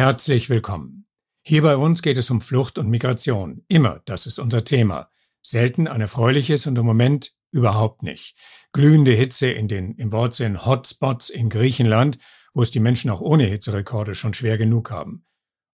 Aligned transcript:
Herzlich 0.00 0.48
willkommen. 0.48 1.04
Hier 1.42 1.60
bei 1.60 1.76
uns 1.76 2.00
geht 2.00 2.16
es 2.16 2.30
um 2.30 2.40
Flucht 2.40 2.78
und 2.78 2.88
Migration. 2.88 3.66
Immer, 3.68 4.00
das 4.06 4.24
ist 4.24 4.38
unser 4.38 4.64
Thema. 4.64 5.10
Selten 5.42 5.86
ein 5.86 6.00
erfreuliches 6.00 6.66
und 6.66 6.78
im 6.78 6.86
Moment 6.86 7.34
überhaupt 7.52 8.02
nicht. 8.02 8.34
Glühende 8.72 9.10
Hitze 9.10 9.48
in 9.48 9.68
den 9.68 9.92
im 9.96 10.10
Wortsinn 10.10 10.64
Hotspots 10.64 11.28
in 11.28 11.50
Griechenland, 11.50 12.16
wo 12.54 12.62
es 12.62 12.70
die 12.70 12.80
Menschen 12.80 13.10
auch 13.10 13.20
ohne 13.20 13.44
Hitzerekorde 13.44 14.14
schon 14.14 14.32
schwer 14.32 14.56
genug 14.56 14.90
haben. 14.90 15.26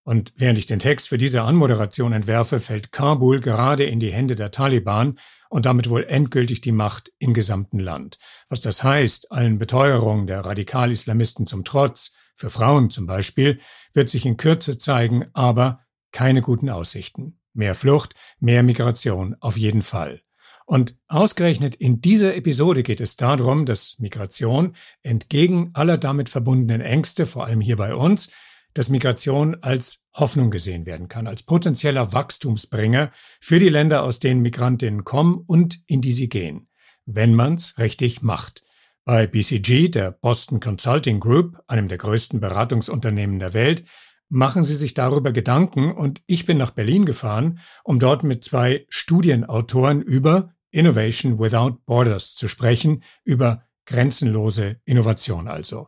Und 0.03 0.33
während 0.35 0.59
ich 0.59 0.67
den 0.67 0.81
Text 0.81 1.07
für 1.07 1.19
diese 1.19 1.43
Anmoderation 1.43 2.13
entwerfe, 2.13 2.59
fällt 2.59 2.91
Kabul 2.91 3.39
gerade 3.39 3.85
in 3.85 4.01
die 4.01 4.11
Hände 4.11 4.35
der 4.35 4.51
Taliban 4.51 5.21
und 5.51 5.67
damit 5.67 5.89
wohl 5.89 6.03
endgültig 6.03 6.61
die 6.61 6.73
Macht 6.73 7.13
im 7.21 7.33
gesamten 7.33 7.79
Land. 7.79 8.19
Was 8.49 8.61
das 8.61 8.83
heißt, 8.83 9.31
allen 9.31 9.61
Beteuerungen 9.61 10.27
der 10.27 10.41
Radikal-Islamisten 10.41 11.47
zum 11.47 11.63
Trotz, 11.63 12.11
für 12.37 12.51
Frauen 12.51 12.91
zum 12.91 13.07
Beispiel, 13.07 13.59
wird 13.93 14.11
sich 14.11 14.25
in 14.27 14.37
Kürze 14.37 14.79
zeigen, 14.79 15.27
aber 15.33 15.81
keine 16.13 16.43
guten 16.43 16.71
Aussichten. 16.71 17.41
Mehr 17.53 17.75
Flucht, 17.75 18.15
mehr 18.39 18.63
Migration 18.63 19.35
auf 19.41 19.57
jeden 19.57 19.83
Fall. 19.83 20.21
Und 20.67 20.97
ausgerechnet 21.09 21.77
in 21.77 22.01
dieser 22.01 22.35
Episode 22.37 22.83
geht 22.83 23.01
es 23.01 23.17
darum, 23.17 23.67
dass 23.67 23.99
Migration 23.99 24.77
entgegen 25.03 25.71
aller 25.75 25.97
damit 25.97 26.29
verbundenen 26.29 26.81
Ängste, 26.81 27.25
vor 27.25 27.47
allem 27.47 27.61
hier 27.61 27.77
bei 27.77 27.95
uns, 27.95 28.31
dass 28.75 28.91
Migration 28.91 29.57
als 29.63 30.05
Hoffnung 30.13 30.51
gesehen 30.51 30.85
werden 30.85 31.09
kann, 31.09 31.29
als 31.29 31.45
potenzieller 31.45 32.13
Wachstumsbringer 32.13 33.11
für 33.41 33.59
die 33.59 33.71
Länder, 33.71 34.03
aus 34.03 34.19
denen 34.19 34.43
Migrantinnen 34.43 35.05
kommen 35.05 35.43
und 35.47 35.81
in 35.87 36.03
die 36.03 36.13
sie 36.13 36.29
gehen, 36.29 36.69
wenn 37.07 37.35
man's 37.35 37.79
richtig 37.79 38.21
macht. 38.21 38.66
Bei 39.07 39.29
BCG, 39.29 39.89
der 39.89 40.11
Boston 40.11 40.59
Consulting 40.59 41.21
Group, 41.21 41.63
einem 41.69 41.87
der 41.87 41.97
größten 41.97 42.41
Beratungsunternehmen 42.41 43.39
der 43.39 43.55
Welt, 43.55 43.85
machen 44.29 44.65
sie 44.65 44.75
sich 44.75 44.95
darüber 44.95 45.31
Gedanken 45.31 45.93
und 45.93 46.23
ich 46.27 46.45
bin 46.45 46.59
nach 46.59 46.73
Berlin 46.73 47.05
gefahren, 47.05 47.61
um 47.85 48.01
dort 48.01 48.25
mit 48.25 48.43
zwei 48.43 48.85
Studienautoren 48.89 50.03
über 50.03 50.51
Innovation 50.73 51.39
Without 51.39 51.85
Borders 51.87 52.35
zu 52.35 52.49
sprechen, 52.49 53.05
über 53.25 53.63
grenzenlose 53.85 54.81
Innovation 54.85 55.47
also. 55.47 55.87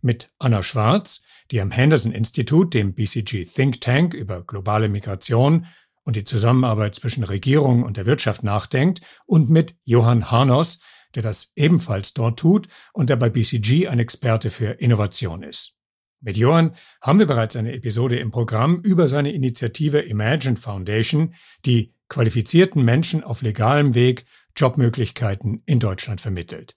Mit 0.00 0.30
Anna 0.38 0.62
Schwarz, 0.62 1.22
die 1.50 1.60
am 1.60 1.72
Henderson 1.72 2.12
Institut, 2.12 2.72
dem 2.72 2.94
BCG 2.94 3.46
Think 3.52 3.80
Tank 3.80 4.14
über 4.14 4.44
globale 4.44 4.88
Migration 4.88 5.66
und 6.04 6.14
die 6.14 6.24
Zusammenarbeit 6.24 6.94
zwischen 6.94 7.24
Regierung 7.24 7.82
und 7.82 7.96
der 7.96 8.06
Wirtschaft 8.06 8.44
nachdenkt, 8.44 9.00
und 9.26 9.50
mit 9.50 9.74
Johann 9.82 10.30
Harnos, 10.30 10.78
der 11.14 11.22
das 11.22 11.52
ebenfalls 11.56 12.14
dort 12.14 12.38
tut 12.38 12.68
und 12.92 13.10
der 13.10 13.16
bei 13.16 13.30
BCG 13.30 13.88
ein 13.88 13.98
Experte 13.98 14.50
für 14.50 14.72
Innovation 14.80 15.42
ist. 15.42 15.76
Mit 16.20 16.36
Johann 16.36 16.76
haben 17.00 17.18
wir 17.18 17.26
bereits 17.26 17.56
eine 17.56 17.72
Episode 17.72 18.18
im 18.18 18.30
Programm 18.30 18.80
über 18.82 19.08
seine 19.08 19.32
Initiative 19.32 20.00
Imagine 20.00 20.56
Foundation, 20.56 21.34
die 21.64 21.94
qualifizierten 22.08 22.84
Menschen 22.84 23.24
auf 23.24 23.40
legalem 23.40 23.94
Weg 23.94 24.26
Jobmöglichkeiten 24.56 25.62
in 25.64 25.80
Deutschland 25.80 26.20
vermittelt. 26.20 26.76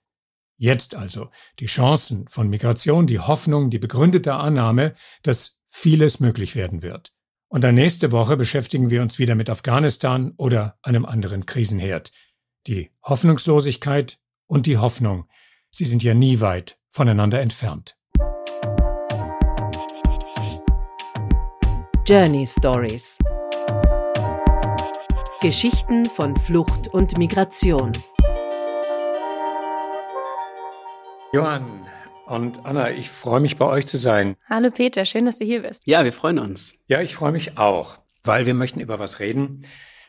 Jetzt 0.57 0.95
also 0.95 1.29
die 1.59 1.65
Chancen 1.65 2.27
von 2.27 2.49
Migration, 2.49 3.07
die 3.07 3.19
Hoffnung, 3.19 3.69
die 3.69 3.79
begründete 3.79 4.35
Annahme, 4.35 4.95
dass 5.23 5.59
vieles 5.67 6.19
möglich 6.21 6.55
werden 6.55 6.83
wird. 6.83 7.11
Und 7.49 7.63
dann 7.63 7.75
nächste 7.75 8.11
Woche 8.11 8.37
beschäftigen 8.37 8.89
wir 8.89 9.01
uns 9.01 9.19
wieder 9.19 9.35
mit 9.35 9.49
Afghanistan 9.49 10.33
oder 10.37 10.79
einem 10.81 11.05
anderen 11.05 11.45
Krisenherd. 11.45 12.11
Die 12.65 12.91
Hoffnungslosigkeit 13.03 14.19
und 14.47 14.65
die 14.65 14.77
Hoffnung, 14.77 15.25
sie 15.69 15.85
sind 15.85 16.03
ja 16.03 16.13
nie 16.13 16.39
weit 16.39 16.77
voneinander 16.89 17.41
entfernt. 17.41 17.95
Journey 22.05 22.45
Stories 22.45 23.17
Geschichten 25.43 26.05
von 26.05 26.37
Flucht 26.37 26.87
und 26.87 27.17
Migration. 27.17 27.91
Johann 31.33 31.85
und 32.27 32.65
Anna, 32.65 32.91
ich 32.91 33.09
freue 33.09 33.41
mich 33.41 33.57
bei 33.57 33.65
euch 33.65 33.85
zu 33.85 33.97
sein. 33.97 34.37
Hallo 34.49 34.71
Peter, 34.71 35.03
schön, 35.03 35.25
dass 35.25 35.39
du 35.39 35.43
hier 35.43 35.63
bist. 35.63 35.81
Ja, 35.85 36.05
wir 36.05 36.13
freuen 36.13 36.39
uns. 36.39 36.75
Ja, 36.87 37.01
ich 37.01 37.15
freue 37.15 37.33
mich 37.33 37.57
auch, 37.57 37.99
weil 38.23 38.45
wir 38.45 38.53
möchten 38.53 38.79
über 38.79 38.99
was 38.99 39.19
reden, 39.19 39.67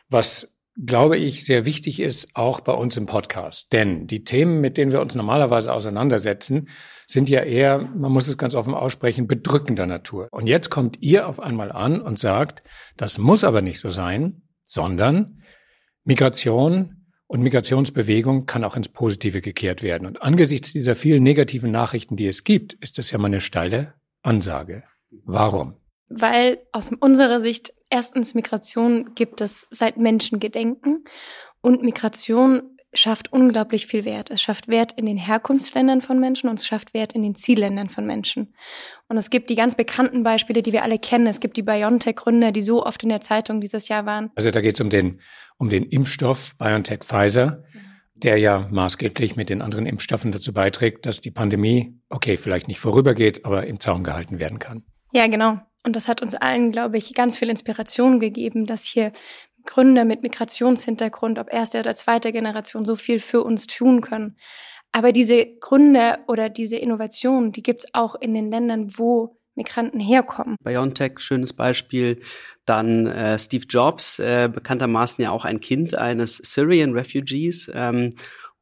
was 0.08 0.53
glaube 0.76 1.16
ich, 1.16 1.44
sehr 1.44 1.64
wichtig 1.64 2.00
ist, 2.00 2.34
auch 2.34 2.60
bei 2.60 2.72
uns 2.72 2.96
im 2.96 3.06
Podcast. 3.06 3.72
Denn 3.72 4.06
die 4.06 4.24
Themen, 4.24 4.60
mit 4.60 4.76
denen 4.76 4.92
wir 4.92 5.00
uns 5.00 5.14
normalerweise 5.14 5.72
auseinandersetzen, 5.72 6.68
sind 7.06 7.28
ja 7.28 7.42
eher, 7.42 7.78
man 7.78 8.12
muss 8.12 8.26
es 8.26 8.38
ganz 8.38 8.54
offen 8.54 8.74
aussprechen, 8.74 9.26
bedrückender 9.26 9.86
Natur. 9.86 10.28
Und 10.30 10.46
jetzt 10.46 10.70
kommt 10.70 10.98
ihr 11.00 11.28
auf 11.28 11.40
einmal 11.40 11.70
an 11.70 12.00
und 12.00 12.18
sagt, 12.18 12.62
das 12.96 13.18
muss 13.18 13.44
aber 13.44 13.62
nicht 13.62 13.78
so 13.78 13.90
sein, 13.90 14.42
sondern 14.64 15.42
Migration 16.04 17.06
und 17.26 17.42
Migrationsbewegung 17.42 18.46
kann 18.46 18.64
auch 18.64 18.76
ins 18.76 18.88
Positive 18.88 19.40
gekehrt 19.40 19.82
werden. 19.82 20.06
Und 20.06 20.22
angesichts 20.22 20.72
dieser 20.72 20.94
vielen 20.94 21.22
negativen 21.22 21.70
Nachrichten, 21.70 22.16
die 22.16 22.26
es 22.26 22.44
gibt, 22.44 22.74
ist 22.74 22.98
das 22.98 23.10
ja 23.10 23.18
mal 23.18 23.26
eine 23.26 23.40
steile 23.40 23.94
Ansage. 24.22 24.84
Warum? 25.24 25.76
Weil 26.08 26.58
aus 26.72 26.90
unserer 27.00 27.40
Sicht 27.40 27.72
erstens 27.90 28.34
Migration 28.34 29.14
gibt 29.14 29.40
es 29.40 29.66
seit 29.70 29.96
Menschengedenken 29.96 31.04
und 31.60 31.82
Migration 31.82 32.74
schafft 32.94 33.32
unglaublich 33.32 33.86
viel 33.86 34.04
Wert. 34.04 34.30
Es 34.30 34.40
schafft 34.40 34.68
Wert 34.68 34.92
in 34.92 35.06
den 35.06 35.16
Herkunftsländern 35.16 36.00
von 36.00 36.20
Menschen 36.20 36.48
und 36.48 36.58
es 36.58 36.66
schafft 36.66 36.94
Wert 36.94 37.12
in 37.14 37.22
den 37.22 37.34
Zielländern 37.34 37.88
von 37.88 38.06
Menschen. 38.06 38.54
Und 39.08 39.16
es 39.16 39.30
gibt 39.30 39.50
die 39.50 39.54
ganz 39.54 39.74
bekannten 39.74 40.22
Beispiele, 40.22 40.62
die 40.62 40.72
wir 40.72 40.82
alle 40.82 40.98
kennen. 40.98 41.26
Es 41.26 41.40
gibt 41.40 41.56
die 41.56 41.62
BioNTech-Gründer, 41.62 42.52
die 42.52 42.62
so 42.62 42.84
oft 42.84 43.02
in 43.02 43.08
der 43.08 43.20
Zeitung 43.20 43.60
dieses 43.60 43.88
Jahr 43.88 44.06
waren. 44.06 44.30
Also 44.36 44.50
da 44.50 44.60
geht 44.60 44.76
es 44.76 44.80
um 44.80 44.90
den, 44.90 45.20
um 45.58 45.68
den 45.68 45.84
Impfstoff 45.84 46.56
BioNTech 46.56 47.00
Pfizer, 47.00 47.64
der 48.14 48.38
ja 48.38 48.68
maßgeblich 48.70 49.36
mit 49.36 49.50
den 49.50 49.60
anderen 49.60 49.86
Impfstoffen 49.86 50.30
dazu 50.30 50.52
beiträgt, 50.52 51.06
dass 51.06 51.20
die 51.20 51.32
Pandemie, 51.32 51.98
okay, 52.10 52.36
vielleicht 52.36 52.68
nicht 52.68 52.80
vorübergeht, 52.80 53.44
aber 53.44 53.66
im 53.66 53.80
Zaum 53.80 54.04
gehalten 54.04 54.38
werden 54.38 54.58
kann. 54.58 54.84
Ja, 55.12 55.26
genau. 55.26 55.58
Und 55.84 55.96
das 55.96 56.08
hat 56.08 56.22
uns 56.22 56.34
allen, 56.34 56.72
glaube 56.72 56.96
ich, 56.96 57.14
ganz 57.14 57.38
viel 57.38 57.50
Inspiration 57.50 58.18
gegeben, 58.18 58.66
dass 58.66 58.84
hier 58.84 59.12
Gründer 59.64 60.04
mit 60.04 60.22
Migrationshintergrund, 60.22 61.38
ob 61.38 61.52
erste 61.52 61.80
oder 61.80 61.94
zweite 61.94 62.32
Generation, 62.32 62.84
so 62.84 62.96
viel 62.96 63.20
für 63.20 63.42
uns 63.42 63.66
tun 63.66 64.00
können. 64.00 64.36
Aber 64.92 65.12
diese 65.12 65.46
Gründe 65.60 66.18
oder 66.28 66.48
diese 66.48 66.76
Innovationen, 66.76 67.52
die 67.52 67.62
gibt's 67.62 67.86
auch 67.92 68.14
in 68.14 68.32
den 68.34 68.50
Ländern, 68.50 68.96
wo 68.96 69.38
Migranten 69.56 70.00
herkommen. 70.00 70.56
BioNTech, 70.62 71.18
schönes 71.18 71.52
Beispiel. 71.52 72.20
Dann 72.64 73.06
äh, 73.06 73.38
Steve 73.38 73.66
Jobs, 73.68 74.18
äh, 74.18 74.48
bekanntermaßen 74.52 75.22
ja 75.22 75.30
auch 75.30 75.44
ein 75.44 75.60
Kind 75.60 75.94
eines 75.94 76.38
Syrian 76.38 76.92
Refugees. 76.92 77.70
Ähm, 77.72 78.14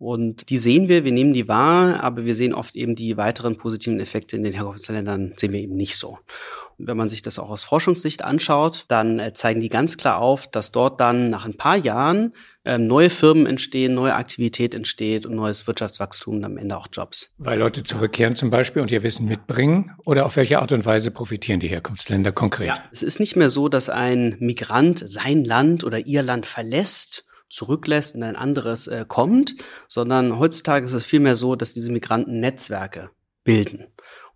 und 0.02 0.50
die 0.50 0.58
sehen 0.58 0.88
wir, 0.88 1.04
wir 1.04 1.12
nehmen 1.12 1.32
die 1.32 1.46
wahr, 1.46 2.02
aber 2.02 2.24
wir 2.24 2.34
sehen 2.34 2.54
oft 2.54 2.74
eben 2.74 2.96
die 2.96 3.16
weiteren 3.16 3.56
positiven 3.56 4.00
Effekte 4.00 4.34
in 4.34 4.42
den 4.42 4.52
Herkunftsländern 4.52 5.34
sehen 5.36 5.52
wir 5.52 5.60
eben 5.60 5.76
nicht 5.76 5.96
so. 5.96 6.18
Wenn 6.76 6.96
man 6.96 7.08
sich 7.08 7.22
das 7.22 7.38
auch 7.38 7.50
aus 7.50 7.62
Forschungssicht 7.62 8.24
anschaut, 8.24 8.86
dann 8.88 9.20
äh, 9.20 9.32
zeigen 9.32 9.60
die 9.60 9.68
ganz 9.68 9.96
klar 9.96 10.18
auf, 10.18 10.50
dass 10.50 10.72
dort 10.72 10.98
dann 10.98 11.30
nach 11.30 11.44
ein 11.44 11.56
paar 11.56 11.76
Jahren 11.76 12.32
äh, 12.64 12.78
neue 12.78 13.10
Firmen 13.10 13.46
entstehen, 13.46 13.94
neue 13.94 14.16
Aktivität 14.16 14.74
entsteht 14.74 15.24
und 15.24 15.36
neues 15.36 15.68
Wirtschaftswachstum 15.68 16.38
und 16.38 16.44
am 16.44 16.56
Ende 16.56 16.76
auch 16.76 16.88
Jobs. 16.92 17.32
Weil 17.38 17.60
Leute 17.60 17.84
zurückkehren 17.84 18.34
zum 18.34 18.50
Beispiel 18.50 18.82
und 18.82 18.90
ihr 18.90 19.04
Wissen 19.04 19.26
mitbringen? 19.26 19.92
Oder 20.04 20.26
auf 20.26 20.34
welche 20.34 20.58
Art 20.58 20.72
und 20.72 20.84
Weise 20.84 21.12
profitieren 21.12 21.60
die 21.60 21.68
Herkunftsländer 21.68 22.32
konkret? 22.32 22.66
Ja. 22.66 22.84
Es 22.90 23.04
ist 23.04 23.20
nicht 23.20 23.36
mehr 23.36 23.50
so, 23.50 23.68
dass 23.68 23.88
ein 23.88 24.34
Migrant 24.40 25.08
sein 25.08 25.44
Land 25.44 25.84
oder 25.84 26.04
ihr 26.08 26.24
Land 26.24 26.46
verlässt 26.46 27.24
zurücklässt 27.52 28.16
und 28.16 28.22
ein 28.22 28.36
anderes 28.36 28.86
äh, 28.86 29.04
kommt, 29.06 29.56
sondern 29.88 30.38
heutzutage 30.38 30.84
ist 30.84 30.92
es 30.92 31.04
vielmehr 31.04 31.36
so, 31.36 31.56
dass 31.56 31.74
diese 31.74 31.92
Migranten 31.92 32.40
Netzwerke 32.40 33.10
bilden. 33.44 33.86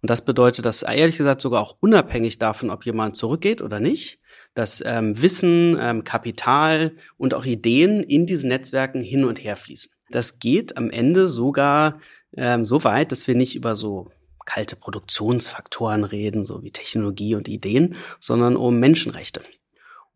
Und 0.03 0.10
das 0.10 0.25
bedeutet, 0.25 0.65
dass 0.65 0.82
ehrlich 0.82 1.16
gesagt 1.16 1.41
sogar 1.41 1.60
auch 1.60 1.77
unabhängig 1.81 2.38
davon, 2.38 2.71
ob 2.71 2.84
jemand 2.84 3.16
zurückgeht 3.16 3.62
oder 3.62 3.81
nicht, 3.81 4.21
dass 4.54 4.83
ähm, 4.84 5.21
Wissen, 5.21 5.77
ähm, 5.80 6.04
Kapital 6.04 6.92
und 7.16 7.34
auch 7.34 7.45
Ideen 7.45 8.03
in 8.03 8.27
diesen 8.27 8.48
Netzwerken 8.48 9.01
hin 9.01 9.24
und 9.24 9.42
her 9.42 9.57
fließen. 9.57 9.92
Das 10.10 10.39
geht 10.39 10.77
am 10.77 10.91
Ende 10.91 11.28
sogar 11.28 12.01
ähm, 12.36 12.65
so 12.65 12.84
weit, 12.84 13.12
dass 13.12 13.27
wir 13.27 13.34
nicht 13.34 13.57
über 13.57 13.74
so 13.74 14.10
kalte 14.45 14.77
Produktionsfaktoren 14.77 16.04
reden, 16.04 16.47
so 16.47 16.62
wie 16.62 16.71
Technologie 16.71 17.34
und 17.34 17.48
Ideen, 17.48 17.97
sondern 18.21 18.57
um 18.57 18.78
Menschenrechte. 18.78 19.42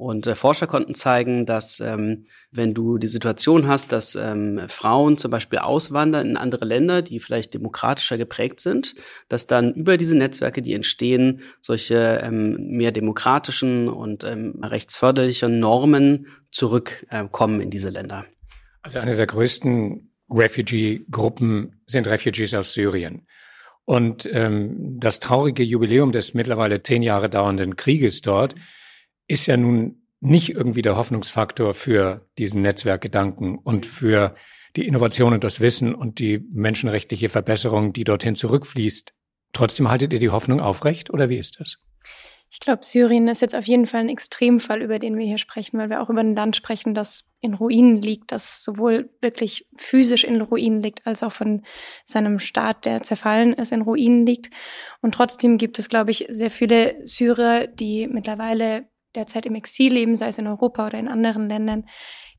Und 0.00 0.26
äh, 0.26 0.34
Forscher 0.34 0.66
konnten 0.66 0.94
zeigen, 0.94 1.44
dass 1.44 1.78
ähm, 1.78 2.24
wenn 2.50 2.72
du 2.72 2.96
die 2.96 3.06
Situation 3.06 3.68
hast, 3.68 3.92
dass 3.92 4.14
ähm, 4.14 4.62
Frauen 4.66 5.18
zum 5.18 5.30
Beispiel 5.30 5.58
auswandern 5.58 6.26
in 6.26 6.36
andere 6.38 6.64
Länder, 6.64 7.02
die 7.02 7.20
vielleicht 7.20 7.52
demokratischer 7.52 8.16
geprägt 8.16 8.60
sind, 8.60 8.94
dass 9.28 9.46
dann 9.46 9.74
über 9.74 9.98
diese 9.98 10.16
Netzwerke, 10.16 10.62
die 10.62 10.72
entstehen, 10.72 11.42
solche 11.60 12.18
ähm, 12.24 12.56
mehr 12.68 12.92
demokratischen 12.92 13.90
und 13.90 14.24
ähm, 14.24 14.60
rechtsförderlichen 14.62 15.58
Normen 15.58 16.28
zurückkommen 16.50 17.60
äh, 17.60 17.64
in 17.64 17.68
diese 17.68 17.90
Länder. 17.90 18.24
Also 18.80 19.00
eine 19.00 19.16
der 19.16 19.26
größten 19.26 20.14
Refugee-Gruppen 20.30 21.82
sind 21.84 22.06
Refugees 22.06 22.54
aus 22.54 22.72
Syrien. 22.72 23.26
Und 23.84 24.26
ähm, 24.32 24.96
das 24.98 25.20
traurige 25.20 25.62
Jubiläum 25.62 26.10
des 26.10 26.32
mittlerweile 26.32 26.82
zehn 26.82 27.02
Jahre 27.02 27.28
dauernden 27.28 27.76
Krieges 27.76 28.22
dort 28.22 28.54
ist 29.30 29.46
ja 29.46 29.56
nun 29.56 30.02
nicht 30.20 30.50
irgendwie 30.50 30.82
der 30.82 30.96
Hoffnungsfaktor 30.96 31.72
für 31.72 32.26
diesen 32.36 32.62
Netzwerkgedanken 32.62 33.56
und 33.58 33.86
für 33.86 34.34
die 34.76 34.86
Innovation 34.86 35.32
und 35.32 35.44
das 35.44 35.60
Wissen 35.60 35.94
und 35.94 36.18
die 36.18 36.44
menschenrechtliche 36.50 37.28
Verbesserung, 37.28 37.92
die 37.92 38.04
dorthin 38.04 38.36
zurückfließt. 38.36 39.14
Trotzdem 39.52 39.88
haltet 39.88 40.12
ihr 40.12 40.18
die 40.18 40.30
Hoffnung 40.30 40.60
aufrecht 40.60 41.10
oder 41.10 41.28
wie 41.28 41.38
ist 41.38 41.60
das? 41.60 41.78
Ich 42.52 42.58
glaube, 42.58 42.84
Syrien 42.84 43.28
ist 43.28 43.42
jetzt 43.42 43.54
auf 43.54 43.66
jeden 43.66 43.86
Fall 43.86 44.00
ein 44.00 44.08
Extremfall, 44.08 44.82
über 44.82 44.98
den 44.98 45.16
wir 45.16 45.24
hier 45.24 45.38
sprechen, 45.38 45.78
weil 45.78 45.88
wir 45.88 46.02
auch 46.02 46.10
über 46.10 46.20
ein 46.20 46.34
Land 46.34 46.56
sprechen, 46.56 46.94
das 46.94 47.24
in 47.40 47.54
Ruinen 47.54 47.96
liegt, 47.96 48.32
das 48.32 48.64
sowohl 48.64 49.08
wirklich 49.20 49.68
physisch 49.76 50.24
in 50.24 50.40
Ruinen 50.40 50.82
liegt, 50.82 51.06
als 51.06 51.22
auch 51.22 51.30
von 51.30 51.62
seinem 52.04 52.40
Staat, 52.40 52.84
der 52.86 53.02
zerfallen 53.02 53.52
ist, 53.52 53.70
in 53.70 53.82
Ruinen 53.82 54.26
liegt. 54.26 54.50
Und 55.00 55.14
trotzdem 55.14 55.58
gibt 55.58 55.78
es, 55.78 55.88
glaube 55.88 56.10
ich, 56.10 56.26
sehr 56.28 56.50
viele 56.50 56.96
Syrer, 57.06 57.68
die 57.68 58.08
mittlerweile 58.08 58.88
derzeit 59.14 59.46
im 59.46 59.54
Exil 59.54 59.92
leben, 59.92 60.14
sei 60.14 60.28
es 60.28 60.38
in 60.38 60.46
Europa 60.46 60.86
oder 60.86 60.98
in 60.98 61.08
anderen 61.08 61.48
Ländern, 61.48 61.86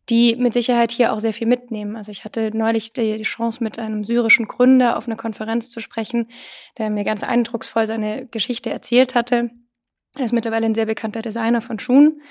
die 0.09 0.35
mit 0.35 0.53
Sicherheit 0.53 0.91
hier 0.91 1.13
auch 1.13 1.19
sehr 1.19 1.33
viel 1.33 1.47
mitnehmen. 1.47 1.95
Also 1.95 2.11
ich 2.11 2.25
hatte 2.25 2.51
neulich 2.55 2.93
die 2.93 3.21
Chance, 3.23 3.63
mit 3.63 3.79
einem 3.79 4.03
syrischen 4.03 4.47
Gründer 4.47 4.97
auf 4.97 5.07
einer 5.07 5.15
Konferenz 5.15 5.69
zu 5.69 5.79
sprechen, 5.79 6.29
der 6.77 6.89
mir 6.89 7.03
ganz 7.03 7.23
eindrucksvoll 7.23 7.87
seine 7.87 8.25
Geschichte 8.27 8.69
erzählt 8.69 9.15
hatte. 9.15 9.51
Er 10.17 10.25
ist 10.25 10.33
mittlerweile 10.33 10.65
ein 10.65 10.75
sehr 10.75 10.85
bekannter 10.85 11.21
Designer 11.21 11.61
von 11.61 11.79
Schuhen, 11.79 12.21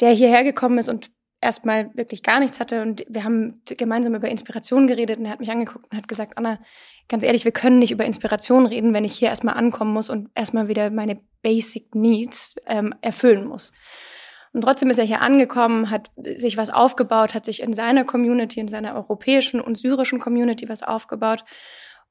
der 0.00 0.10
hierher 0.10 0.44
gekommen 0.44 0.78
ist 0.78 0.88
und 0.88 1.10
erstmal 1.42 1.94
wirklich 1.94 2.22
gar 2.22 2.40
nichts 2.40 2.60
hatte. 2.60 2.82
Und 2.82 3.04
wir 3.08 3.24
haben 3.24 3.60
gemeinsam 3.66 4.14
über 4.14 4.28
Inspiration 4.28 4.86
geredet 4.86 5.18
und 5.18 5.26
er 5.26 5.32
hat 5.32 5.40
mich 5.40 5.50
angeguckt 5.50 5.90
und 5.90 5.96
hat 5.96 6.08
gesagt, 6.08 6.38
Anna, 6.38 6.58
ganz 7.08 7.24
ehrlich, 7.24 7.44
wir 7.44 7.52
können 7.52 7.78
nicht 7.78 7.90
über 7.90 8.04
Inspiration 8.04 8.66
reden, 8.66 8.94
wenn 8.94 9.04
ich 9.04 9.18
hier 9.18 9.28
erstmal 9.28 9.54
ankommen 9.54 9.92
muss 9.92 10.08
und 10.08 10.30
erstmal 10.34 10.68
wieder 10.68 10.90
meine 10.90 11.20
Basic 11.42 11.94
Needs 11.94 12.56
ähm, 12.66 12.94
erfüllen 13.02 13.46
muss. 13.46 13.72
Und 14.52 14.62
trotzdem 14.62 14.90
ist 14.90 14.98
er 14.98 15.04
hier 15.04 15.22
angekommen, 15.22 15.90
hat 15.90 16.10
sich 16.16 16.56
was 16.56 16.70
aufgebaut, 16.70 17.34
hat 17.34 17.44
sich 17.46 17.62
in 17.62 17.72
seiner 17.72 18.04
Community, 18.04 18.60
in 18.60 18.68
seiner 18.68 18.94
europäischen 18.94 19.60
und 19.60 19.78
syrischen 19.78 20.20
Community 20.20 20.68
was 20.68 20.82
aufgebaut 20.82 21.44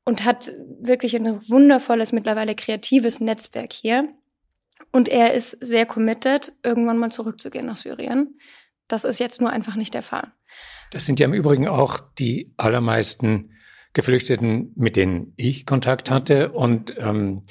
und 0.04 0.26
hat 0.26 0.52
wirklich 0.80 1.16
ein 1.16 1.48
wundervolles, 1.50 2.12
mittlerweile 2.12 2.56
kreatives 2.56 3.20
Netzwerk 3.20 3.74
hier. 3.74 4.10
Und 4.92 5.08
er 5.08 5.34
ist 5.34 5.52
sehr 5.52 5.86
committed, 5.86 6.54
irgendwann 6.64 6.98
mal 6.98 7.12
zurückzugehen 7.12 7.68
nach 7.68 7.76
Syrien. 7.76 8.40
Das 8.92 9.04
ist 9.04 9.20
jetzt 9.20 9.42
nur 9.42 9.50
einfach 9.50 9.76
nicht 9.76 9.94
der 9.94 10.02
Fall. 10.02 10.32
Das 10.92 11.06
sind 11.06 11.20
ja 11.20 11.26
im 11.26 11.34
Übrigen 11.34 11.68
auch 11.68 12.00
die 12.20 12.54
allermeisten 12.58 13.52
Geflüchteten, 13.94 14.74
mit 14.76 14.96
denen 14.96 15.34
ich 15.36 15.66
Kontakt 15.66 16.10
hatte 16.10 16.52
und 16.52 16.94
ähm, 16.98 17.44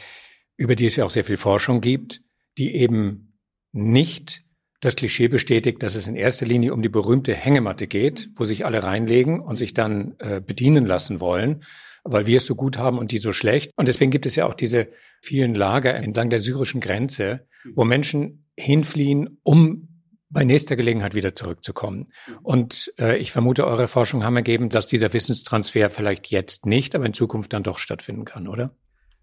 über 0.57 0.77
die 0.77 0.87
es 0.87 0.97
ja 0.97 1.05
auch 1.05 1.11
sehr 1.11 1.25
viel 1.25 1.37
Forschung 1.37 1.81
gibt, 1.81 2.23
die 2.59 2.75
eben 2.77 3.39
nicht 3.73 4.45
das 4.81 4.97
Klischee 4.97 5.29
bestätigt, 5.29 5.83
dass 5.83 5.95
es 5.95 6.09
in 6.09 6.17
erster 6.17 6.47
Linie 6.47 6.73
um 6.73 6.83
die 6.83 6.89
berühmte 6.89 7.35
Hängematte 7.35 7.87
geht, 7.87 8.31
wo 8.37 8.45
sich 8.45 8.65
alle 8.65 8.83
reinlegen 8.83 9.41
und 9.41 9.57
sich 9.57 9.75
dann 9.75 10.17
äh, 10.19 10.41
bedienen 10.41 10.87
lassen 10.87 11.21
wollen, 11.21 11.65
weil 12.03 12.27
wir 12.27 12.39
es 12.39 12.47
so 12.47 12.55
gut 12.55 12.79
haben 12.79 12.99
und 12.99 13.13
die 13.13 13.19
so 13.19 13.35
schlecht. 13.35 13.73
Und 13.77 13.89
deswegen 13.89 14.11
gibt 14.11 14.25
es 14.25 14.37
ja 14.37 14.47
auch 14.47 14.55
diese 14.55 14.89
vielen 15.21 15.55
Lager 15.55 15.95
entlang 15.95 16.31
der 16.31 16.41
syrischen 16.41 16.81
Grenze, 16.81 17.47
wo 17.75 17.85
Menschen 17.85 18.47
hinfliehen, 18.57 19.39
um 19.43 19.90
bei 20.31 20.45
nächster 20.45 20.77
Gelegenheit 20.77 21.15
wieder 21.15 21.35
zurückzukommen. 21.35 22.13
Und 22.43 22.93
äh, 22.99 23.19
ich 23.19 23.33
vermute, 23.33 23.67
eure 23.67 23.89
Forschung 23.89 24.25
haben 24.25 24.37
ergeben, 24.37 24.71
dass 24.71 24.87
dieser 24.87 25.13
Wissenstransfer 25.13 25.91
vielleicht 25.91 26.29
jetzt 26.29 26.67
nicht, 26.67 26.95
aber 26.95 27.07
in 27.07 27.15
Zukunft 27.15 27.53
dann 27.53 27.65
doch 27.65 27.79
stattfinden 27.79 28.25
kann, 28.25 28.47
oder? 28.47 28.71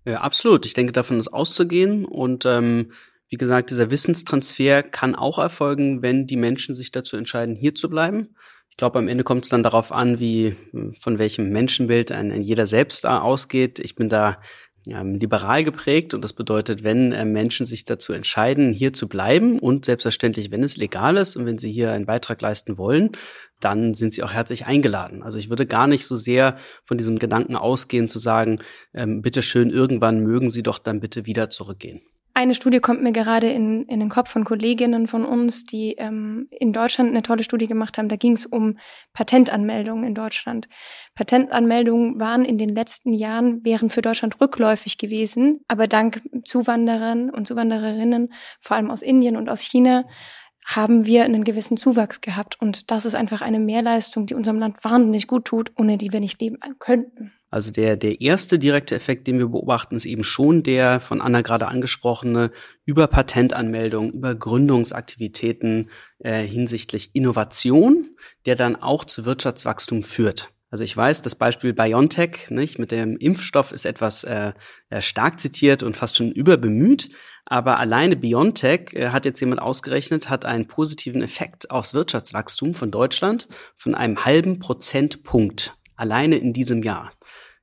Ja, 0.06 0.22
absolut. 0.22 0.66
Ich 0.66 0.74
denke, 0.74 0.92
davon 0.92 1.20
ist 1.20 1.30
auszugehen. 1.30 2.06
Und 2.06 2.46
ähm, 2.46 2.92
wie 3.30 3.38
gesagt, 3.38 3.72
dieser 3.72 3.90
Wissenstransfer 3.90 4.84
kann 4.84 5.16
auch 5.16 5.38
erfolgen, 5.38 6.02
wenn 6.02 6.28
die 6.28 6.38
Menschen 6.38 6.76
sich 6.76 6.92
dazu 6.92 7.18
entscheiden, 7.18 7.56
hier 7.56 7.74
zu 7.74 7.90
bleiben. 7.90 8.36
Ich 8.70 8.78
glaube, 8.78 9.00
am 9.00 9.08
Ende 9.08 9.24
kommt 9.24 9.46
es 9.46 9.50
dann 9.50 9.64
darauf 9.64 9.92
an, 9.92 10.20
wie 10.20 10.56
von 11.00 11.18
welchem 11.18 11.50
Menschenbild 11.50 12.12
ein, 12.12 12.32
ein 12.32 12.42
jeder 12.42 12.68
selbst 12.68 13.06
ausgeht. 13.08 13.80
Ich 13.80 13.96
bin 13.96 14.08
da 14.08 14.40
ähm, 14.90 15.16
liberal 15.16 15.64
geprägt 15.64 16.14
und 16.14 16.24
das 16.24 16.34
bedeutet, 16.34 16.84
wenn 16.84 17.12
äh, 17.12 17.26
Menschen 17.26 17.66
sich 17.66 17.86
dazu 17.86 18.14
entscheiden, 18.14 18.74
hier 18.74 18.94
zu 18.94 19.08
bleiben 19.08 19.60
und 19.60 19.86
selbstverständlich, 19.86 20.52
wenn 20.52 20.64
es 20.64 20.78
legal 20.78 21.18
ist 21.18 21.36
und 21.36 21.46
wenn 21.46 21.58
sie 21.58 21.72
hier 21.72 21.92
einen 21.92 22.06
Beitrag 22.06 22.42
leisten 22.42 22.78
wollen, 22.78 23.12
dann 23.60 23.94
sind 23.94 24.14
sie 24.14 24.24
auch 24.24 24.34
herzlich 24.34 24.66
eingeladen. 24.66 25.24
Also 25.24 25.38
ich 25.38 25.50
würde 25.50 25.66
gar 25.66 25.88
nicht 25.88 26.06
so 26.06 26.16
sehr 26.16 26.58
von 26.86 26.98
diesem 26.98 27.20
Gedanken 27.20 27.56
ausgehen 27.56 28.10
zu 28.10 28.20
sagen, 28.20 28.60
ähm, 28.94 29.22
bitteschön, 29.22 29.70
irgendwann 29.70 30.20
mögen 30.22 30.50
Sie 30.50 30.64
doch 30.64 30.80
dann 30.80 31.00
bitte 31.00 31.26
wieder 31.26 31.50
zurückgehen. 31.50 32.02
Eine 32.38 32.54
Studie 32.54 32.80
kommt 32.80 33.02
mir 33.02 33.14
gerade 33.14 33.50
in, 33.50 33.88
in 33.88 34.00
den 34.00 34.10
Kopf 34.10 34.30
von 34.30 34.44
Kolleginnen 34.44 35.08
von 35.08 35.26
uns, 35.26 35.64
die 35.64 35.96
ähm, 35.98 36.48
in 36.52 36.72
Deutschland 36.72 37.10
eine 37.10 37.24
tolle 37.24 37.44
Studie 37.44 37.66
gemacht 37.66 37.98
haben. 37.98 38.10
Da 38.10 38.16
ging 38.16 38.34
es 38.34 38.46
um 38.46 38.78
Patentanmeldungen 39.14 40.04
in 40.04 40.14
Deutschland. 40.14 40.70
Patentanmeldungen 41.16 42.20
waren 42.20 42.46
in 42.46 42.60
den 42.60 42.70
letzten 42.70 43.12
Jahren, 43.12 43.66
wären 43.66 43.90
für 43.90 44.04
Deutschland 44.04 44.40
rückläufig 44.40 45.00
gewesen, 45.00 45.62
aber 45.68 45.88
dank 45.88 46.22
Zuwanderern 46.46 47.32
und 47.32 47.48
Zuwandererinnen, 47.48 48.32
vor 48.62 48.78
allem 48.78 48.92
aus 48.92 49.02
Indien 49.02 49.36
und 49.36 49.50
aus 49.50 49.62
China, 49.62 50.04
haben 50.64 51.08
wir 51.08 51.24
einen 51.24 51.44
gewissen 51.44 51.76
Zuwachs 51.76 52.22
gehabt. 52.22 52.62
Und 52.62 52.92
das 52.92 53.08
ist 53.08 53.16
einfach 53.16 53.42
eine 53.42 53.60
Mehrleistung, 53.60 54.28
die 54.28 54.36
unserem 54.36 54.60
Land 54.60 54.84
wahnsinnig 54.84 55.26
gut 55.26 55.46
tut, 55.46 55.72
ohne 55.76 55.98
die 55.98 56.14
wir 56.14 56.20
nicht 56.20 56.40
leben 56.40 56.60
könnten. 56.78 57.34
Also 57.50 57.72
der, 57.72 57.96
der 57.96 58.20
erste 58.20 58.60
direkte 58.60 58.96
Effekt, 58.96 59.26
den 59.28 59.40
wir 59.40 59.48
beobachten, 59.48 59.96
ist 59.96 60.06
eben 60.06 60.24
schon 60.24 60.64
der 60.64 61.00
von 61.00 61.22
Anna 61.22 61.42
gerade 61.42 61.68
angesprochene 61.68 62.52
über 62.86 63.08
Patentanmeldung, 63.08 64.12
über 64.12 64.36
Gründungsaktivitäten 64.36 65.90
äh, 66.20 66.44
hinsichtlich 66.44 67.12
Innovation, 67.14 68.10
der 68.46 68.56
dann 68.56 68.76
auch 68.76 69.06
zu 69.06 69.26
Wirtschaftswachstum 69.26 70.04
führt. 70.04 70.50
Also 70.70 70.84
ich 70.84 70.96
weiß, 70.98 71.22
das 71.22 71.36
Beispiel 71.36 71.72
BioNTech 71.72 72.50
nicht, 72.50 72.78
mit 72.78 72.92
dem 72.92 73.16
Impfstoff 73.16 73.72
ist 73.72 73.86
etwas 73.86 74.26
äh, 74.26 74.52
stark 75.00 75.40
zitiert 75.40 75.82
und 75.82 75.96
fast 75.96 76.18
schon 76.18 76.32
überbemüht. 76.32 77.10
Aber 77.46 77.80
alleine 77.80 78.18
BioNTech, 78.18 78.92
äh, 78.92 79.10
hat 79.10 79.24
jetzt 79.24 79.40
jemand 79.40 79.62
ausgerechnet, 79.62 80.30
hat 80.30 80.44
einen 80.44 80.68
positiven 80.68 81.22
Effekt 81.22 81.72
aufs 81.72 81.94
Wirtschaftswachstum 81.94 82.74
von 82.74 82.92
Deutschland 82.92 83.48
von 83.78 83.96
einem 83.96 84.26
halben 84.26 84.60
Prozentpunkt 84.60 85.78
alleine 85.96 86.38
in 86.38 86.52
diesem 86.52 86.84
Jahr. 86.84 87.12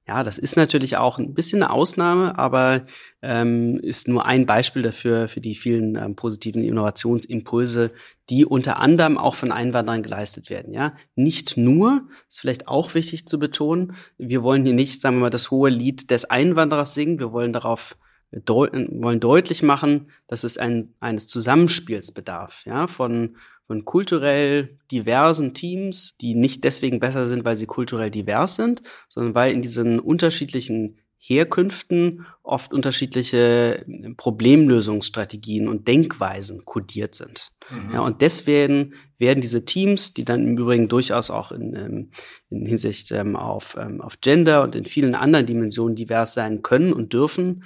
Ja, 0.07 0.23
das 0.23 0.37
ist 0.37 0.57
natürlich 0.57 0.99
auch 0.99 1.19
ein 1.19 1.33
bisschen 1.33 1.63
eine 1.63 1.73
Ausnahme, 1.73 2.39
aber 2.39 2.85
ähm, 3.23 3.79
ist 3.81 4.07
nur 4.07 4.27
ein 4.27 4.45
Beispiel 4.45 4.83
dafür, 4.83 5.29
für 5.29 5.41
die 5.41 5.55
vielen 5.55 5.97
ähm, 5.97 6.15
positiven 6.15 6.63
Innovationsimpulse, 6.63 7.91
die 8.29 8.45
unter 8.45 8.79
anderem 8.81 9.17
auch 9.17 9.35
von 9.35 9.51
Einwanderern 9.51 10.03
geleistet 10.03 10.51
werden. 10.51 10.75
Ja, 10.75 10.95
nicht 11.15 11.57
nur, 11.57 12.03
ist 12.29 12.41
vielleicht 12.41 12.69
auch 12.69 12.95
wichtig 12.95 13.27
zu 13.27 13.39
betonen, 13.39 13.97
wir 14.19 14.43
wollen 14.43 14.65
hier 14.65 14.75
nicht, 14.75 15.01
sagen 15.01 15.17
wir 15.17 15.23
mal, 15.23 15.31
das 15.31 15.51
hohe 15.51 15.71
Lied 15.71 16.11
des 16.11 16.27
Einwanderers 16.27 16.93
singen, 16.93 17.19
wir 17.19 17.33
wollen 17.33 17.55
darauf 17.55 17.97
deut 18.45 18.73
wollen 18.75 19.21
deutlich 19.21 19.63
machen, 19.63 20.11
dass 20.27 20.45
es 20.45 20.59
ein, 20.59 20.93
eines 21.01 21.29
Zusammenspiels 21.29 22.13
bedarf, 22.13 22.65
ja, 22.67 22.89
von 22.89 23.37
von 23.67 23.85
kulturell 23.85 24.79
diversen 24.91 25.55
Teams, 25.55 26.13
die 26.21 26.35
nicht 26.35 26.65
deswegen 26.65 27.01
besser 27.01 27.27
sind, 27.27 27.45
weil 27.45 27.57
sie 27.57 27.67
kulturell 27.67 28.11
divers 28.11 28.57
sind, 28.57 28.83
sondern 29.09 29.35
weil 29.35 29.53
in 29.53 29.63
diesen 29.63 30.01
unterschiedlichen 30.01 30.99
Herkünften 31.27 32.27
oft 32.43 32.75
unterschiedliche 32.75 33.87
äh, 33.89 34.15
Problemlösungsstrategien 34.15 35.69
und 35.69 35.89
Denkweisen 35.89 36.67
kodiert 36.67 37.15
sind. 37.15 37.53
Mhm. 37.71 37.95
Ja, 37.95 38.01
und 38.01 38.21
deswegen 38.21 38.93
werden 39.17 39.41
diese 39.41 39.65
Teams, 39.65 40.13
die 40.13 40.27
dann 40.27 40.47
im 40.47 40.59
Übrigen 40.59 40.89
durchaus 40.89 41.31
auch 41.31 41.51
in, 41.51 41.75
ähm, 41.75 42.11
in 42.51 42.67
Hinsicht 42.67 43.11
ähm, 43.11 43.37
auf, 43.37 43.75
ähm, 43.81 44.03
auf 44.03 44.21
Gender 44.21 44.63
und 44.63 44.75
in 44.77 44.85
vielen 44.85 45.15
anderen 45.15 45.47
Dimensionen 45.47 45.97
divers 45.97 46.35
sein 46.35 46.61
können 46.61 46.93
und 46.93 47.13
dürfen, 47.13 47.65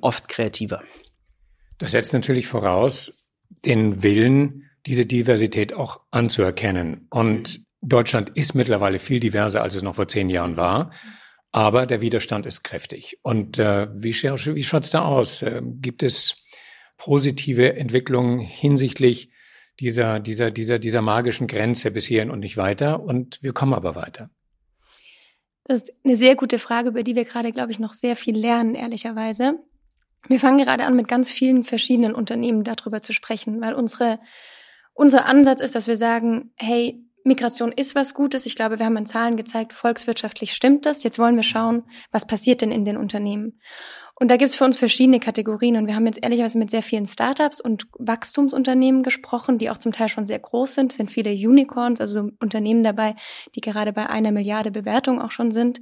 oft 0.00 0.26
kreativer. 0.26 0.82
Das 1.78 1.92
setzt 1.92 2.12
natürlich 2.12 2.48
voraus 2.48 3.12
den 3.64 4.02
Willen, 4.02 4.67
diese 4.86 5.06
Diversität 5.06 5.72
auch 5.72 6.00
anzuerkennen. 6.10 7.06
Und 7.10 7.64
Deutschland 7.80 8.30
ist 8.30 8.54
mittlerweile 8.54 8.98
viel 8.98 9.20
diverser, 9.20 9.62
als 9.62 9.74
es 9.74 9.82
noch 9.82 9.94
vor 9.94 10.08
zehn 10.08 10.30
Jahren 10.30 10.56
war. 10.56 10.90
Aber 11.52 11.86
der 11.86 12.00
Widerstand 12.00 12.46
ist 12.46 12.62
kräftig. 12.62 13.18
Und 13.22 13.58
äh, 13.58 13.88
wie, 13.94 14.12
wie 14.12 14.64
schaut 14.64 14.84
es 14.84 14.90
da 14.90 15.04
aus? 15.04 15.42
Äh, 15.42 15.62
gibt 15.64 16.02
es 16.02 16.36
positive 16.98 17.76
Entwicklungen 17.76 18.38
hinsichtlich 18.38 19.30
dieser, 19.80 20.20
dieser, 20.20 20.50
dieser, 20.50 20.78
dieser 20.78 21.00
magischen 21.00 21.46
Grenze 21.46 21.90
bis 21.90 22.06
hierhin 22.06 22.30
und 22.30 22.40
nicht 22.40 22.56
weiter? 22.56 23.00
Und 23.00 23.38
wir 23.42 23.52
kommen 23.52 23.72
aber 23.72 23.94
weiter. 23.94 24.30
Das 25.64 25.82
ist 25.82 25.92
eine 26.04 26.16
sehr 26.16 26.34
gute 26.34 26.58
Frage, 26.58 26.88
über 26.88 27.02
die 27.02 27.14
wir 27.14 27.24
gerade, 27.24 27.52
glaube 27.52 27.70
ich, 27.70 27.78
noch 27.78 27.92
sehr 27.92 28.16
viel 28.16 28.36
lernen, 28.36 28.74
ehrlicherweise. 28.74 29.54
Wir 30.26 30.40
fangen 30.40 30.58
gerade 30.58 30.84
an, 30.84 30.96
mit 30.96 31.08
ganz 31.08 31.30
vielen 31.30 31.62
verschiedenen 31.62 32.14
Unternehmen 32.14 32.64
darüber 32.64 33.02
zu 33.02 33.12
sprechen, 33.12 33.60
weil 33.60 33.74
unsere 33.74 34.18
unser 34.98 35.26
Ansatz 35.26 35.60
ist, 35.60 35.76
dass 35.76 35.86
wir 35.86 35.96
sagen, 35.96 36.50
hey, 36.56 37.00
Migration 37.22 37.70
ist 37.70 37.94
was 37.94 38.14
Gutes. 38.14 38.46
Ich 38.46 38.56
glaube, 38.56 38.78
wir 38.78 38.86
haben 38.86 38.96
an 38.96 39.06
Zahlen 39.06 39.36
gezeigt, 39.36 39.72
volkswirtschaftlich 39.72 40.52
stimmt 40.52 40.86
das. 40.86 41.04
Jetzt 41.04 41.20
wollen 41.20 41.36
wir 41.36 41.44
schauen, 41.44 41.84
was 42.10 42.26
passiert 42.26 42.62
denn 42.62 42.72
in 42.72 42.84
den 42.84 42.96
Unternehmen. 42.96 43.60
Und 44.16 44.28
da 44.28 44.36
gibt 44.36 44.50
es 44.50 44.56
für 44.56 44.64
uns 44.64 44.76
verschiedene 44.76 45.20
Kategorien. 45.20 45.76
Und 45.76 45.86
wir 45.86 45.94
haben 45.94 46.06
jetzt 46.06 46.20
ehrlicherweise 46.20 46.58
mit 46.58 46.70
sehr 46.70 46.82
vielen 46.82 47.06
Startups 47.06 47.60
und 47.60 47.86
Wachstumsunternehmen 47.98 49.04
gesprochen, 49.04 49.58
die 49.58 49.70
auch 49.70 49.78
zum 49.78 49.92
Teil 49.92 50.08
schon 50.08 50.26
sehr 50.26 50.40
groß 50.40 50.74
sind. 50.74 50.90
Es 50.90 50.96
sind 50.96 51.12
viele 51.12 51.30
Unicorns, 51.30 52.00
also 52.00 52.30
Unternehmen 52.40 52.82
dabei, 52.82 53.14
die 53.54 53.60
gerade 53.60 53.92
bei 53.92 54.10
einer 54.10 54.32
Milliarde 54.32 54.72
Bewertung 54.72 55.20
auch 55.20 55.30
schon 55.30 55.52
sind 55.52 55.80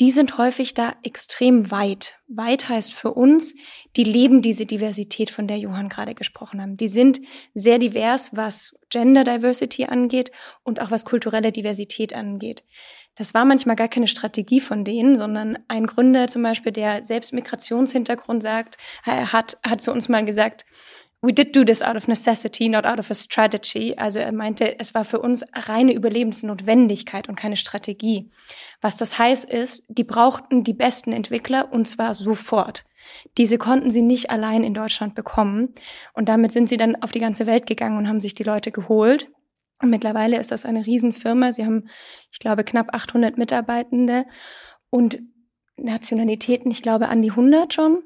die 0.00 0.12
sind 0.12 0.38
häufig 0.38 0.74
da 0.74 0.94
extrem 1.02 1.70
weit. 1.70 2.18
Weit 2.28 2.68
heißt 2.68 2.92
für 2.92 3.12
uns, 3.12 3.54
die 3.96 4.04
leben 4.04 4.42
diese 4.42 4.64
Diversität, 4.64 5.30
von 5.30 5.48
der 5.48 5.58
Johann 5.58 5.88
gerade 5.88 6.14
gesprochen 6.14 6.62
haben. 6.62 6.76
Die 6.76 6.88
sind 6.88 7.20
sehr 7.54 7.78
divers, 7.78 8.36
was 8.36 8.76
Gender 8.90 9.24
Diversity 9.24 9.86
angeht 9.86 10.30
und 10.62 10.80
auch 10.80 10.90
was 10.90 11.04
kulturelle 11.04 11.50
Diversität 11.50 12.14
angeht. 12.14 12.64
Das 13.16 13.34
war 13.34 13.44
manchmal 13.44 13.74
gar 13.74 13.88
keine 13.88 14.06
Strategie 14.06 14.60
von 14.60 14.84
denen, 14.84 15.16
sondern 15.16 15.58
ein 15.66 15.86
Gründer 15.86 16.28
zum 16.28 16.44
Beispiel, 16.44 16.70
der 16.70 17.02
selbst 17.04 17.32
Migrationshintergrund 17.32 18.44
sagt, 18.44 18.76
hat, 19.04 19.58
hat 19.66 19.80
zu 19.80 19.90
uns 19.90 20.08
mal 20.08 20.24
gesagt, 20.24 20.64
We 21.20 21.32
did 21.32 21.54
do 21.54 21.64
this 21.64 21.82
out 21.82 21.96
of 21.96 22.06
necessity, 22.06 22.68
not 22.68 22.86
out 22.86 23.00
of 23.00 23.10
a 23.10 23.14
strategy. 23.14 23.94
Also 23.96 24.20
er 24.20 24.32
meinte, 24.32 24.78
es 24.78 24.94
war 24.94 25.04
für 25.04 25.20
uns 25.20 25.44
reine 25.52 25.92
Überlebensnotwendigkeit 25.92 27.28
und 27.28 27.34
keine 27.34 27.56
Strategie. 27.56 28.30
Was 28.80 28.96
das 28.96 29.18
heißt 29.18 29.50
ist, 29.50 29.82
die 29.88 30.04
brauchten 30.04 30.62
die 30.62 30.74
besten 30.74 31.12
Entwickler 31.12 31.72
und 31.72 31.88
zwar 31.88 32.14
sofort. 32.14 32.84
Diese 33.36 33.58
konnten 33.58 33.90
sie 33.90 34.02
nicht 34.02 34.30
allein 34.30 34.62
in 34.62 34.74
Deutschland 34.74 35.14
bekommen. 35.14 35.74
Und 36.14 36.28
damit 36.28 36.52
sind 36.52 36.68
sie 36.68 36.76
dann 36.76 37.02
auf 37.02 37.10
die 37.10 37.20
ganze 37.20 37.46
Welt 37.46 37.66
gegangen 37.66 37.98
und 37.98 38.08
haben 38.08 38.20
sich 38.20 38.34
die 38.34 38.44
Leute 38.44 38.70
geholt. 38.70 39.30
Und 39.80 39.90
mittlerweile 39.90 40.38
ist 40.38 40.50
das 40.50 40.64
eine 40.64 40.86
Riesenfirma. 40.86 41.52
Sie 41.52 41.64
haben, 41.64 41.88
ich 42.30 42.38
glaube, 42.38 42.64
knapp 42.64 42.94
800 42.94 43.38
Mitarbeitende 43.38 44.26
und 44.90 45.20
Nationalitäten, 45.76 46.70
ich 46.70 46.82
glaube, 46.82 47.08
an 47.08 47.22
die 47.22 47.30
100 47.30 47.72
schon. 47.72 48.02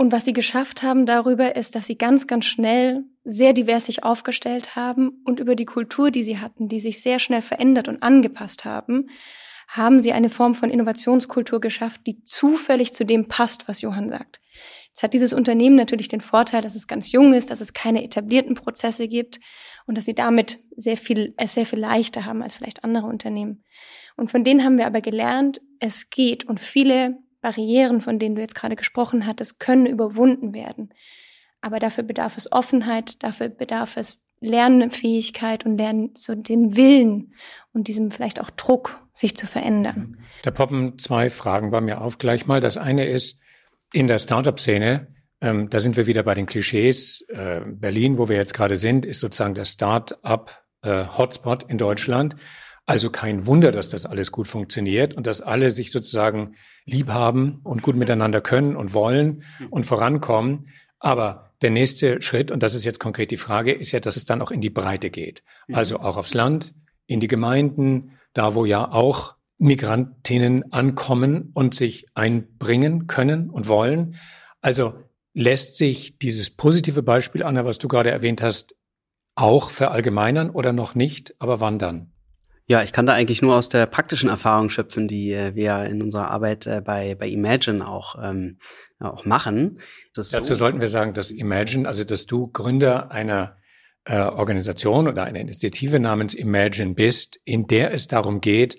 Und 0.00 0.12
was 0.12 0.24
sie 0.24 0.32
geschafft 0.32 0.82
haben 0.82 1.04
darüber 1.04 1.56
ist, 1.56 1.74
dass 1.74 1.84
sie 1.84 1.98
ganz, 1.98 2.26
ganz 2.26 2.46
schnell 2.46 3.04
sehr 3.22 3.52
divers 3.52 3.84
sich 3.84 4.02
aufgestellt 4.02 4.74
haben 4.74 5.20
und 5.26 5.40
über 5.40 5.54
die 5.54 5.66
Kultur, 5.66 6.10
die 6.10 6.22
sie 6.22 6.38
hatten, 6.38 6.68
die 6.68 6.80
sich 6.80 7.02
sehr 7.02 7.18
schnell 7.18 7.42
verändert 7.42 7.86
und 7.86 8.02
angepasst 8.02 8.64
haben, 8.64 9.10
haben 9.68 10.00
sie 10.00 10.12
eine 10.12 10.30
Form 10.30 10.54
von 10.54 10.70
Innovationskultur 10.70 11.60
geschafft, 11.60 12.00
die 12.06 12.24
zufällig 12.24 12.94
zu 12.94 13.04
dem 13.04 13.28
passt, 13.28 13.68
was 13.68 13.82
Johann 13.82 14.08
sagt. 14.08 14.40
Jetzt 14.88 15.02
hat 15.02 15.12
dieses 15.12 15.34
Unternehmen 15.34 15.76
natürlich 15.76 16.08
den 16.08 16.22
Vorteil, 16.22 16.62
dass 16.62 16.76
es 16.76 16.86
ganz 16.86 17.12
jung 17.12 17.34
ist, 17.34 17.50
dass 17.50 17.60
es 17.60 17.74
keine 17.74 18.02
etablierten 18.02 18.54
Prozesse 18.54 19.06
gibt 19.06 19.38
und 19.86 19.98
dass 19.98 20.06
sie 20.06 20.14
damit 20.14 20.60
sehr 20.74 20.96
viel, 20.96 21.34
es 21.36 21.52
sehr 21.52 21.66
viel 21.66 21.78
leichter 21.78 22.24
haben 22.24 22.42
als 22.42 22.54
vielleicht 22.54 22.84
andere 22.84 23.06
Unternehmen. 23.06 23.64
Und 24.16 24.30
von 24.30 24.44
denen 24.44 24.64
haben 24.64 24.78
wir 24.78 24.86
aber 24.86 25.02
gelernt, 25.02 25.60
es 25.78 26.08
geht 26.08 26.44
und 26.44 26.58
viele 26.58 27.18
Barrieren, 27.40 28.00
von 28.00 28.18
denen 28.18 28.34
du 28.34 28.40
jetzt 28.40 28.54
gerade 28.54 28.76
gesprochen 28.76 29.26
hattest, 29.26 29.58
können 29.58 29.86
überwunden 29.86 30.54
werden. 30.54 30.90
Aber 31.60 31.78
dafür 31.78 32.04
bedarf 32.04 32.36
es 32.36 32.50
Offenheit, 32.52 33.22
dafür 33.22 33.48
bedarf 33.48 33.96
es 33.96 34.22
Lernfähigkeit 34.40 35.66
und 35.66 35.76
Lernen 35.76 36.10
so 36.16 36.34
dem 36.34 36.76
Willen 36.76 37.34
und 37.72 37.88
diesem 37.88 38.10
vielleicht 38.10 38.40
auch 38.40 38.50
Druck, 38.50 39.06
sich 39.12 39.36
zu 39.36 39.46
verändern. 39.46 40.16
Da 40.42 40.50
poppen 40.50 40.98
zwei 40.98 41.28
Fragen 41.28 41.70
bei 41.70 41.80
mir 41.80 42.00
auf 42.00 42.16
gleich 42.16 42.46
mal. 42.46 42.60
Das 42.60 42.78
eine 42.78 43.04
ist, 43.04 43.40
in 43.92 44.08
der 44.08 44.18
Startup-Szene, 44.18 45.08
ähm, 45.40 45.68
da 45.68 45.80
sind 45.80 45.96
wir 45.96 46.06
wieder 46.06 46.22
bei 46.22 46.34
den 46.34 46.46
Klischees. 46.46 47.22
Äh, 47.28 47.60
Berlin, 47.66 48.18
wo 48.18 48.28
wir 48.28 48.36
jetzt 48.36 48.54
gerade 48.54 48.76
sind, 48.76 49.04
ist 49.04 49.20
sozusagen 49.20 49.54
der 49.54 49.64
Start-up-Hotspot 49.64 51.64
äh, 51.64 51.66
in 51.68 51.78
Deutschland. 51.78 52.36
Also 52.86 53.10
kein 53.10 53.46
Wunder, 53.46 53.70
dass 53.72 53.90
das 53.90 54.04
alles 54.04 54.32
gut 54.32 54.48
funktioniert 54.48 55.14
und 55.14 55.26
dass 55.26 55.40
alle 55.40 55.70
sich 55.70 55.92
sozusagen 55.92 56.56
lieb 56.84 57.08
haben 57.08 57.60
und 57.62 57.82
gut 57.82 57.96
miteinander 57.96 58.40
können 58.40 58.76
und 58.76 58.94
wollen 58.94 59.44
und 59.70 59.86
vorankommen. 59.86 60.68
Aber 60.98 61.52
der 61.62 61.70
nächste 61.70 62.20
Schritt, 62.22 62.50
und 62.50 62.62
das 62.62 62.74
ist 62.74 62.84
jetzt 62.84 63.00
konkret 63.00 63.30
die 63.30 63.36
Frage, 63.36 63.72
ist 63.72 63.92
ja, 63.92 64.00
dass 64.00 64.16
es 64.16 64.24
dann 64.24 64.42
auch 64.42 64.50
in 64.50 64.60
die 64.60 64.70
Breite 64.70 65.10
geht. 65.10 65.42
Mhm. 65.68 65.74
Also 65.74 66.00
auch 66.00 66.16
aufs 66.16 66.34
Land, 66.34 66.74
in 67.06 67.20
die 67.20 67.28
Gemeinden, 67.28 68.18
da 68.32 68.54
wo 68.54 68.64
ja 68.64 68.90
auch 68.90 69.36
Migrantinnen 69.58 70.72
ankommen 70.72 71.50
und 71.52 71.74
sich 71.74 72.06
einbringen 72.14 73.06
können 73.08 73.50
und 73.50 73.68
wollen. 73.68 74.16
Also 74.62 74.94
lässt 75.34 75.76
sich 75.76 76.18
dieses 76.18 76.50
positive 76.50 77.02
Beispiel, 77.02 77.42
Anna, 77.42 77.64
was 77.64 77.78
du 77.78 77.88
gerade 77.88 78.10
erwähnt 78.10 78.42
hast, 78.42 78.74
auch 79.34 79.70
verallgemeinern 79.70 80.50
oder 80.50 80.72
noch 80.72 80.94
nicht? 80.94 81.34
Aber 81.38 81.60
wann 81.60 81.78
dann? 81.78 82.12
Ja, 82.70 82.84
ich 82.84 82.92
kann 82.92 83.04
da 83.04 83.14
eigentlich 83.14 83.42
nur 83.42 83.56
aus 83.56 83.68
der 83.68 83.86
praktischen 83.86 84.30
Erfahrung 84.30 84.70
schöpfen, 84.70 85.08
die 85.08 85.32
äh, 85.32 85.56
wir 85.56 85.86
in 85.86 86.00
unserer 86.02 86.30
Arbeit 86.30 86.68
äh, 86.68 86.80
bei, 86.80 87.16
bei 87.16 87.26
Imagine 87.26 87.84
auch, 87.84 88.14
ähm, 88.22 88.58
auch 89.00 89.24
machen. 89.24 89.80
Dazu 90.14 90.40
so 90.40 90.54
sollten 90.54 90.80
wir 90.80 90.86
sagen, 90.86 91.12
dass 91.12 91.32
Imagine, 91.32 91.88
also 91.88 92.04
dass 92.04 92.26
du 92.26 92.46
Gründer 92.46 93.10
einer 93.10 93.56
äh, 94.04 94.20
Organisation 94.20 95.08
oder 95.08 95.24
einer 95.24 95.40
Initiative 95.40 95.98
namens 95.98 96.32
Imagine 96.32 96.94
bist, 96.94 97.40
in 97.44 97.66
der 97.66 97.92
es 97.92 98.06
darum 98.06 98.40
geht, 98.40 98.78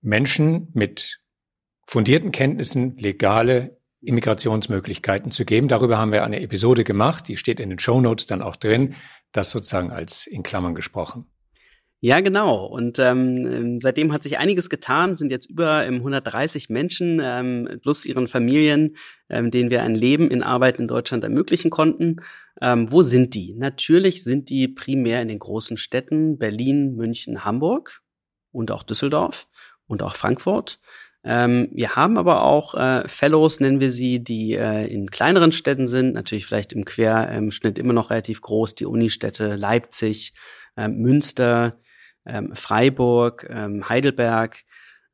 Menschen 0.00 0.70
mit 0.72 1.20
fundierten 1.82 2.32
Kenntnissen 2.32 2.96
legale 2.96 3.76
Immigrationsmöglichkeiten 4.00 5.30
zu 5.30 5.44
geben. 5.44 5.68
Darüber 5.68 5.98
haben 5.98 6.12
wir 6.12 6.24
eine 6.24 6.40
Episode 6.40 6.84
gemacht, 6.84 7.28
die 7.28 7.36
steht 7.36 7.60
in 7.60 7.68
den 7.68 7.80
Show 7.80 8.00
Notes 8.00 8.24
dann 8.24 8.40
auch 8.40 8.56
drin, 8.56 8.94
das 9.32 9.50
sozusagen 9.50 9.90
als 9.90 10.26
in 10.26 10.42
Klammern 10.42 10.74
gesprochen. 10.74 11.26
Ja, 12.00 12.20
genau. 12.20 12.66
Und 12.66 12.98
ähm, 12.98 13.78
seitdem 13.80 14.12
hat 14.12 14.22
sich 14.22 14.38
einiges 14.38 14.68
getan, 14.68 15.14
sind 15.14 15.30
jetzt 15.30 15.48
über 15.48 15.78
130 15.78 16.68
ähm, 16.68 16.72
Menschen 16.74 17.20
ähm, 17.22 17.78
plus 17.80 18.04
ihren 18.04 18.28
Familien, 18.28 18.96
ähm, 19.30 19.50
denen 19.50 19.70
wir 19.70 19.82
ein 19.82 19.94
Leben 19.94 20.30
in 20.30 20.42
Arbeit 20.42 20.78
in 20.78 20.88
Deutschland 20.88 21.24
ermöglichen 21.24 21.70
konnten. 21.70 22.16
Ähm, 22.60 22.92
wo 22.92 23.00
sind 23.02 23.34
die? 23.34 23.54
Natürlich 23.54 24.22
sind 24.24 24.50
die 24.50 24.68
primär 24.68 25.22
in 25.22 25.28
den 25.28 25.38
großen 25.38 25.78
Städten 25.78 26.36
Berlin, 26.38 26.96
München, 26.96 27.44
Hamburg 27.44 28.02
und 28.52 28.70
auch 28.70 28.82
Düsseldorf 28.82 29.48
und 29.86 30.02
auch 30.02 30.16
Frankfurt. 30.16 30.78
Ähm, 31.24 31.70
wir 31.72 31.96
haben 31.96 32.18
aber 32.18 32.44
auch 32.44 32.74
äh, 32.74 33.08
Fellows, 33.08 33.58
nennen 33.58 33.80
wir 33.80 33.90
sie, 33.90 34.22
die 34.22 34.52
äh, 34.52 34.86
in 34.86 35.10
kleineren 35.10 35.50
Städten 35.50 35.88
sind, 35.88 36.12
natürlich 36.12 36.46
vielleicht 36.46 36.74
im 36.74 36.84
Querschnitt 36.84 37.78
immer 37.78 37.94
noch 37.94 38.10
relativ 38.10 38.42
groß, 38.42 38.74
die 38.74 38.86
Unistädte 38.86 39.56
Leipzig, 39.56 40.34
äh, 40.76 40.88
Münster, 40.88 41.80
ähm, 42.26 42.54
Freiburg, 42.54 43.46
ähm, 43.50 43.88
Heidelberg. 43.88 44.64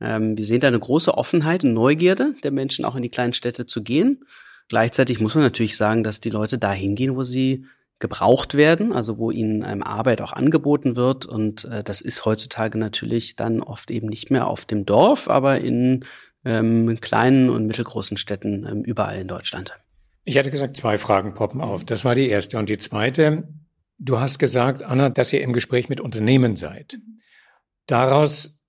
Ähm, 0.00 0.37
wir 0.37 0.47
sehen 0.47 0.61
da 0.61 0.69
eine 0.69 0.78
große 0.78 1.16
Offenheit 1.16 1.64
und 1.64 1.75
Neugierde 1.75 2.35
der 2.42 2.50
Menschen, 2.50 2.85
auch 2.85 2.97
in 2.97 3.02
die 3.02 3.11
kleinen 3.11 3.33
Städte 3.33 3.66
zu 3.66 3.83
gehen. 3.83 4.25
Gleichzeitig 4.69 5.21
muss 5.21 5.35
man 5.35 5.45
natürlich 5.45 5.76
sagen, 5.76 6.02
dass 6.02 6.21
die 6.21 6.31
Leute 6.31 6.59
da 6.59 6.73
hingehen, 6.73 7.16
wo 7.16 7.23
sie 7.23 7.66
gebraucht 7.99 8.54
werden, 8.54 8.92
also 8.92 9.16
wo 9.19 9.31
ihnen 9.31 9.64
ähm, 9.66 9.83
Arbeit 9.83 10.21
auch 10.21 10.33
angeboten 10.33 10.97
wird. 10.97 11.25
Und 11.25 11.64
äh, 11.66 11.85
das 11.85 12.00
ist 12.00 12.25
heutzutage 12.25 12.76
natürlich 12.78 13.37
dann 13.37 13.62
oft 13.62 13.90
eben 13.90 14.09
nicht 14.09 14.31
mehr 14.31 14.47
auf 14.49 14.64
dem 14.64 14.85
Dorf, 14.85 15.28
aber 15.28 15.61
in 15.61 16.04
ähm, 16.45 16.99
kleinen 17.00 17.49
und 17.49 17.66
mittelgroßen 17.66 18.16
Städten 18.16 18.66
ähm, 18.66 18.83
überall 18.83 19.21
in 19.21 19.28
Deutschland. 19.28 19.78
Ich 20.25 20.37
hatte 20.37 20.50
gesagt, 20.50 20.76
zwei 20.76 20.99
Fragen 20.99 21.35
poppen 21.35 21.61
auf. 21.61 21.85
Das 21.85 22.04
war 22.04 22.14
die 22.14 22.28
erste. 22.28 22.59
Und 22.59 22.69
die 22.69 22.78
zweite, 22.78 23.49
Du 24.04 24.18
hast 24.18 24.40
gesagt, 24.40 24.82
Anna, 24.82 25.11
dass 25.11 25.32
ihr 25.32 25.42
im 25.42 25.52
Gespräch 25.52 25.88
mit 25.88 26.00
Unternehmen 26.00 26.56
seid. 26.56 26.99
Daraus 27.87 28.61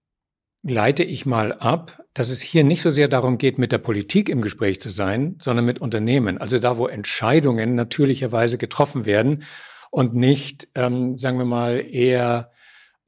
leite 0.62 1.04
ich 1.04 1.25
mal 1.25 1.54
ab, 1.54 2.04
dass 2.13 2.30
es 2.30 2.40
hier 2.40 2.63
nicht 2.63 2.84
so 2.84 2.92
sehr 2.92 3.08
darum 3.08 3.40
geht, 3.40 3.58
mit 3.58 3.72
der 3.72 3.80
Politik 3.80 4.30
im 4.30 4.44
Gespräch 4.44 4.80
zu 4.80 4.92
sein, 4.92 5.36
sondern 5.42 5.66
mit 5.66 5.82
Unternehmen. 5.82 6.38
Also 6.38 6.60
da, 6.60 6.78
wo 6.78 6.86
Entscheidungen 6.86 7.74
natürlicherweise 7.74 8.60
getroffen 8.60 9.06
werden 9.06 9.44
und 9.90 10.13
nicht, 10.13 10.68
ähm, 10.75 11.18
sagen 11.18 11.40
wir 11.40 11.46
mal, 11.46 11.84
eher 11.84 12.52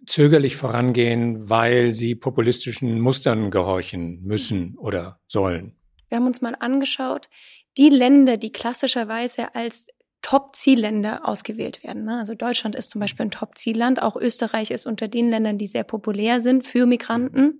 zögerlich 0.08 0.56
vorangehen, 0.56 1.48
weil 1.48 1.94
sie 1.94 2.16
populistischen 2.16 3.00
Mustern 3.02 3.52
gehorchen 3.52 4.24
müssen 4.24 4.76
oder 4.80 5.20
sollen. 5.28 5.76
Wir 6.10 6.18
haben 6.18 6.26
uns 6.26 6.42
mal 6.42 6.56
angeschaut, 6.60 7.30
die 7.78 7.90
Länder, 7.90 8.38
die 8.38 8.52
klassischerweise 8.52 9.54
als 9.54 9.90
Top-Zielländer 10.26 11.28
ausgewählt 11.28 11.84
werden. 11.84 12.06
Ne? 12.06 12.18
Also 12.18 12.34
Deutschland 12.34 12.76
ist 12.76 12.90
zum 12.90 13.00
Beispiel 13.00 13.28
ein 13.28 13.32
Top-Zielland. 13.32 14.02
Auch 14.02 14.16
Österreich 14.16 14.72
ist 14.72 14.88
unter 14.88 15.08
den 15.08 15.30
Ländern, 15.30 15.60
die 15.60 15.68
sehr 15.68 15.84
populär 15.84 16.42
sind 16.42 16.66
für 16.66 16.88
Migranten. 16.88 17.60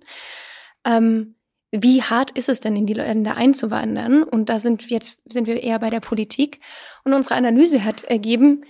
Ähm, 0.84 1.36
wie 1.70 2.02
hart 2.02 2.32
ist 2.32 2.48
es 2.48 2.58
denn, 2.58 2.74
in 2.74 2.86
die 2.86 2.94
Länder 2.94 3.36
einzuwandern? 3.36 4.24
Und 4.24 4.48
da 4.48 4.58
sind 4.58 4.90
wir 4.90 4.96
jetzt 4.96 5.16
sind 5.26 5.46
wir 5.46 5.62
eher 5.62 5.78
bei 5.78 5.90
der 5.90 6.00
Politik. 6.00 6.58
Und 7.04 7.12
unsere 7.12 7.36
Analyse 7.36 7.84
hat 7.84 8.02
ergeben, 8.02 8.64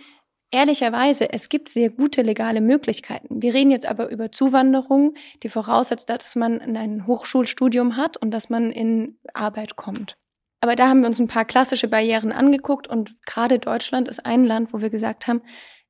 ehrlicherweise, 0.50 1.32
es 1.32 1.48
gibt 1.48 1.70
sehr 1.70 1.88
gute 1.88 2.20
legale 2.20 2.60
Möglichkeiten. 2.60 3.40
Wir 3.40 3.54
reden 3.54 3.70
jetzt 3.70 3.86
aber 3.86 4.10
über 4.10 4.30
Zuwanderung, 4.30 5.14
die 5.42 5.48
voraussetzt, 5.48 6.10
dass 6.10 6.36
man 6.36 6.60
ein 6.60 7.06
Hochschulstudium 7.06 7.96
hat 7.96 8.18
und 8.18 8.30
dass 8.30 8.50
man 8.50 8.72
in 8.72 9.18
Arbeit 9.32 9.76
kommt. 9.76 10.18
Aber 10.60 10.76
da 10.76 10.88
haben 10.88 11.00
wir 11.00 11.08
uns 11.08 11.20
ein 11.20 11.28
paar 11.28 11.44
klassische 11.44 11.88
Barrieren 11.88 12.32
angeguckt 12.32 12.88
und 12.88 13.24
gerade 13.26 13.58
Deutschland 13.58 14.08
ist 14.08 14.24
ein 14.24 14.44
Land, 14.44 14.72
wo 14.72 14.80
wir 14.80 14.90
gesagt 14.90 15.26
haben, 15.26 15.42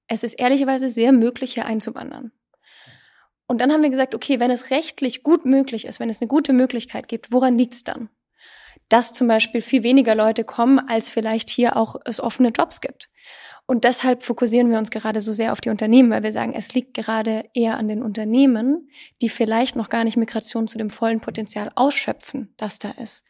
es 0.09 0.23
ist 0.23 0.35
ehrlicherweise 0.35 0.89
sehr 0.89 1.13
möglich, 1.13 1.55
hier 1.55 1.67
einzuwandern. 1.67 2.33
Und 3.47 3.61
dann 3.61 3.73
haben 3.73 3.83
wir 3.83 3.91
gesagt, 3.91 4.15
okay, 4.15 4.41
wenn 4.41 4.51
es 4.51 4.71
rechtlich 4.71 5.23
gut 5.23 5.45
möglich 5.45 5.85
ist, 5.87 6.01
wenn 6.01 6.11
es 6.11 6.21
eine 6.21 6.29
gute 6.29 6.53
Möglichkeit 6.53 7.09
gibt, 7.09 7.33
woran 7.33 7.57
liegt 7.57 7.75
es 7.75 7.85
dann? 7.85 8.09
Dass 8.89 9.13
zum 9.13 9.29
Beispiel 9.29 9.63
viel 9.63 9.83
weniger 9.83 10.15
Leute 10.15 10.45
kommen, 10.45 10.81
als 10.81 11.11
vielleicht 11.11 11.49
hier 11.49 11.77
auch 11.77 11.97
es 12.05 12.21
offene 12.21 12.49
Jobs 12.49 12.81
gibt. 12.81 13.09
Und 13.69 13.83
deshalb 13.83 14.23
fokussieren 14.23 14.71
wir 14.71 14.79
uns 14.79 14.91
gerade 14.91 15.21
so 15.21 15.33
sehr 15.33 15.51
auf 15.53 15.61
die 15.61 15.71
Unternehmen, 15.71 16.11
weil 16.11 16.23
wir 16.23 16.33
sagen, 16.33 16.53
es 16.55 16.73
liegt 16.73 16.95
gerade 16.95 17.45
eher 17.53 17.77
an 17.77 17.89
den 17.89 18.01
Unternehmen, 18.01 18.89
die 19.21 19.29
vielleicht 19.29 19.75
noch 19.75 19.89
gar 19.89 20.05
nicht 20.05 20.17
Migration 20.17 20.69
zu 20.69 20.79
dem 20.79 20.89
vollen 20.89 21.21
Potenzial 21.21 21.73
ausschöpfen, 21.75 22.55
das 22.57 22.79
da 22.79 22.93
ist. 22.93 23.25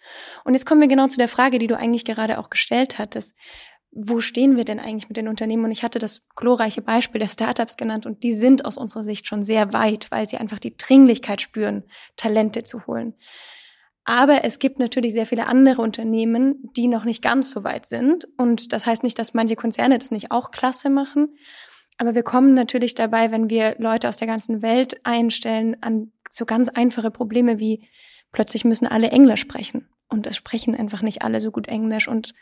Und 0.45 0.53
jetzt 0.53 0.67
kommen 0.67 0.83
wir 0.83 0.89
genau 0.89 1.09
zu 1.09 1.17
der 1.17 1.29
Frage, 1.29 1.59
die 1.59 1.67
du 1.67 1.79
eigentlich 1.79 2.05
gerade 2.05 2.39
auch 2.39 2.51
gestellt 2.51 2.99
hattest. 2.99 3.35
Wo 3.93 4.21
stehen 4.21 4.59
wir 4.59 4.67
denn 4.67 4.79
eigentlich 4.79 5.09
mit 5.09 5.17
den 5.17 5.29
Unternehmen? 5.29 5.65
Und 5.65 5.71
ich 5.71 5.83
hatte 5.83 5.99
das 5.99 6.27
glorreiche 6.37 6.83
Beispiel 6.83 7.19
der 7.19 7.29
Startups 7.29 7.79
genannt 7.79 8.05
und 8.05 8.23
die 8.23 8.35
sind 8.35 8.67
aus 8.67 8.77
unserer 8.77 9.05
Sicht 9.05 9.27
schon 9.27 9.43
sehr 9.43 9.73
weit, 9.73 10.11
weil 10.11 10.29
sie 10.29 10.37
einfach 10.37 10.59
die 10.59 10.77
Dringlichkeit 10.77 11.41
spüren, 11.41 11.85
Talente 12.17 12.63
zu 12.63 12.87
holen. 12.87 13.15
Aber 14.09 14.45
es 14.45 14.61
gibt 14.61 14.79
natürlich 14.79 15.13
sehr 15.13 15.27
viele 15.27 15.49
andere 15.49 15.83
Unternehmen, 15.83 16.71
die 16.77 16.87
noch 16.87 17.05
nicht 17.05 17.23
ganz 17.23 17.51
so 17.51 17.65
weit 17.65 17.87
sind. 17.87 18.29
Und 18.39 18.73
das 18.73 18.87
heißt 18.87 19.03
nicht, 19.03 19.19
dass 19.19 19.35
manche 19.35 19.57
Konzerne 19.57 19.99
das 19.99 20.13
nicht 20.13 20.31
auch 20.31 20.53
klasse 20.53 20.91
machen. 20.91 21.37
Aber 21.99 22.15
wir 22.15 22.23
kommen 22.23 22.55
natürlich 22.55 22.95
dabei, 22.95 23.33
wenn 23.33 23.51
wir 23.51 23.75
Leute 23.79 24.09
aus 24.09 24.17
der 24.17 24.29
ganzen 24.29 24.63
Welt 24.63 25.01
einstellen, 25.03 25.77
an 25.81 26.13
so 26.31 26.47
ganz 26.47 26.69
einfache 26.69 27.11
Probleme 27.11 27.59
wie 27.59 27.89
plötzlich 28.31 28.65
müssen 28.65 28.87
alle 28.87 29.11
Englisch 29.11 29.41
sprechen. 29.41 29.89
Und 30.09 30.29
es 30.29 30.37
sprechen 30.37 30.77
einfach 30.77 31.03
nicht 31.03 31.23
alle 31.23 31.41
so 31.41 31.51
gut 31.51 31.67
Englisch. 31.67 32.07
Und 32.07 32.33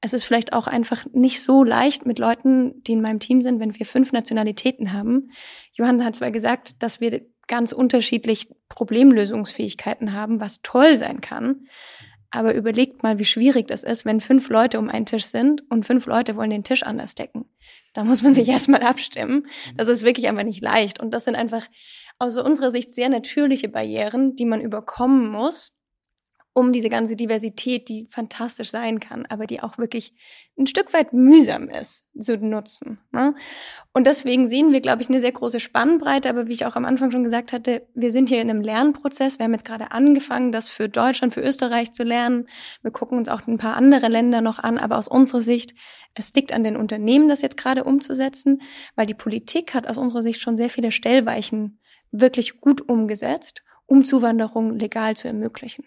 es 0.00 0.12
ist 0.12 0.24
vielleicht 0.24 0.52
auch 0.52 0.66
einfach 0.66 1.06
nicht 1.12 1.40
so 1.40 1.62
leicht 1.62 2.04
mit 2.04 2.18
Leuten, 2.18 2.82
die 2.82 2.94
in 2.94 3.00
meinem 3.00 3.20
Team 3.20 3.42
sind, 3.42 3.60
wenn 3.60 3.78
wir 3.78 3.86
fünf 3.86 4.10
Nationalitäten 4.10 4.92
haben. 4.92 5.30
Johann 5.74 6.04
hat 6.04 6.16
zwar 6.16 6.32
gesagt, 6.32 6.82
dass 6.82 7.00
wir 7.00 7.24
ganz 7.48 7.72
unterschiedlich 7.72 8.48
Problemlösungsfähigkeiten 8.68 10.12
haben, 10.12 10.40
was 10.40 10.62
toll 10.62 10.96
sein 10.96 11.20
kann. 11.20 11.66
Aber 12.30 12.54
überlegt 12.54 13.02
mal, 13.02 13.18
wie 13.18 13.26
schwierig 13.26 13.68
das 13.68 13.82
ist, 13.82 14.06
wenn 14.06 14.20
fünf 14.20 14.48
Leute 14.48 14.78
um 14.78 14.88
einen 14.88 15.04
Tisch 15.04 15.26
sind 15.26 15.70
und 15.70 15.84
fünf 15.84 16.06
Leute 16.06 16.34
wollen 16.34 16.48
den 16.48 16.64
Tisch 16.64 16.82
anders 16.82 17.14
decken. 17.14 17.44
Da 17.92 18.04
muss 18.04 18.22
man 18.22 18.32
sich 18.32 18.48
erstmal 18.48 18.82
abstimmen. 18.82 19.46
Das 19.76 19.88
ist 19.88 20.02
wirklich 20.02 20.28
einfach 20.28 20.44
nicht 20.44 20.62
leicht. 20.62 20.98
Und 20.98 21.12
das 21.12 21.24
sind 21.24 21.36
einfach 21.36 21.66
aus 22.18 22.38
unserer 22.38 22.70
Sicht 22.70 22.90
sehr 22.92 23.10
natürliche 23.10 23.68
Barrieren, 23.68 24.34
die 24.34 24.46
man 24.46 24.62
überkommen 24.62 25.30
muss, 25.30 25.76
um 26.54 26.72
diese 26.72 26.90
ganze 26.90 27.16
Diversität, 27.16 27.88
die 27.88 28.06
fantastisch 28.10 28.70
sein 28.70 29.00
kann, 29.00 29.24
aber 29.26 29.46
die 29.46 29.62
auch 29.62 29.78
wirklich 29.78 30.14
ein 30.58 30.66
Stück 30.66 30.92
weit 30.92 31.14
mühsam 31.14 31.70
ist, 31.70 32.06
zu 32.18 32.36
nutzen. 32.36 32.98
Ne? 33.10 33.34
Und 33.94 34.06
deswegen 34.06 34.46
sehen 34.46 34.70
wir, 34.70 34.82
glaube 34.82 35.00
ich, 35.00 35.08
eine 35.08 35.20
sehr 35.20 35.32
große 35.32 35.60
Spannbreite. 35.60 36.28
Aber 36.28 36.48
wie 36.48 36.52
ich 36.52 36.66
auch 36.66 36.76
am 36.76 36.84
Anfang 36.84 37.10
schon 37.10 37.24
gesagt 37.24 37.54
hatte, 37.54 37.86
wir 37.94 38.12
sind 38.12 38.28
hier 38.28 38.42
in 38.42 38.50
einem 38.50 38.60
Lernprozess. 38.60 39.38
Wir 39.38 39.44
haben 39.44 39.52
jetzt 39.52 39.64
gerade 39.64 39.92
angefangen, 39.92 40.52
das 40.52 40.68
für 40.68 40.90
Deutschland, 40.90 41.32
für 41.32 41.40
Österreich 41.40 41.92
zu 41.92 42.02
lernen. 42.02 42.46
Wir 42.82 42.90
gucken 42.90 43.16
uns 43.16 43.30
auch 43.30 43.46
ein 43.46 43.56
paar 43.56 43.76
andere 43.76 44.08
Länder 44.08 44.42
noch 44.42 44.58
an. 44.58 44.76
Aber 44.76 44.98
aus 44.98 45.08
unserer 45.08 45.40
Sicht, 45.40 45.74
es 46.14 46.34
liegt 46.34 46.52
an 46.52 46.64
den 46.64 46.76
Unternehmen, 46.76 47.28
das 47.28 47.40
jetzt 47.40 47.56
gerade 47.56 47.84
umzusetzen, 47.84 48.60
weil 48.94 49.06
die 49.06 49.14
Politik 49.14 49.72
hat 49.72 49.86
aus 49.86 49.96
unserer 49.96 50.22
Sicht 50.22 50.42
schon 50.42 50.58
sehr 50.58 50.68
viele 50.68 50.92
Stellweichen 50.92 51.78
wirklich 52.10 52.60
gut 52.60 52.86
umgesetzt, 52.86 53.62
um 53.86 54.04
Zuwanderung 54.04 54.78
legal 54.78 55.16
zu 55.16 55.28
ermöglichen. 55.28 55.84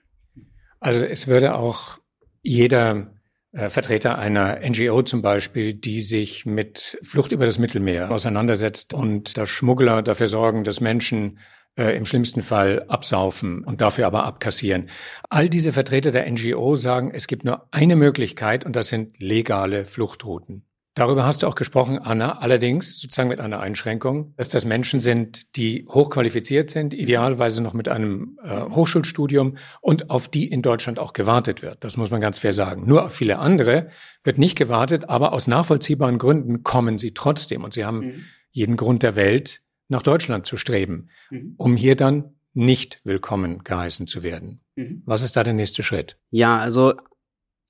Also 0.85 1.03
es 1.03 1.25
würde 1.25 1.55
auch 1.55 1.97
jeder 2.43 3.07
äh, 3.53 3.69
Vertreter 3.69 4.19
einer 4.19 4.59
NGO 4.59 5.01
zum 5.01 5.23
Beispiel, 5.23 5.73
die 5.73 6.03
sich 6.03 6.45
mit 6.45 6.99
Flucht 7.01 7.31
über 7.31 7.47
das 7.47 7.57
Mittelmeer 7.57 8.11
auseinandersetzt 8.11 8.93
und 8.93 9.35
dass 9.35 9.49
Schmuggler 9.49 10.03
dafür 10.03 10.27
sorgen, 10.27 10.63
dass 10.63 10.81
Menschen 10.81 11.39
äh, 11.75 11.97
im 11.97 12.05
schlimmsten 12.05 12.43
Fall 12.43 12.85
absaufen 12.87 13.63
und 13.63 13.81
dafür 13.81 14.05
aber 14.05 14.25
abkassieren. 14.25 14.91
All 15.27 15.49
diese 15.49 15.73
Vertreter 15.73 16.11
der 16.11 16.31
NGO 16.31 16.75
sagen, 16.75 17.09
es 17.11 17.25
gibt 17.25 17.45
nur 17.45 17.67
eine 17.71 17.95
Möglichkeit 17.95 18.63
und 18.63 18.75
das 18.75 18.89
sind 18.89 19.19
legale 19.19 19.87
Fluchtrouten. 19.87 20.67
Darüber 20.95 21.25
hast 21.25 21.43
du 21.43 21.47
auch 21.47 21.55
gesprochen, 21.55 21.99
Anna, 21.99 22.39
allerdings 22.39 22.99
sozusagen 22.99 23.27
mit 23.27 23.41
einer 23.41 23.59
Einschränkung, 23.59 24.33
dass 24.37 24.47
das 24.47 24.63
Menschen 24.63 25.01
sind, 25.01 25.55
die 25.57 25.85
hochqualifiziert 25.89 26.69
sind, 26.69 26.93
idealerweise 26.93 27.61
noch 27.61 27.73
mit 27.73 27.89
einem 27.89 28.39
äh, 28.41 28.61
Hochschulstudium 28.61 29.57
und 29.81 30.09
auf 30.09 30.29
die 30.29 30.47
in 30.47 30.61
Deutschland 30.61 30.97
auch 30.97 31.11
gewartet 31.11 31.61
wird. 31.61 31.83
Das 31.83 31.97
muss 31.97 32.11
man 32.11 32.21
ganz 32.21 32.39
fair 32.39 32.53
sagen. 32.53 32.87
Nur 32.87 33.03
auf 33.03 33.13
viele 33.13 33.39
andere 33.39 33.89
wird 34.23 34.37
nicht 34.37 34.57
gewartet, 34.57 35.09
aber 35.09 35.33
aus 35.33 35.47
nachvollziehbaren 35.47 36.17
Gründen 36.17 36.63
kommen 36.63 36.97
sie 36.97 37.13
trotzdem 37.13 37.65
und 37.65 37.73
sie 37.73 37.83
haben 37.83 37.99
mhm. 37.99 38.23
jeden 38.51 38.77
Grund 38.77 39.03
der 39.03 39.17
Welt, 39.17 39.61
nach 39.89 40.01
Deutschland 40.01 40.47
zu 40.47 40.55
streben, 40.55 41.09
mhm. 41.29 41.55
um 41.57 41.75
hier 41.75 41.97
dann 41.97 42.35
nicht 42.53 43.01
willkommen 43.03 43.65
geheißen 43.65 44.07
zu 44.07 44.23
werden. 44.23 44.61
Mhm. 44.77 45.03
Was 45.05 45.23
ist 45.23 45.35
da 45.35 45.43
der 45.43 45.53
nächste 45.53 45.83
Schritt? 45.83 46.17
Ja, 46.31 46.57
also 46.57 46.93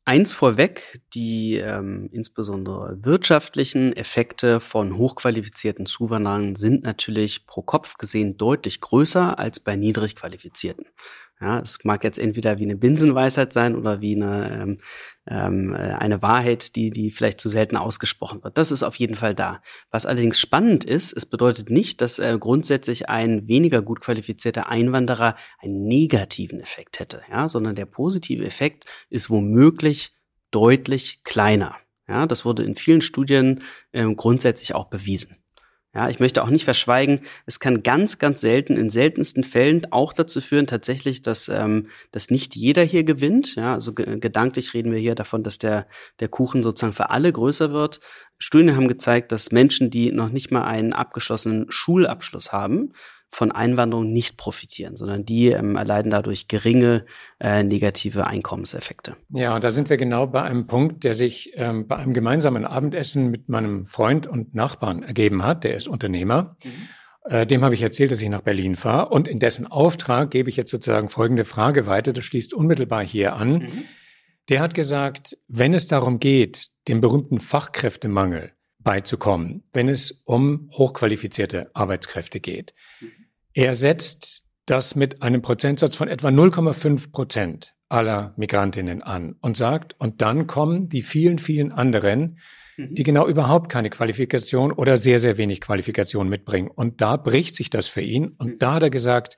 Eins 0.08 0.34
vorweg, 0.34 1.02
die 1.16 1.56
ähm, 1.56 2.10
insbesondere 2.12 3.00
wirtschaftlichen 3.04 3.92
Effekte 3.94 4.60
von 4.60 4.98
hochqualifizierten 4.98 5.88
Zuwanderern 5.88 6.56
sind 6.56 6.84
natürlich 6.84 7.48
pro 7.48 7.64
Kopf 7.64 7.98
gesehen 7.98 8.38
deutlich 8.38 8.82
größer 8.82 9.40
als 9.40 9.60
bei 9.60 9.76
niedrig 9.76 10.16
qualifizierten. 10.16 10.86
Ja, 11.42 11.60
es 11.60 11.84
mag 11.84 12.06
jetzt 12.06 12.18
entweder 12.18 12.60
wie 12.60 12.64
eine 12.64 12.78
Binsenweisheit 12.78 13.52
sein 13.52 13.76
oder 13.76 14.00
wie 14.00 14.16
eine, 14.16 14.62
ähm, 14.62 14.78
ähm, 15.28 15.74
äh, 15.76 15.94
eine 15.94 16.22
Wahrheit, 16.22 16.78
die, 16.78 16.92
die 16.92 17.12
vielleicht 17.12 17.42
zu 17.42 17.50
selten 17.50 17.76
ausgesprochen 17.76 18.42
wird. 18.42 18.58
Das 18.58 18.72
ist 18.72 18.84
auf 18.84 18.96
jeden 18.96 19.16
Fall 19.16 19.36
da. 19.36 19.62
Was 19.92 20.06
allerdings 20.06 20.40
spannend 20.40 20.86
ist, 20.86 21.12
es 21.12 21.26
bedeutet 21.26 21.70
nicht, 21.70 22.00
dass 22.00 22.20
äh, 22.20 22.38
grundsätzlich 22.40 23.10
ein 23.10 23.50
weniger 23.50 23.82
gut 23.82 24.00
qualifizierter 24.00 24.70
Einwanderer 24.70 25.36
einen 25.60 25.86
negativen 25.86 26.62
Effekt 26.62 27.00
hätte, 27.00 27.22
ja, 27.30 27.50
sondern 27.50 27.76
der 27.76 27.86
positive 27.86 28.46
Effekt 28.46 28.86
ist 29.10 29.30
womöglich 29.30 30.14
deutlich 30.52 31.22
kleiner. 31.26 31.76
Ja, 32.08 32.28
das 32.28 32.46
wurde 32.46 32.64
in 32.64 32.76
vielen 32.76 33.02
Studien 33.02 33.62
ähm, 33.92 34.16
grundsätzlich 34.16 34.74
auch 34.74 34.86
bewiesen. 34.86 35.36
Ja, 35.96 36.10
ich 36.10 36.20
möchte 36.20 36.44
auch 36.44 36.50
nicht 36.50 36.66
verschweigen, 36.66 37.22
es 37.46 37.62
kann 37.62 37.82
ganz, 37.82 38.20
ganz 38.20 38.42
selten, 38.42 38.76
in 38.76 38.90
seltensten 38.90 39.46
Fällen 39.46 39.88
auch 39.92 40.12
dazu 40.12 40.42
führen, 40.42 40.68
tatsächlich, 40.68 41.22
dass, 41.22 41.48
ähm, 41.48 41.88
dass 42.12 42.30
nicht 42.30 42.54
jeder 42.54 42.84
hier 42.84 43.06
gewinnt. 43.06 43.56
Ja, 43.56 43.74
also 43.74 43.94
gedanklich 43.94 44.74
reden 44.74 44.92
wir 44.92 45.00
hier 45.00 45.16
davon, 45.16 45.42
dass 45.42 45.58
der, 45.58 45.88
der 46.20 46.28
Kuchen 46.28 46.64
sozusagen 46.64 46.92
für 46.92 47.12
alle 47.12 47.32
größer 47.32 47.72
wird. 47.72 48.02
Studien 48.38 48.76
haben 48.76 48.90
gezeigt, 48.90 49.32
dass 49.32 49.54
Menschen, 49.54 49.90
die 49.90 50.12
noch 50.12 50.30
nicht 50.30 50.52
mal 50.52 50.66
einen 50.66 50.92
abgeschlossenen 50.92 51.68
Schulabschluss 51.70 52.52
haben, 52.52 52.92
von 53.36 53.52
Einwanderung 53.52 54.14
nicht 54.14 54.38
profitieren, 54.38 54.96
sondern 54.96 55.26
die 55.26 55.50
ähm, 55.50 55.76
erleiden 55.76 56.10
dadurch 56.10 56.48
geringe 56.48 57.06
äh, 57.42 57.64
negative 57.64 58.28
Einkommenseffekte. 58.28 59.18
Ja, 59.30 59.60
da 59.60 59.72
sind 59.72 59.90
wir 59.90 59.98
genau 59.98 60.26
bei 60.26 60.42
einem 60.44 60.68
Punkt, 60.68 61.04
der 61.04 61.16
sich 61.16 61.52
ähm, 61.56 61.86
bei 61.86 61.98
einem 61.98 62.14
gemeinsamen 62.14 62.64
Abendessen 62.64 63.30
mit 63.30 63.50
meinem 63.50 63.86
Freund 63.86 64.26
und 64.26 64.56
Nachbarn 64.56 65.04
ergeben 65.04 65.44
hat. 65.44 65.66
Der 65.66 65.76
ist 65.76 65.90
Unternehmer. 65.90 66.56
Mhm. 66.64 66.72
Äh, 67.30 67.46
dem 67.46 67.62
habe 67.66 67.76
ich 67.76 67.82
erzählt, 67.82 68.12
dass 68.12 68.22
ich 68.22 68.30
nach 68.30 68.40
Berlin 68.40 68.78
fahre 68.78 69.10
und 69.10 69.28
in 69.28 69.40
dessen 69.40 69.68
Auftrag 69.68 70.32
gebe 70.32 70.50
ich 70.50 70.56
jetzt 70.56 70.72
sozusagen 70.72 71.10
folgende 71.10 71.44
Frage 71.44 71.88
weiter. 71.88 72.14
Das 72.14 72.24
schließt 72.24 72.54
unmittelbar 72.54 73.04
hier 73.04 73.36
an. 73.36 73.56
Mhm. 73.56 73.84
Der 74.48 74.62
hat 74.62 74.76
gesagt, 74.76 75.38
wenn 75.50 75.74
es 75.74 75.88
darum 75.88 76.20
geht, 76.20 76.70
dem 76.88 77.02
berühmten 77.02 77.42
Fachkräftemangel 77.42 78.54
beizukommen, 78.80 79.64
wenn 79.74 79.90
es 79.90 80.24
um 80.24 80.70
hochqualifizierte 80.72 81.70
Arbeitskräfte 81.74 82.40
geht. 82.40 82.74
Er 83.56 83.74
setzt 83.74 84.44
das 84.66 84.96
mit 84.96 85.22
einem 85.24 85.42
Prozentsatz 85.42 85.96
von 85.96 86.10
etwa 86.10 86.28
0,5 86.28 87.12
Prozent 87.12 87.74
aller 87.88 88.34
Migrantinnen 88.36 89.02
an 89.02 89.38
und 89.40 89.56
sagt, 89.56 89.96
und 89.98 90.22
dann 90.22 90.46
kommen 90.46 90.90
die 90.90 91.02
vielen, 91.02 91.40
vielen 91.40 91.72
anderen, 91.72 92.40
mhm. 92.76 92.94
die 92.94 93.04
genau 93.04 93.28
überhaupt 93.28 93.72
keine 93.72 93.90
Qualifikation 93.90 94.74
oder 94.74 94.98
sehr, 94.98 95.22
sehr 95.22 95.38
wenig 95.38 95.62
Qualifikation 95.62 96.28
mitbringen. 96.28 96.70
Und 96.70 97.00
da 97.00 97.16
bricht 97.16 97.56
sich 97.56 97.70
das 97.70 97.88
für 97.88 98.02
ihn. 98.02 98.36
Und 98.38 98.48
mhm. 98.48 98.60
da 98.60 98.74
hat 98.74 98.84
er 98.84 98.90
gesagt, 98.90 99.38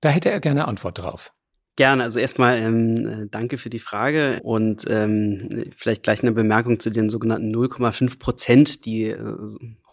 da 0.00 0.08
hätte 0.08 0.30
er 0.30 0.40
gerne 0.40 0.66
Antwort 0.66 0.98
drauf. 0.98 1.32
Gerne. 1.76 2.02
Also 2.02 2.18
erstmal 2.18 2.58
ähm, 2.58 3.06
äh, 3.06 3.26
danke 3.30 3.58
für 3.58 3.70
die 3.70 3.78
Frage 3.78 4.40
und 4.42 4.84
ähm, 4.88 5.70
vielleicht 5.76 6.02
gleich 6.02 6.22
eine 6.22 6.32
Bemerkung 6.32 6.80
zu 6.80 6.90
den 6.90 7.08
sogenannten 7.08 7.54
0,5 7.54 8.18
Prozent, 8.18 8.84
die 8.84 9.04
äh, 9.04 9.36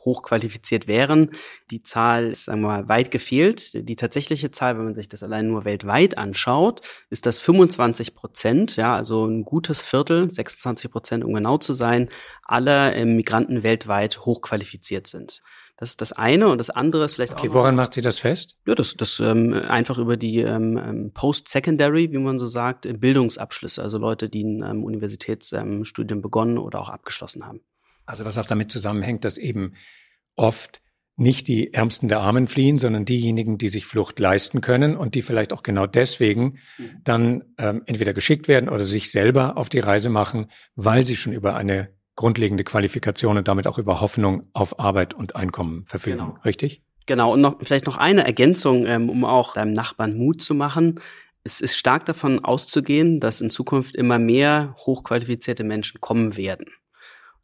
hochqualifiziert 0.06 0.88
wären. 0.88 1.32
Die 1.72 1.84
Zahl 1.84 2.32
ist, 2.32 2.46
sagen 2.46 2.62
wir 2.62 2.68
mal, 2.68 2.90
weit 2.90 3.12
gefehlt. 3.12 3.88
Die 3.88 3.96
tatsächliche 3.96 4.52
Zahl, 4.52 4.78
wenn 4.78 4.86
man 4.86 4.96
sich 4.96 5.10
das 5.10 5.24
allein 5.24 5.48
nur 5.48 5.66
weltweit 5.66 6.18
anschaut, 6.18 6.82
ist 7.10 7.26
das 7.26 7.40
25 7.40 8.16
Prozent, 8.16 8.76
ja, 8.76 8.96
also 8.96 9.26
ein 9.26 9.44
gutes 9.44 9.82
Viertel, 9.82 10.30
26 10.30 10.92
Prozent, 10.92 11.24
um 11.24 11.34
genau 11.34 11.58
zu 11.58 11.74
sein, 11.74 12.10
aller 12.44 12.96
äh, 12.96 13.06
Migranten 13.06 13.64
weltweit 13.64 14.20
hochqualifiziert 14.20 15.08
sind. 15.08 15.42
Das 15.80 15.92
ist 15.92 16.02
das 16.02 16.12
eine 16.12 16.50
und 16.50 16.58
das 16.58 16.70
andere 16.70 17.06
ist 17.06 17.14
vielleicht 17.14 17.32
okay, 17.32 17.44
auch. 17.44 17.46
Okay, 17.46 17.54
woran 17.54 17.76
macht 17.76 17.94
sie 17.94 18.02
das 18.02 18.20
fest? 18.20 18.58
Ja, 18.68 18.76
das, 18.76 18.98
das 18.98 19.22
ähm, 19.22 19.54
einfach 19.54 19.98
über 19.98 20.18
die 20.18 20.40
ähm, 20.40 20.78
ähm, 20.78 21.12
Post-Secondary, 21.14 22.12
wie 22.12 22.18
man 22.18 22.38
so 22.38 22.48
sagt, 22.48 23.00
Bildungsabschlüsse, 23.00 23.82
also 23.82 23.98
Leute, 23.98 24.28
die 24.28 24.44
ein 24.44 24.62
ähm, 24.62 24.84
Universitätsstudium 24.84 26.22
begonnen 26.22 26.58
oder 26.58 26.82
auch 26.82 26.90
abgeschlossen 26.90 27.46
haben. 27.46 27.62
Also 28.10 28.26
was 28.26 28.38
auch 28.38 28.46
damit 28.46 28.72
zusammenhängt, 28.72 29.24
dass 29.24 29.38
eben 29.38 29.74
oft 30.36 30.82
nicht 31.16 31.48
die 31.48 31.74
Ärmsten 31.74 32.08
der 32.08 32.22
Armen 32.22 32.48
fliehen, 32.48 32.80
sondern 32.80 33.06
diejenigen, 33.06 33.58
die 33.58 33.70
sich 33.70 33.86
Flucht 33.86 34.20
leisten 34.20 34.62
können 34.62 34.96
und 34.96 35.16
die 35.16 35.22
vielleicht 35.22 35.54
auch 35.54 35.64
genau 35.64 35.86
deswegen 35.86 36.58
mhm. 36.78 37.02
dann 37.04 37.44
ähm, 37.58 37.84
entweder 37.86 38.14
geschickt 38.14 38.48
werden 38.48 38.70
oder 38.70 38.86
sich 38.86 39.12
selber 39.12 39.58
auf 39.58 39.70
die 39.70 39.80
Reise 39.80 40.10
machen, 40.10 40.50
weil 40.76 41.06
sie 41.06 41.18
schon 41.18 41.34
über 41.34 41.56
eine 41.56 41.90
grundlegende 42.16 42.64
Qualifikation 42.64 43.38
und 43.38 43.48
damit 43.48 43.68
auch 43.68 43.78
über 43.78 44.02
Hoffnung 44.02 44.50
auf 44.54 44.80
Arbeit 44.80 45.14
und 45.14 45.36
Einkommen 45.36 45.86
verfügen. 45.86 46.18
Genau. 46.18 46.38
Richtig? 46.46 46.84
Genau, 47.06 47.34
und 47.34 47.42
noch 47.42 47.58
vielleicht 47.62 47.86
noch 47.86 47.98
eine 47.98 48.26
Ergänzung, 48.26 48.86
ähm, 48.86 49.10
um 49.10 49.26
auch 49.26 49.54
deinem 49.54 49.74
Nachbarn 49.74 50.18
Mut 50.18 50.42
zu 50.42 50.56
machen. 50.56 51.00
Es 51.44 51.62
ist 51.62 51.78
stark 51.78 52.06
davon 52.06 52.44
auszugehen, 52.44 53.20
dass 53.20 53.42
in 53.42 53.50
Zukunft 53.50 53.96
immer 53.96 54.20
mehr 54.20 54.76
hochqualifizierte 54.78 55.64
Menschen 55.64 56.02
kommen 56.02 56.38
werden. 56.38 56.66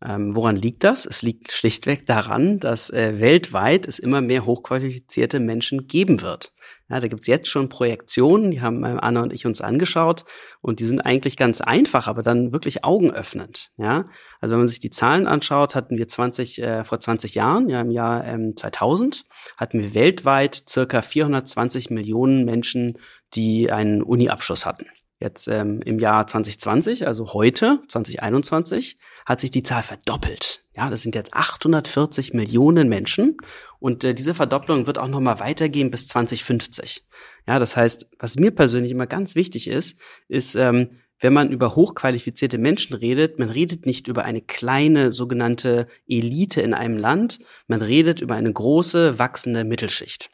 Ähm, 0.03 0.35
woran 0.35 0.55
liegt 0.55 0.83
das? 0.83 1.05
Es 1.05 1.21
liegt 1.21 1.51
schlichtweg 1.51 2.05
daran, 2.05 2.59
dass 2.59 2.89
äh, 2.89 3.19
weltweit 3.19 3.87
es 3.87 3.97
immer 3.97 4.21
mehr 4.21 4.45
hochqualifizierte 4.45 5.39
Menschen 5.39 5.87
geben 5.87 6.21
wird. 6.21 6.53
Ja, 6.89 6.99
da 6.99 7.07
gibt's 7.07 7.27
jetzt 7.27 7.47
schon 7.47 7.69
Projektionen, 7.69 8.51
die 8.51 8.61
haben 8.61 8.83
ähm, 8.85 8.99
Anna 8.99 9.21
und 9.23 9.33
ich 9.33 9.45
uns 9.45 9.61
angeschaut 9.61 10.25
und 10.61 10.79
die 10.79 10.85
sind 10.85 10.99
eigentlich 10.99 11.37
ganz 11.37 11.61
einfach, 11.61 12.07
aber 12.07 12.23
dann 12.23 12.51
wirklich 12.51 12.83
augenöffnend. 12.83 13.71
Ja, 13.77 14.09
also 14.41 14.51
wenn 14.51 14.59
man 14.59 14.67
sich 14.67 14.81
die 14.81 14.91
Zahlen 14.91 15.27
anschaut, 15.27 15.75
hatten 15.75 15.97
wir 15.97 16.07
20 16.07 16.61
äh, 16.61 16.83
vor 16.83 16.99
20 16.99 17.33
Jahren, 17.33 17.69
ja 17.69 17.81
im 17.81 17.89
Jahr 17.89 18.25
ähm, 18.25 18.55
2000 18.55 19.25
hatten 19.57 19.79
wir 19.79 19.95
weltweit 19.95 20.61
circa 20.69 21.01
420 21.01 21.89
Millionen 21.89 22.45
Menschen, 22.45 22.99
die 23.33 23.71
einen 23.71 24.03
Uni-Abschluss 24.03 24.65
hatten. 24.65 24.85
Jetzt 25.19 25.47
ähm, 25.47 25.81
im 25.81 25.97
Jahr 25.97 26.27
2020, 26.27 27.07
also 27.07 27.33
heute 27.33 27.79
2021 27.87 28.97
hat 29.25 29.39
sich 29.39 29.51
die 29.51 29.63
Zahl 29.63 29.83
verdoppelt. 29.83 30.63
Ja, 30.75 30.89
das 30.89 31.01
sind 31.01 31.15
jetzt 31.15 31.33
840 31.33 32.33
Millionen 32.33 32.87
Menschen 32.89 33.37
und 33.79 34.03
äh, 34.03 34.13
diese 34.13 34.33
Verdopplung 34.33 34.87
wird 34.87 34.97
auch 34.97 35.07
noch 35.07 35.19
mal 35.19 35.39
weitergehen 35.39 35.91
bis 35.91 36.07
2050. 36.07 37.05
Ja, 37.47 37.59
das 37.59 37.75
heißt, 37.75 38.11
was 38.19 38.35
mir 38.35 38.51
persönlich 38.51 38.91
immer 38.91 39.07
ganz 39.07 39.35
wichtig 39.35 39.67
ist, 39.67 39.99
ist, 40.27 40.55
ähm, 40.55 40.99
wenn 41.19 41.33
man 41.33 41.51
über 41.51 41.75
hochqualifizierte 41.75 42.57
Menschen 42.57 42.93
redet, 42.93 43.39
man 43.39 43.49
redet 43.49 43.85
nicht 43.85 44.07
über 44.07 44.25
eine 44.25 44.41
kleine 44.41 45.11
sogenannte 45.11 45.87
Elite 46.07 46.61
in 46.61 46.73
einem 46.73 46.97
Land, 46.97 47.39
man 47.67 47.81
redet 47.81 48.19
über 48.19 48.35
eine 48.35 48.51
große, 48.51 49.17
wachsende 49.17 49.63
Mittelschicht. 49.63 50.29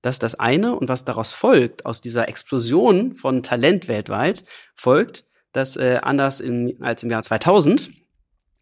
Das 0.00 0.16
ist 0.16 0.22
das 0.22 0.34
eine. 0.34 0.76
Und 0.76 0.88
was 0.88 1.04
daraus 1.04 1.32
folgt, 1.32 1.86
aus 1.86 2.00
dieser 2.00 2.28
Explosion 2.28 3.14
von 3.14 3.42
Talent 3.42 3.88
weltweit, 3.88 4.44
folgt, 4.74 5.24
dass 5.52 5.76
äh, 5.76 5.98
anders 6.02 6.40
im, 6.40 6.76
als 6.80 7.02
im 7.02 7.10
Jahr 7.10 7.22
2000 7.22 7.90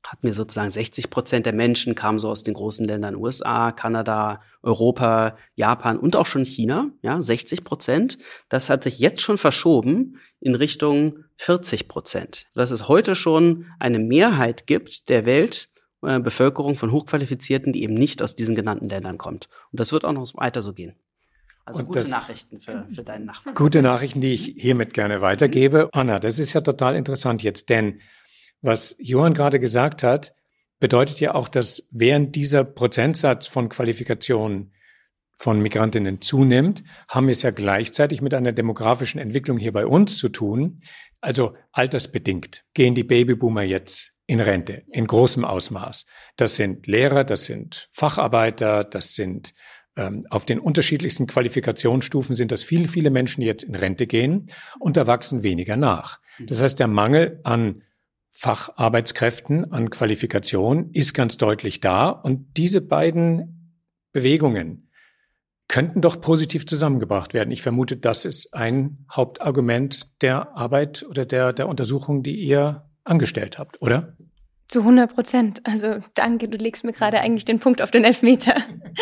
hatten 0.09 0.27
wir 0.27 0.35
sozusagen 0.35 0.71
60 0.71 1.11
Prozent 1.11 1.47
der 1.47 1.53
Menschen 1.53 1.95
kamen 1.95 2.19
so 2.19 2.31
aus 2.31 2.43
den 2.43 2.55
großen 2.55 2.87
Ländern 2.87 3.17
USA, 3.17 3.71
Kanada, 3.71 4.41
Europa, 4.63 5.37
Japan 5.55 5.99
und 5.99 6.17
auch 6.17 6.27
schon 6.27 6.45
China, 6.45 6.91
ja, 7.03 7.21
60 7.21 7.65
Prozent. 7.65 8.19
Das 8.49 8.71
hat 8.71 8.83
sich 8.83 8.99
jetzt 8.99 9.21
schon 9.21 9.39
verschoben 9.39 10.19
in 10.41 10.55
Richtung 10.55 11.25
40 11.37 11.89
Prozent. 11.89 12.49
Dass 12.55 12.71
es 12.71 12.89
heute 12.89 13.15
schon 13.15 13.67
eine 13.79 13.99
Mehrheit 13.99 14.67
gibt 14.67 15.09
der 15.11 15.27
Weltbevölkerung 15.27 16.75
äh, 16.75 16.79
von 16.79 16.93
Hochqualifizierten, 16.93 17.73
die 17.73 17.83
eben 17.83 17.95
nicht 17.95 18.23
aus 18.23 18.37
diesen 18.37 18.55
genannten 18.55 18.89
Ländern 18.89 19.19
kommt. 19.19 19.49
Und 19.71 19.81
das 19.81 19.93
wird 19.93 20.05
auch 20.05 20.13
noch 20.13 20.27
weiter 20.35 20.63
so 20.63 20.73
gehen. 20.73 20.95
Also 21.67 21.81
und 21.81 21.87
gute 21.89 22.09
Nachrichten 22.09 22.61
für, 22.61 22.87
für 22.91 23.05
deinen 23.05 23.27
Nachbarn. 23.27 23.55
Gute 23.55 23.83
Nachrichten, 23.83 24.21
die 24.21 24.33
ich 24.33 24.55
hiermit 24.57 24.95
gerne 24.95 25.21
weitergebe. 25.21 25.89
Anna, 25.93 26.19
das 26.19 26.39
ist 26.39 26.53
ja 26.53 26.63
total 26.63 26.97
interessant 26.97 27.43
jetzt, 27.43 27.69
denn 27.69 28.01
was 28.63 28.97
Johann 28.99 29.35
gerade 29.35 29.61
gesagt 29.61 30.03
hat, 30.03 30.35
bedeutet 30.79 31.21
ja 31.21 31.35
auch, 31.35 31.49
dass 31.49 31.87
während 31.91 32.35
dieser 32.35 32.65
Prozentsatz 32.65 33.47
von 33.47 33.69
Qualifikationen 33.69 34.73
von 35.37 35.61
Migrantinnen 35.61 36.21
zunimmt, 36.21 36.85
haben 37.09 37.27
wir 37.27 37.33
es 37.33 37.43
ja 37.43 37.51
gleichzeitig 37.51 38.21
mit 38.21 38.35
einer 38.35 38.53
demografischen 38.53 39.21
Entwicklung 39.21 39.57
hier 39.57 39.73
bei 39.73 39.87
uns 39.87 40.19
zu 40.19 40.29
tun. 40.29 40.81
Also 41.21 41.55
altersbedingt 41.73 42.65
gehen 42.75 42.95
die 42.95 43.05
Babyboomer 43.05 43.63
jetzt 43.63 44.13
in 44.27 44.41
Rente 44.41 44.85
in 44.91 45.07
großem 45.07 45.45
Ausmaß. 45.45 46.07
Das 46.37 46.57
sind 46.57 46.87
Lehrer, 46.87 47.25
das 47.25 47.47
sind 47.47 47.89
Facharbeiter, 47.91 48.85
das 48.85 49.15
sind 49.15 49.55
ähm, 49.97 50.27
auf 50.31 50.45
den 50.45 50.61
unterschiedlichsten 50.61 51.27
Qualifikationsstufen 51.27 52.37
sind 52.37 52.53
das 52.53 52.63
viele, 52.63 52.87
viele 52.87 53.11
Menschen, 53.11 53.41
die 53.41 53.47
jetzt 53.47 53.65
in 53.65 53.75
Rente 53.75 54.07
gehen 54.07 54.51
und 54.79 54.97
da 54.97 55.07
wachsen 55.07 55.43
weniger 55.43 55.77
nach. 55.77 56.21
Das 56.39 56.63
heißt, 56.63 56.79
der 56.79 56.87
Mangel 56.87 57.41
an 57.45 57.83
Facharbeitskräften, 58.31 59.73
an 59.73 59.91
Qualifikation 59.91 60.91
ist 60.93 61.15
ganz 61.15 61.37
deutlich 61.37 61.81
da. 61.81 62.09
Und 62.11 62.57
diese 62.57 62.81
beiden 62.81 63.77
Bewegungen 64.13 64.91
könnten 65.69 66.01
doch 66.01 66.21
positiv 66.21 66.67
zusammengebracht 66.67 67.33
werden. 67.33 67.51
Ich 67.51 67.63
vermute, 67.63 67.97
das 67.97 68.25
ist 68.25 68.55
ein 68.55 69.07
Hauptargument 69.11 70.11
der 70.21 70.57
Arbeit 70.57 71.07
oder 71.09 71.27
der, 71.27 71.53
der 71.53 71.69
Untersuchung, 71.69 72.23
die 72.23 72.37
ihr 72.37 72.89
angestellt 73.05 73.59
habt, 73.59 73.81
oder? 73.81 74.17
Zu 74.71 74.81
100 74.81 75.13
Prozent. 75.13 75.61
Also 75.65 75.97
danke, 76.15 76.49
du 76.49 76.57
legst 76.57 76.85
mir 76.85 76.93
gerade 76.93 77.21
eigentlich 77.21 77.45
den 77.45 77.59
Punkt 77.59 77.83
auf 77.83 77.91
den 77.91 78.05
Elfmeter, 78.05 78.55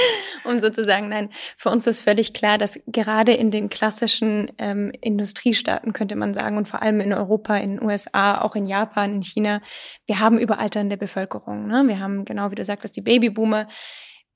um 0.45 0.59
sozusagen, 0.61 1.11
nein, 1.11 1.29
für 1.59 1.69
uns 1.69 1.87
ist 1.87 2.01
völlig 2.01 2.33
klar, 2.33 2.57
dass 2.57 2.81
gerade 2.87 3.35
in 3.35 3.51
den 3.51 3.69
klassischen 3.69 4.51
ähm, 4.57 4.91
Industriestaaten, 5.03 5.93
könnte 5.93 6.17
man 6.17 6.33
sagen, 6.33 6.57
und 6.57 6.71
vor 6.71 6.81
allem 6.81 7.03
in 7.03 7.13
Europa, 7.13 7.55
in 7.59 7.77
den 7.77 7.85
USA, 7.85 8.41
auch 8.41 8.57
in 8.57 8.67
Japan, 8.67 9.13
in 9.13 9.23
China, 9.23 9.61
wir 10.07 10.21
haben 10.21 10.39
überalternde 10.39 10.97
Bevölkerung. 10.97 11.67
Ne? 11.67 11.85
Wir 11.87 12.01
haben, 12.01 12.25
genau 12.25 12.51
wie 12.51 12.55
du 12.55 12.65
sagtest, 12.65 12.97
die 12.97 13.03
Babyboomer, 13.03 13.69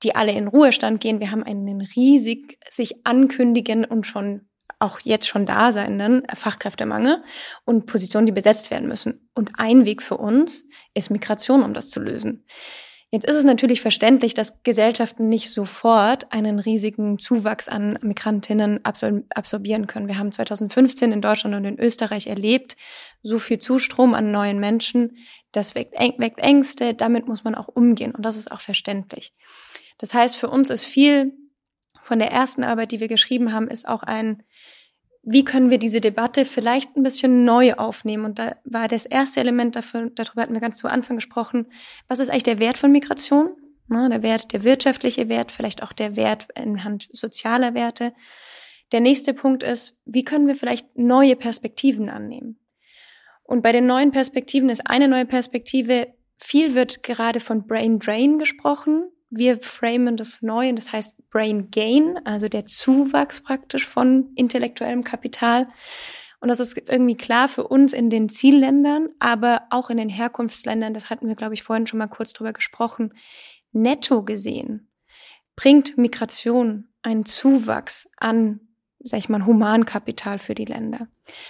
die 0.03 0.13
alle 0.13 0.33
in 0.33 0.47
Ruhestand 0.47 1.01
gehen. 1.01 1.19
Wir 1.19 1.31
haben 1.31 1.41
einen 1.41 1.81
riesig 1.81 2.59
sich 2.69 3.07
ankündigen 3.07 3.85
und 3.85 4.05
schon 4.05 4.49
auch 4.83 4.99
jetzt 4.99 5.27
schon 5.27 5.45
da 5.45 5.71
seienden 5.71 6.23
Fachkräftemangel 6.33 7.23
und 7.65 7.85
Positionen, 7.85 8.25
die 8.25 8.31
besetzt 8.31 8.69
werden 8.69 8.87
müssen. 8.87 9.29
Und 9.33 9.53
ein 9.57 9.85
Weg 9.85 10.01
für 10.01 10.17
uns 10.17 10.65
ist 10.93 11.09
Migration, 11.09 11.63
um 11.63 11.73
das 11.73 11.89
zu 11.89 11.99
lösen. 11.99 12.45
Jetzt 13.13 13.25
ist 13.25 13.35
es 13.35 13.43
natürlich 13.43 13.79
verständlich, 13.79 14.33
dass 14.33 14.63
Gesellschaften 14.63 15.29
nicht 15.29 15.51
sofort 15.51 16.33
einen 16.33 16.57
riesigen 16.57 17.19
Zuwachs 17.19 17.69
an 17.69 17.99
Migrantinnen 18.01 18.83
absorbieren 18.83 19.85
können. 19.85 20.07
Wir 20.07 20.17
haben 20.17 20.31
2015 20.31 21.11
in 21.11 21.21
Deutschland 21.21 21.55
und 21.55 21.63
in 21.63 21.79
Österreich 21.79 22.25
erlebt, 22.25 22.75
so 23.21 23.37
viel 23.37 23.59
Zustrom 23.59 24.15
an 24.15 24.31
neuen 24.31 24.59
Menschen, 24.59 25.17
das 25.51 25.75
weckt, 25.75 25.93
weckt 25.93 26.39
Ängste, 26.39 26.95
damit 26.95 27.27
muss 27.27 27.43
man 27.43 27.53
auch 27.53 27.67
umgehen 27.67 28.15
und 28.15 28.25
das 28.25 28.35
ist 28.35 28.51
auch 28.51 28.61
verständlich. 28.61 29.31
Das 29.99 30.15
heißt, 30.15 30.35
für 30.35 30.49
uns 30.49 30.71
ist 30.71 30.85
viel 30.85 31.33
von 32.03 32.19
der 32.19 32.31
ersten 32.31 32.63
Arbeit, 32.63 32.91
die 32.91 32.99
wir 32.99 33.07
geschrieben 33.07 33.53
haben, 33.53 33.69
ist 33.69 33.87
auch 33.87 34.03
ein, 34.03 34.43
wie 35.23 35.45
können 35.45 35.69
wir 35.69 35.77
diese 35.77 36.01
Debatte 36.01 36.43
vielleicht 36.43 36.97
ein 36.97 37.03
bisschen 37.03 37.45
neu 37.45 37.75
aufnehmen? 37.75 38.25
Und 38.25 38.39
da 38.39 38.57
war 38.65 38.89
das 38.89 39.05
erste 39.05 39.39
Element 39.39 39.77
dafür, 39.77 40.09
darüber 40.13 40.41
hatten 40.41 40.53
wir 40.53 40.59
ganz 40.59 40.77
zu 40.77 40.89
Anfang 40.89 41.15
gesprochen, 41.15 41.67
was 42.09 42.19
ist 42.19 42.29
eigentlich 42.29 42.43
der 42.43 42.59
Wert 42.59 42.77
von 42.77 42.91
Migration? 42.91 43.55
Ne, 43.87 44.09
der 44.09 44.21
Wert, 44.21 44.51
der 44.51 44.63
wirtschaftliche 44.63 45.29
Wert, 45.29 45.51
vielleicht 45.51 45.81
auch 45.81 45.93
der 45.93 46.15
Wert 46.15 46.47
anhand 46.57 47.07
sozialer 47.11 47.73
Werte. 47.73 48.13
Der 48.91 48.99
nächste 48.99 49.33
Punkt 49.33 49.63
ist, 49.63 49.97
wie 50.05 50.23
können 50.23 50.47
wir 50.47 50.55
vielleicht 50.55 50.97
neue 50.97 51.35
Perspektiven 51.35 52.09
annehmen? 52.09 52.59
Und 53.43 53.61
bei 53.61 53.71
den 53.71 53.85
neuen 53.85 54.11
Perspektiven 54.11 54.69
ist 54.69 54.87
eine 54.87 55.07
neue 55.07 55.25
Perspektive, 55.25 56.13
viel 56.37 56.75
wird 56.75 57.03
gerade 57.03 57.39
von 57.39 57.65
Brain 57.65 57.99
Drain 57.99 58.39
gesprochen 58.39 59.09
wir 59.35 59.59
framen 59.61 60.17
das 60.17 60.41
neu 60.41 60.69
und 60.69 60.77
das 60.77 60.91
heißt 60.91 61.29
Brain 61.29 61.69
Gain, 61.71 62.19
also 62.25 62.47
der 62.47 62.65
Zuwachs 62.65 63.41
praktisch 63.41 63.87
von 63.87 64.31
intellektuellem 64.35 65.03
Kapital. 65.03 65.67
Und 66.39 66.49
das 66.49 66.59
ist 66.59 66.77
irgendwie 66.89 67.15
klar 67.15 67.47
für 67.47 67.67
uns 67.67 67.93
in 67.93 68.09
den 68.09 68.29
Zielländern, 68.29 69.09
aber 69.19 69.63
auch 69.69 69.89
in 69.89 69.97
den 69.97 70.09
Herkunftsländern, 70.09 70.93
das 70.93 71.09
hatten 71.09 71.27
wir, 71.27 71.35
glaube 71.35 71.53
ich, 71.53 71.63
vorhin 71.63 71.87
schon 71.87 71.99
mal 71.99 72.07
kurz 72.07 72.33
drüber 72.33 72.53
gesprochen, 72.53 73.13
netto 73.71 74.23
gesehen 74.23 74.89
bringt 75.55 75.97
Migration 75.97 76.89
einen 77.01 77.25
Zuwachs 77.25 78.09
an 78.17 78.59
sag 79.03 79.19
ich 79.19 79.29
mal, 79.29 79.45
Humankapital 79.45 80.39
für 80.39 80.55
die 80.55 80.65
Länder. 80.65 81.07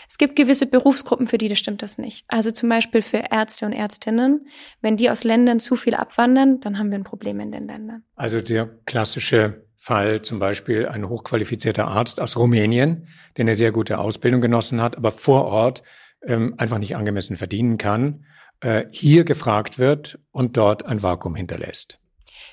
Es 0.10 0.18
gibt 0.18 0.36
gewisse 0.36 0.66
Berufsgruppen, 0.66 1.28
für 1.28 1.38
die 1.38 1.48
das 1.48 1.60
stimmt 1.60 1.82
das 1.82 1.98
nicht. 1.98 2.26
Also 2.28 2.52
zum 2.52 2.70
Beispiel 2.70 3.02
für 3.02 3.24
Ärzte 3.32 3.66
und 3.66 3.74
Ärztinnen. 3.74 4.48
Wenn 4.82 4.98
die 4.98 5.10
aus 5.10 5.24
Ländern 5.24 5.60
zu 5.60 5.76
viel 5.76 5.94
abwandern, 5.94 6.60
dann 6.60 6.80
haben 6.80 6.90
wir 6.90 6.98
ein 6.98 7.04
Problem 7.04 7.40
in 7.40 7.52
den 7.52 7.68
Ländern. 7.68 8.04
Also 8.16 8.42
der 8.42 8.70
klassische 8.86 9.66
Fall 9.76 10.22
zum 10.22 10.40
Beispiel 10.40 10.88
ein 10.88 11.08
hochqualifizierter 11.08 11.88
Arzt 11.88 12.20
aus 12.20 12.38
Rumänien, 12.38 13.08
der 13.38 13.44
eine 13.44 13.56
sehr 13.56 13.72
gute 13.72 14.00
Ausbildung 14.00 14.42
genossen 14.42 14.82
hat, 14.82 14.98
aber 14.98 15.12
vor 15.12 15.46
Ort 15.46 15.84
ähm, 16.26 16.56
einfach 16.58 16.80
nicht 16.80 16.96
angemessen 16.96 17.38
verdienen 17.38 17.78
kann, 17.78 18.26
äh, 18.62 18.86
hier 18.92 19.26
gefragt 19.26 19.78
wird 19.78 20.20
und 20.32 20.58
dort 20.58 20.86
ein 20.86 21.04
Vakuum 21.04 21.36
hinterlässt. 21.36 22.00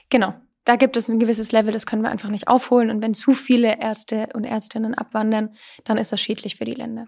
Genau. 0.09 0.35
Da 0.65 0.77
gibt 0.77 0.97
es 0.97 1.09
ein 1.09 1.19
gewisses 1.19 1.53
Level, 1.53 1.73
das 1.73 1.87
können 1.87 2.03
wir 2.03 2.11
einfach 2.11 2.29
nicht 2.29 2.49
aufholen. 2.49 2.91
Und 2.91 3.03
wenn 3.03 3.15
zu 3.15 3.33
viele 3.33 3.81
Ärzte 3.81 4.29
und 4.35 4.45
Ärztinnen 4.45 4.95
abwandern, 4.95 5.51
dann 5.85 5.97
ist 5.97 6.13
das 6.13 6.21
schädlich 6.21 6.57
für 6.57 6.65
die 6.65 6.75
Länder. 6.75 7.07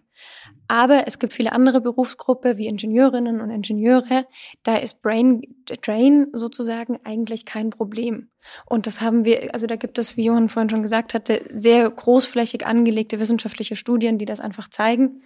Aber 0.68 1.06
es 1.06 1.18
gibt 1.18 1.34
viele 1.34 1.52
andere 1.52 1.80
Berufsgruppen 1.80 2.56
wie 2.56 2.66
Ingenieurinnen 2.66 3.40
und 3.40 3.50
Ingenieure. 3.50 4.26
Da 4.62 4.76
ist 4.76 5.02
Brain 5.02 5.42
Drain 5.82 6.28
sozusagen 6.32 6.98
eigentlich 7.04 7.44
kein 7.44 7.70
Problem. 7.70 8.30
Und 8.64 8.86
das 8.86 9.00
haben 9.00 9.24
wir, 9.24 9.52
also 9.52 9.66
da 9.66 9.76
gibt 9.76 9.98
es, 9.98 10.16
wie 10.16 10.24
Johann 10.24 10.48
vorhin 10.48 10.70
schon 10.70 10.82
gesagt 10.82 11.14
hatte, 11.14 11.42
sehr 11.50 11.88
großflächig 11.90 12.66
angelegte 12.66 13.20
wissenschaftliche 13.20 13.76
Studien, 13.76 14.18
die 14.18 14.24
das 14.24 14.40
einfach 14.40 14.68
zeigen. 14.68 15.22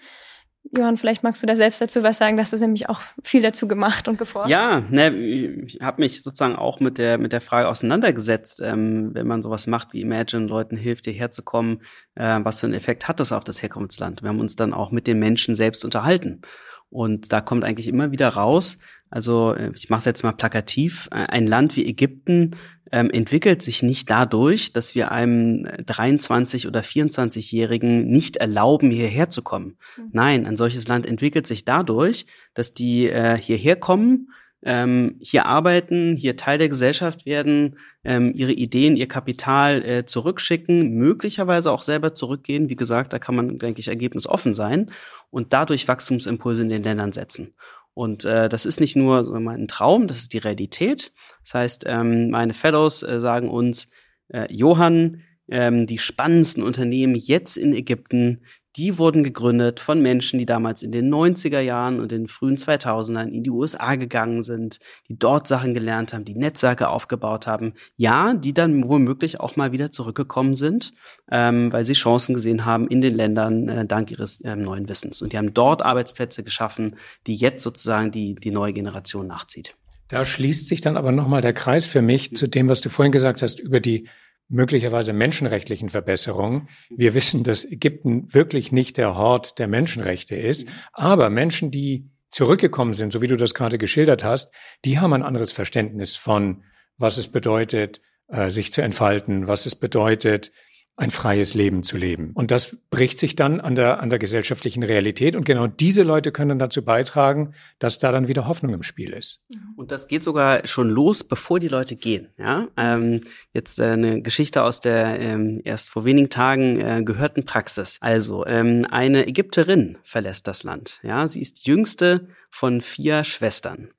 Johann, 0.76 0.96
vielleicht 0.96 1.22
magst 1.22 1.42
du 1.42 1.46
da 1.46 1.55
selbst 1.55 1.81
dazu 1.81 2.02
was 2.02 2.18
sagen, 2.18 2.37
dass 2.37 2.50
du 2.50 2.57
nämlich 2.57 2.88
auch 2.88 3.00
viel 3.22 3.42
dazu 3.42 3.68
gemacht 3.68 4.09
und 4.09 4.18
geforscht. 4.18 4.50
Ja, 4.50 4.83
ne, 4.90 5.14
ich 5.14 5.81
habe 5.81 6.00
mich 6.02 6.22
sozusagen 6.22 6.57
auch 6.57 6.81
mit 6.81 6.98
der 6.98 7.18
mit 7.18 7.33
der 7.33 7.40
Frage 7.40 7.68
auseinandergesetzt, 7.68 8.61
ähm, 8.62 9.11
wenn 9.14 9.26
man 9.26 9.42
sowas 9.42 9.66
macht 9.66 9.92
wie 9.92 10.00
Imagine, 10.00 10.46
Leuten 10.46 10.76
hilft, 10.76 11.05
hierher 11.05 11.31
zu 11.31 11.42
kommen, 11.42 11.83
äh, 12.14 12.40
was 12.42 12.61
für 12.61 12.66
einen 12.66 12.74
Effekt 12.74 13.07
hat 13.09 13.20
das 13.20 13.33
auf 13.33 13.44
das 13.44 13.62
Herkunftsland? 13.62 14.22
Wir 14.22 14.29
haben 14.29 14.40
uns 14.40 14.57
dann 14.57 14.72
auch 14.72 14.90
mit 14.90 15.07
den 15.07 15.18
Menschen 15.18 15.57
selbst 15.57 15.85
unterhalten. 15.85 16.42
Und 16.90 17.33
da 17.33 17.40
kommt 17.40 17.64
eigentlich 17.64 17.88
immer 17.88 18.12
wieder 18.12 18.29
raus, 18.29 18.79
also 19.11 19.55
äh, 19.55 19.70
ich 19.75 19.88
mache 19.88 20.01
es 20.01 20.05
jetzt 20.05 20.22
mal 20.22 20.33
plakativ, 20.33 21.09
äh, 21.12 21.27
ein 21.27 21.46
Land 21.46 21.77
wie 21.77 21.87
Ägypten 21.87 22.57
ähm, 22.92 23.11
entwickelt 23.11 23.62
sich 23.62 23.83
nicht 23.83 24.11
dadurch, 24.11 24.72
dass 24.72 24.94
wir 24.94 25.11
einem 25.11 25.66
23- 25.66 26.68
oder 26.68 26.81
24-Jährigen 26.81 28.07
nicht 28.07 28.37
erlauben, 28.37 28.90
hierher 28.90 29.29
zu 29.29 29.42
kommen. 29.42 29.77
Mhm. 29.96 30.11
Nein, 30.12 30.46
ein 30.46 30.57
solches 30.57 30.87
Land 30.87 31.07
entwickelt 31.07 31.46
sich 31.46 31.64
dadurch, 31.64 32.27
dass 32.55 32.75
die 32.75 33.09
äh, 33.09 33.37
hierher 33.37 33.77
kommen, 33.77 34.31
ähm, 34.66 35.14
hier 35.20 35.46
arbeiten, 35.46 36.16
hier 36.16 36.37
Teil 36.37 36.59
der 36.59 36.68
Gesellschaft 36.68 37.24
werden, 37.24 37.79
ähm, 38.02 38.33
ihre 38.35 38.50
Ideen, 38.50 38.96
ihr 38.96 39.07
Kapital 39.07 39.85
äh, 39.85 40.05
zurückschicken, 40.05 40.90
möglicherweise 40.90 41.70
auch 41.70 41.85
selber 41.85 42.14
zurückgehen. 42.14 42.68
Wie 42.68 42.74
gesagt, 42.74 43.12
da 43.12 43.20
kann 43.20 43.37
man, 43.37 43.59
denke 43.59 43.79
ich, 43.79 43.87
ergebnisoffen 43.87 44.55
sein 44.55 44.90
und 45.31 45.52
dadurch 45.52 45.87
Wachstumsimpulse 45.87 46.62
in 46.62 46.68
den 46.68 46.83
Ländern 46.83 47.12
setzen. 47.12 47.55
Und 47.94 48.24
äh, 48.24 48.48
das 48.48 48.66
ist 48.66 48.81
nicht 48.81 48.96
nur 48.96 49.22
mal 49.38 49.57
ein 49.57 49.68
Traum, 49.68 50.09
das 50.09 50.18
ist 50.18 50.33
die 50.33 50.38
Realität. 50.38 51.12
Das 51.44 51.55
heißt, 51.55 51.85
ähm, 51.87 52.31
meine 52.31 52.52
Fellows 52.52 53.05
äh, 53.05 53.20
sagen 53.20 53.48
uns, 53.48 53.88
äh, 54.29 54.52
Johann, 54.52 55.22
ähm, 55.48 55.87
die 55.87 55.98
spannendsten 55.98 56.64
Unternehmen 56.64 57.14
jetzt 57.14 57.57
in 57.57 57.72
Ägypten, 57.72 58.42
die 58.76 58.98
wurden 58.98 59.24
gegründet 59.24 59.80
von 59.80 60.02
Menschen, 60.02 60.38
die 60.38 60.46
damals 60.46 60.82
in 60.82 60.92
den 60.92 61.12
90er 61.12 61.60
Jahren 61.60 61.98
und 61.98 62.12
den 62.12 62.28
frühen 62.28 62.56
2000ern 62.56 63.28
in 63.28 63.42
die 63.42 63.50
USA 63.50 63.96
gegangen 63.96 64.42
sind, 64.42 64.80
die 65.08 65.18
dort 65.18 65.46
Sachen 65.46 65.72
gelernt 65.72 66.12
haben, 66.12 66.24
die 66.24 66.34
Netzwerke 66.34 66.88
aufgebaut 66.88 67.46
haben. 67.46 67.72
Ja, 67.96 68.34
die 68.34 68.52
dann 68.52 68.86
womöglich 68.86 69.40
auch 69.40 69.56
mal 69.56 69.72
wieder 69.72 69.92
zurückgekommen 69.92 70.54
sind, 70.54 70.92
ähm, 71.30 71.72
weil 71.72 71.84
sie 71.84 71.94
Chancen 71.94 72.34
gesehen 72.34 72.64
haben 72.64 72.86
in 72.88 73.00
den 73.00 73.14
Ländern 73.14 73.68
äh, 73.68 73.86
dank 73.86 74.10
ihres 74.10 74.40
äh, 74.42 74.54
neuen 74.54 74.88
Wissens. 74.88 75.22
Und 75.22 75.32
die 75.32 75.38
haben 75.38 75.54
dort 75.54 75.82
Arbeitsplätze 75.82 76.44
geschaffen, 76.44 76.96
die 77.26 77.36
jetzt 77.36 77.62
sozusagen 77.62 78.10
die, 78.10 78.34
die 78.34 78.50
neue 78.50 78.74
Generation 78.74 79.26
nachzieht. 79.26 79.74
Da 80.08 80.24
schließt 80.24 80.68
sich 80.68 80.80
dann 80.80 80.96
aber 80.96 81.10
nochmal 81.10 81.42
der 81.42 81.52
Kreis 81.52 81.86
für 81.86 82.02
mich 82.02 82.36
zu 82.36 82.46
dem, 82.46 82.68
was 82.68 82.80
du 82.80 82.90
vorhin 82.90 83.12
gesagt 83.12 83.42
hast 83.42 83.58
über 83.58 83.80
die 83.80 84.08
möglicherweise 84.48 85.12
menschenrechtlichen 85.12 85.88
Verbesserungen. 85.88 86.68
Wir 86.88 87.14
wissen, 87.14 87.42
dass 87.44 87.64
Ägypten 87.64 88.32
wirklich 88.32 88.72
nicht 88.72 88.96
der 88.96 89.16
Hort 89.16 89.59
der 89.59 89.66
Menschenrechte 89.66 90.37
ist, 90.37 90.68
aber 90.92 91.30
Menschen, 91.30 91.70
die 91.70 92.11
zurückgekommen 92.30 92.92
sind, 92.92 93.12
so 93.12 93.22
wie 93.22 93.28
du 93.28 93.37
das 93.37 93.54
gerade 93.54 93.78
geschildert 93.78 94.22
hast, 94.22 94.52
die 94.85 94.98
haben 94.98 95.12
ein 95.12 95.22
anderes 95.22 95.52
Verständnis 95.52 96.16
von, 96.16 96.64
was 96.98 97.18
es 97.18 97.28
bedeutet, 97.28 98.00
äh, 98.28 98.50
sich 98.50 98.72
zu 98.72 98.82
entfalten, 98.82 99.48
was 99.48 99.66
es 99.66 99.74
bedeutet, 99.74 100.52
ein 100.98 101.11
freies 101.11 101.52
Leben 101.52 101.82
zu 101.82 101.98
leben. 101.98 102.30
Und 102.32 102.50
das 102.50 102.78
bricht 102.88 103.20
sich 103.20 103.37
dann 103.37 103.61
an 103.61 103.74
der, 103.74 104.00
an 104.00 104.09
der 104.09 104.18
gesellschaftlichen 104.18 104.82
Realität. 104.82 105.37
Und 105.37 105.44
genau 105.44 105.66
diese 105.66 106.02
Leute 106.02 106.32
können 106.32 106.59
dazu 106.59 106.82
beitragen, 106.82 107.52
dass 107.78 107.98
da 107.98 108.12
dann 108.12 108.28
wieder 108.28 108.48
Hoffnung 108.48 108.72
im 108.72 108.82
Spiel 108.82 109.11
ist. 109.11 109.42
Mhm. 109.50 109.74
Und 109.76 109.92
das 109.92 110.09
geht 110.09 110.22
sogar 110.22 110.66
schon 110.66 110.88
los, 110.88 111.22
bevor 111.22 111.61
die 111.61 111.68
Leute 111.68 111.96
gehen. 111.96 112.28
Ja? 112.38 112.68
Ähm, 112.78 113.20
jetzt 113.52 113.78
äh, 113.78 113.88
eine 113.88 114.22
Geschichte 114.22 114.62
aus 114.62 114.80
der 114.80 115.20
ähm, 115.20 115.61
erst 115.64 115.90
vor 115.90 116.06
wenigen 116.06 116.30
Tagen 116.30 116.80
äh, 116.80 117.02
gehörten 117.04 117.44
Praxis. 117.44 117.98
Also 118.00 118.46
ähm, 118.46 118.87
eine 118.90 119.26
Ägypterin 119.26 119.98
verlässt 120.02 120.46
das 120.46 120.62
Land. 120.62 121.00
Ja, 121.02 121.28
sie 121.28 121.42
ist 121.42 121.66
die 121.66 121.70
jüngste 121.70 122.28
von 122.50 122.80
vier 122.80 123.22
Schwestern. 123.22 123.90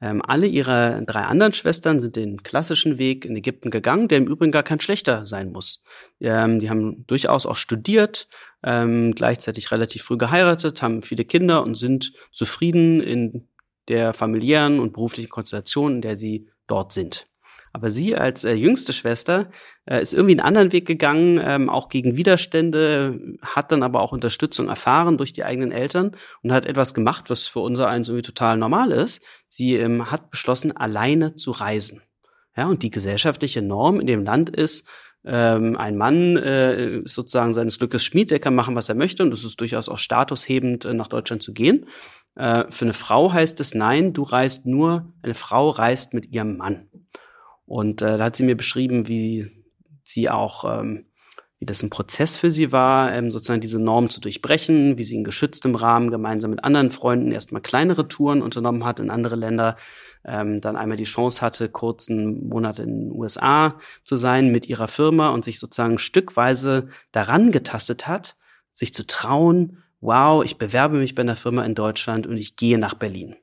Ähm, 0.00 0.20
alle 0.26 0.46
ihre 0.46 1.02
drei 1.06 1.22
anderen 1.22 1.54
Schwestern 1.54 2.00
sind 2.00 2.16
den 2.16 2.42
klassischen 2.42 2.98
Weg 2.98 3.24
in 3.24 3.34
Ägypten 3.34 3.70
gegangen, 3.70 4.08
der 4.08 4.18
im 4.18 4.26
Übrigen 4.26 4.52
gar 4.52 4.62
kein 4.62 4.80
schlechter 4.80 5.24
sein 5.24 5.52
muss. 5.52 5.82
Ähm, 6.20 6.60
die 6.60 6.68
haben 6.68 7.06
durchaus 7.06 7.46
auch 7.46 7.56
studiert, 7.56 8.28
ähm, 8.62 9.12
gleichzeitig 9.14 9.70
relativ 9.70 10.02
früh 10.02 10.18
geheiratet, 10.18 10.82
haben 10.82 11.02
viele 11.02 11.24
Kinder 11.24 11.62
und 11.62 11.76
sind 11.76 12.12
zufrieden 12.30 13.00
in 13.00 13.48
der 13.88 14.12
familiären 14.12 14.80
und 14.80 14.92
beruflichen 14.92 15.30
Konstellation, 15.30 15.96
in 15.96 16.02
der 16.02 16.16
sie 16.16 16.48
dort 16.66 16.92
sind. 16.92 17.28
Aber 17.76 17.90
sie 17.90 18.16
als 18.16 18.44
äh, 18.44 18.54
jüngste 18.54 18.94
Schwester 18.94 19.50
äh, 19.84 20.00
ist 20.00 20.14
irgendwie 20.14 20.32
einen 20.32 20.48
anderen 20.48 20.72
Weg 20.72 20.86
gegangen, 20.86 21.38
ähm, 21.44 21.68
auch 21.68 21.90
gegen 21.90 22.16
Widerstände, 22.16 23.36
hat 23.42 23.70
dann 23.70 23.82
aber 23.82 24.00
auch 24.00 24.12
Unterstützung 24.12 24.70
erfahren 24.70 25.18
durch 25.18 25.34
die 25.34 25.44
eigenen 25.44 25.72
Eltern 25.72 26.16
und 26.40 26.54
hat 26.54 26.64
etwas 26.64 26.94
gemacht, 26.94 27.28
was 27.28 27.48
für 27.48 27.60
unser 27.60 27.86
eins 27.88 28.08
irgendwie 28.08 28.24
total 28.24 28.56
normal 28.56 28.92
ist. 28.92 29.22
Sie 29.46 29.74
ähm, 29.74 30.10
hat 30.10 30.30
beschlossen, 30.30 30.74
alleine 30.74 31.34
zu 31.34 31.50
reisen. 31.50 32.00
Ja, 32.56 32.64
und 32.66 32.82
die 32.82 32.88
gesellschaftliche 32.88 33.60
Norm 33.60 34.00
in 34.00 34.06
dem 34.06 34.24
Land 34.24 34.48
ist, 34.48 34.88
ähm, 35.26 35.76
ein 35.76 35.98
Mann 35.98 36.38
äh, 36.38 37.00
ist 37.00 37.12
sozusagen 37.12 37.52
seines 37.52 37.78
Glückes 37.78 38.02
Schmied, 38.04 38.30
der 38.30 38.38
kann 38.38 38.54
machen, 38.54 38.74
was 38.74 38.88
er 38.88 38.94
möchte, 38.94 39.22
und 39.22 39.34
es 39.34 39.44
ist 39.44 39.60
durchaus 39.60 39.90
auch 39.90 39.98
statushebend, 39.98 40.86
äh, 40.86 40.94
nach 40.94 41.08
Deutschland 41.08 41.42
zu 41.42 41.52
gehen. 41.52 41.84
Äh, 42.36 42.64
für 42.70 42.86
eine 42.86 42.94
Frau 42.94 43.34
heißt 43.34 43.60
es 43.60 43.74
nein, 43.74 44.14
du 44.14 44.22
reist 44.22 44.64
nur, 44.64 45.12
eine 45.20 45.34
Frau 45.34 45.68
reist 45.68 46.14
mit 46.14 46.32
ihrem 46.32 46.56
Mann. 46.56 46.88
Und 47.66 48.00
äh, 48.00 48.16
da 48.16 48.24
hat 48.24 48.36
sie 48.36 48.44
mir 48.44 48.56
beschrieben, 48.56 49.08
wie 49.08 49.50
sie 50.04 50.30
auch, 50.30 50.64
ähm, 50.64 51.06
wie 51.58 51.66
das 51.66 51.82
ein 51.82 51.90
Prozess 51.90 52.36
für 52.36 52.50
sie 52.50 52.70
war, 52.70 53.12
ähm, 53.12 53.30
sozusagen 53.30 53.60
diese 53.60 53.80
Norm 53.80 54.08
zu 54.08 54.20
durchbrechen, 54.20 54.98
wie 54.98 55.02
sie 55.02 55.16
in 55.16 55.24
geschütztem 55.24 55.74
Rahmen 55.74 56.10
gemeinsam 56.10 56.50
mit 56.50 56.62
anderen 56.64 56.90
Freunden 56.90 57.32
erstmal 57.32 57.62
kleinere 57.62 58.08
Touren 58.08 58.42
unternommen 58.42 58.84
hat 58.84 59.00
in 59.00 59.10
andere 59.10 59.36
Länder, 59.36 59.76
ähm, 60.24 60.60
dann 60.60 60.76
einmal 60.76 60.96
die 60.96 61.04
Chance 61.04 61.40
hatte, 61.40 61.68
kurzen 61.68 62.46
Monat 62.48 62.78
in 62.78 63.08
den 63.08 63.12
USA 63.12 63.80
zu 64.04 64.16
sein 64.16 64.52
mit 64.52 64.68
ihrer 64.68 64.88
Firma 64.88 65.30
und 65.30 65.44
sich 65.44 65.58
sozusagen 65.58 65.98
stückweise 65.98 66.88
daran 67.10 67.50
getastet 67.50 68.06
hat, 68.06 68.36
sich 68.70 68.94
zu 68.94 69.06
trauen, 69.06 69.82
wow, 70.00 70.44
ich 70.44 70.58
bewerbe 70.58 70.98
mich 70.98 71.14
bei 71.14 71.22
einer 71.22 71.36
Firma 71.36 71.64
in 71.64 71.74
Deutschland 71.74 72.26
und 72.26 72.36
ich 72.36 72.56
gehe 72.56 72.78
nach 72.78 72.94
Berlin. 72.94 73.34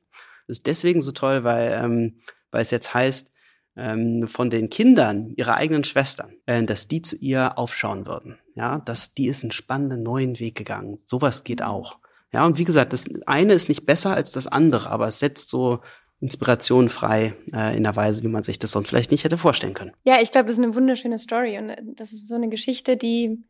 Das 0.48 0.60
ist 0.60 0.68
deswegen 0.68 1.02
so 1.02 1.12
toll, 1.12 1.44
weil, 1.44 1.74
ähm, 1.74 2.20
weil 2.52 2.62
es 2.62 2.72
jetzt 2.72 2.94
heißt, 2.94 3.33
ähm, 3.76 4.28
von 4.28 4.50
den 4.50 4.70
Kindern 4.70 5.34
ihrer 5.36 5.56
eigenen 5.56 5.84
Schwestern, 5.84 6.34
äh, 6.46 6.64
dass 6.64 6.88
die 6.88 7.02
zu 7.02 7.16
ihr 7.18 7.58
aufschauen 7.58 8.06
würden. 8.06 8.38
Ja, 8.56 8.80
dass 8.80 9.14
die 9.14 9.28
ist 9.28 9.44
einen 9.44 9.52
spannenden 9.52 10.04
neuen 10.04 10.40
Weg 10.40 10.56
gegangen. 10.56 10.98
Sowas 11.04 11.44
geht 11.44 11.62
auch. 11.62 11.98
Ja, 12.32 12.46
und 12.46 12.58
wie 12.58 12.64
gesagt, 12.64 12.94
das 12.94 13.10
eine 13.26 13.54
ist 13.54 13.70
nicht 13.70 13.86
besser 13.86 14.14
als 14.14 14.32
das 14.32 14.48
andere, 14.48 14.90
aber 14.90 15.08
es 15.08 15.20
setzt 15.20 15.50
so 15.50 15.82
Inspiration 16.20 16.90
frei 16.90 17.36
äh, 17.54 17.76
in 17.76 17.84
der 17.84 17.96
Weise, 17.96 18.24
wie 18.24 18.28
man 18.28 18.44
sich 18.44 18.58
das 18.58 18.72
sonst 18.72 18.90
vielleicht 18.90 19.12
nicht 19.12 19.24
hätte 19.24 19.38
vorstellen 19.38 19.74
können. 19.74 19.92
Ja, 20.04 20.22
ich 20.22 20.32
glaube, 20.32 20.48
das 20.48 20.58
ist 20.58 20.64
eine 20.64 20.74
wunderschöne 20.74 21.18
Story 21.18 21.58
und 21.58 21.70
äh, 21.70 21.82
das 21.84 22.14
ist 22.14 22.28
so 22.28 22.36
eine 22.36 22.50
Geschichte, 22.50 22.96
die 22.98 23.44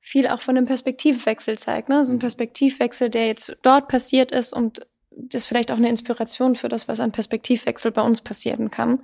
viel 0.00 0.28
auch 0.28 0.40
von 0.40 0.56
einem 0.56 0.66
Perspektivwechsel 0.66 1.58
zeigt. 1.58 1.88
Ne? 1.88 2.04
So 2.04 2.12
ein 2.12 2.16
mhm. 2.16 2.20
Perspektivwechsel, 2.20 3.10
der 3.10 3.26
jetzt 3.26 3.56
dort 3.62 3.88
passiert 3.88 4.32
ist 4.32 4.52
und 4.52 4.86
das 5.10 5.42
ist 5.42 5.46
vielleicht 5.48 5.72
auch 5.72 5.76
eine 5.76 5.88
Inspiration 5.88 6.54
für 6.54 6.68
das, 6.68 6.88
was 6.88 7.00
an 7.00 7.12
Perspektivwechsel 7.12 7.90
bei 7.90 8.02
uns 8.02 8.22
passieren 8.22 8.70
kann. 8.70 9.02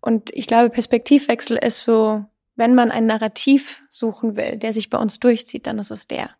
Und 0.00 0.30
ich 0.32 0.46
glaube, 0.46 0.70
Perspektivwechsel 0.70 1.56
ist 1.56 1.84
so, 1.84 2.24
wenn 2.56 2.74
man 2.74 2.90
ein 2.90 3.06
Narrativ 3.06 3.82
suchen 3.88 4.36
will, 4.36 4.56
der 4.56 4.72
sich 4.72 4.90
bei 4.90 4.98
uns 4.98 5.20
durchzieht, 5.20 5.66
dann 5.66 5.78
ist 5.78 5.90
es 5.90 6.06
der. 6.06 6.30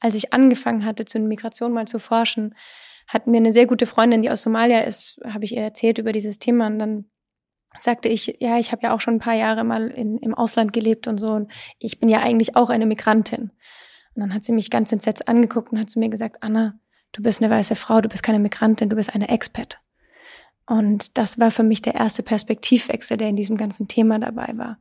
Als 0.00 0.14
ich 0.14 0.32
angefangen 0.32 0.84
hatte, 0.84 1.04
zu 1.04 1.18
Migration 1.18 1.72
mal 1.72 1.86
zu 1.86 1.98
forschen, 1.98 2.54
hat 3.06 3.26
mir 3.26 3.36
eine 3.36 3.52
sehr 3.52 3.66
gute 3.66 3.86
Freundin, 3.86 4.22
die 4.22 4.30
aus 4.30 4.42
Somalia 4.42 4.80
ist, 4.80 5.20
habe 5.24 5.44
ich 5.44 5.54
ihr 5.54 5.62
erzählt 5.62 5.98
über 5.98 6.12
dieses 6.12 6.38
Thema 6.38 6.66
und 6.66 6.78
dann 6.78 7.04
sagte 7.78 8.08
ich, 8.08 8.36
ja, 8.40 8.58
ich 8.58 8.72
habe 8.72 8.82
ja 8.82 8.94
auch 8.94 9.00
schon 9.00 9.14
ein 9.14 9.20
paar 9.20 9.34
Jahre 9.34 9.64
mal 9.64 9.88
in, 9.88 10.18
im 10.18 10.34
Ausland 10.34 10.72
gelebt 10.72 11.06
und 11.06 11.18
so 11.18 11.32
und 11.32 11.52
ich 11.78 11.98
bin 11.98 12.08
ja 12.08 12.20
eigentlich 12.20 12.56
auch 12.56 12.70
eine 12.70 12.86
Migrantin. 12.86 13.50
Und 14.14 14.20
dann 14.20 14.34
hat 14.34 14.44
sie 14.44 14.52
mich 14.52 14.70
ganz 14.70 14.92
entsetzt 14.92 15.26
angeguckt 15.26 15.72
und 15.72 15.80
hat 15.80 15.90
zu 15.90 15.98
mir 15.98 16.08
gesagt, 16.08 16.42
Anna, 16.42 16.78
du 17.14 17.22
bist 17.22 17.42
eine 17.42 17.52
weiße 17.52 17.76
Frau, 17.76 18.00
du 18.00 18.08
bist 18.08 18.22
keine 18.22 18.38
Migrantin, 18.38 18.90
du 18.90 18.96
bist 18.96 19.14
eine 19.14 19.28
Expat. 19.28 19.80
Und 20.66 21.18
das 21.18 21.38
war 21.38 21.50
für 21.50 21.62
mich 21.62 21.82
der 21.82 21.94
erste 21.94 22.22
Perspektivwechsel, 22.22 23.16
der 23.16 23.28
in 23.28 23.36
diesem 23.36 23.56
ganzen 23.56 23.88
Thema 23.88 24.18
dabei 24.18 24.52
war. 24.56 24.78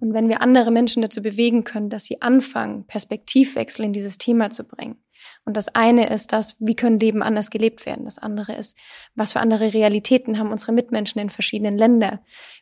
Und 0.00 0.12
wenn 0.12 0.28
wir 0.28 0.42
andere 0.42 0.70
Menschen 0.70 1.02
dazu 1.02 1.22
bewegen 1.22 1.64
können, 1.64 1.90
dass 1.90 2.04
sie 2.04 2.22
anfangen, 2.22 2.86
Perspektivwechsel 2.86 3.84
in 3.84 3.92
dieses 3.92 4.18
Thema 4.18 4.50
zu 4.50 4.64
bringen, 4.64 4.96
Und 5.44 5.56
das 5.56 5.74
eine 5.74 6.08
ist 6.10 6.32
das, 6.32 6.56
wie 6.60 6.76
können 6.76 7.00
Leben 7.00 7.22
anders 7.22 7.50
gelebt 7.50 7.86
werden? 7.86 8.04
Das 8.04 8.18
andere 8.18 8.54
ist, 8.54 8.76
was 9.16 9.32
für 9.32 9.40
andere 9.40 9.74
Realitäten 9.74 10.38
haben 10.38 10.52
unsere 10.52 10.72
Mitmenschen 10.72 11.20
in 11.20 11.30
verschiedenen 11.30 11.76
Ländern? 11.76 12.20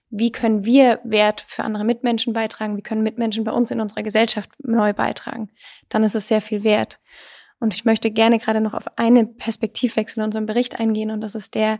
Wie 0.08 0.32
können 0.32 0.64
wir 0.64 1.00
Wert 1.04 1.44
für 1.46 1.64
andere 1.64 1.84
Mitmenschen 1.84 2.32
beitragen? 2.32 2.76
Wie 2.76 2.82
können 2.82 3.02
Mitmenschen 3.02 3.44
bei 3.44 3.52
uns 3.52 3.70
in 3.70 3.80
unserer 3.80 4.02
Gesellschaft 4.02 4.50
neu 4.62 4.94
beitragen? 4.94 5.50
Dann 5.90 6.04
ist 6.04 6.14
es 6.14 6.28
sehr 6.28 6.40
viel 6.40 6.64
wert. 6.64 7.00
Und 7.58 7.74
ich 7.74 7.84
möchte 7.84 8.10
gerne 8.10 8.38
gerade 8.38 8.60
noch 8.60 8.74
auf 8.74 8.98
einen 8.98 9.36
Perspektivwechsel 9.36 10.20
in 10.20 10.26
unserem 10.26 10.46
Bericht 10.46 10.78
eingehen 10.78 11.10
und 11.10 11.20
das 11.22 11.34
ist 11.34 11.54
der, 11.54 11.78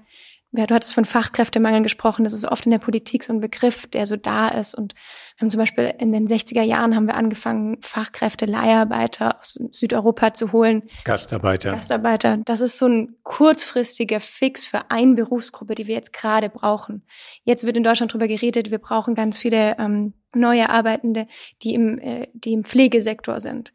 ja, 0.53 0.67
du 0.67 0.75
hattest 0.75 0.95
von 0.95 1.05
Fachkräftemangel 1.05 1.83
gesprochen. 1.83 2.25
Das 2.25 2.33
ist 2.33 2.47
oft 2.47 2.65
in 2.65 2.71
der 2.71 2.79
Politik 2.79 3.25
so 3.25 3.33
ein 3.33 3.41
Begriff, 3.41 3.87
der 3.87 4.07
so 4.07 4.17
da 4.17 4.49
ist. 4.49 4.75
Und 4.75 4.95
wir 4.95 5.43
haben 5.43 5.51
zum 5.51 5.59
Beispiel 5.59 5.93
in 5.99 6.13
den 6.13 6.27
60er 6.27 6.63
Jahren 6.63 6.95
haben 6.95 7.07
wir 7.07 7.15
angefangen, 7.15 7.77
Fachkräfte, 7.83 8.47
Leiharbeiter 8.47 9.39
aus 9.39 9.59
Südeuropa 9.73 10.33
zu 10.33 10.53
holen. 10.53 10.85
Gastarbeiter. 11.05 11.73
Gastarbeiter. 11.73 12.39
Das 12.45 12.61
ist 12.61 12.79
so 12.79 12.87
ein 12.87 13.17
kurzfristiger 13.23 14.21
Fix 14.21 14.65
für 14.65 14.91
eine 14.91 15.15
Berufsgruppe, 15.15 15.75
die 15.75 15.89
wir 15.89 15.95
jetzt 15.95 16.13
gerade 16.13 16.49
brauchen. 16.49 17.05
Jetzt 17.45 17.67
wird 17.67 17.77
in 17.77 17.83
Deutschland 17.83 18.13
drüber 18.13 18.29
geredet, 18.29 18.71
wir 18.71 18.79
brauchen 18.79 19.15
ganz 19.15 19.39
viele 19.39 19.77
ähm, 19.79 20.15
neue 20.33 20.71
Arbeitende, 20.71 21.27
die 21.63 21.75
im, 21.75 21.99
äh, 21.99 22.29
die 22.33 22.53
im 22.53 22.65
Pflegesektor 22.65 23.41
sind. 23.41 23.73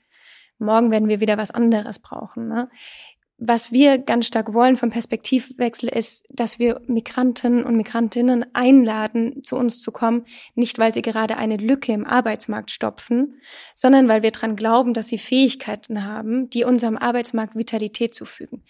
Morgen 0.62 0.91
werden 0.91 1.10
wir 1.10 1.19
wieder 1.19 1.38
was 1.38 1.52
anderes 1.52 2.00
brauchen. 2.00 2.47
Ne? 2.47 2.69
was 3.43 3.71
wir 3.71 3.97
ganz 3.97 4.28
stark 4.28 4.54
wollen 4.54 4.78
vom 4.78 4.91
Perspektivwechsel 4.91 5.89
ist, 5.89 6.28
dass 6.30 6.60
wir 6.60 6.80
Migranten 6.86 7.63
und 7.63 7.76
Migrantinnen 7.76 8.45
einladen, 8.54 9.43
zu 9.43 9.56
uns 9.56 9.82
zu 9.82 9.91
kommen, 9.91 10.26
nicht 10.54 10.78
weil 10.78 10.93
sie 10.93 11.02
gerade 11.02 11.38
eine 11.38 11.58
Lücke 11.58 11.91
im 11.91 12.06
Arbeitsmarkt 12.06 12.69
stopfen, 12.69 13.41
sondern 13.74 14.08
weil 14.08 14.21
wir 14.21 14.30
dran 14.30 14.56
glauben, 14.56 14.93
dass 14.93 15.08
sie 15.08 15.17
Fähigkeiten 15.17 16.06
haben, 16.06 16.52
die 16.52 16.63
unserem 16.63 16.97
Arbeitsmarkt 16.97 17.56
Vitalität 17.56 18.13
zufügen, 18.13 18.63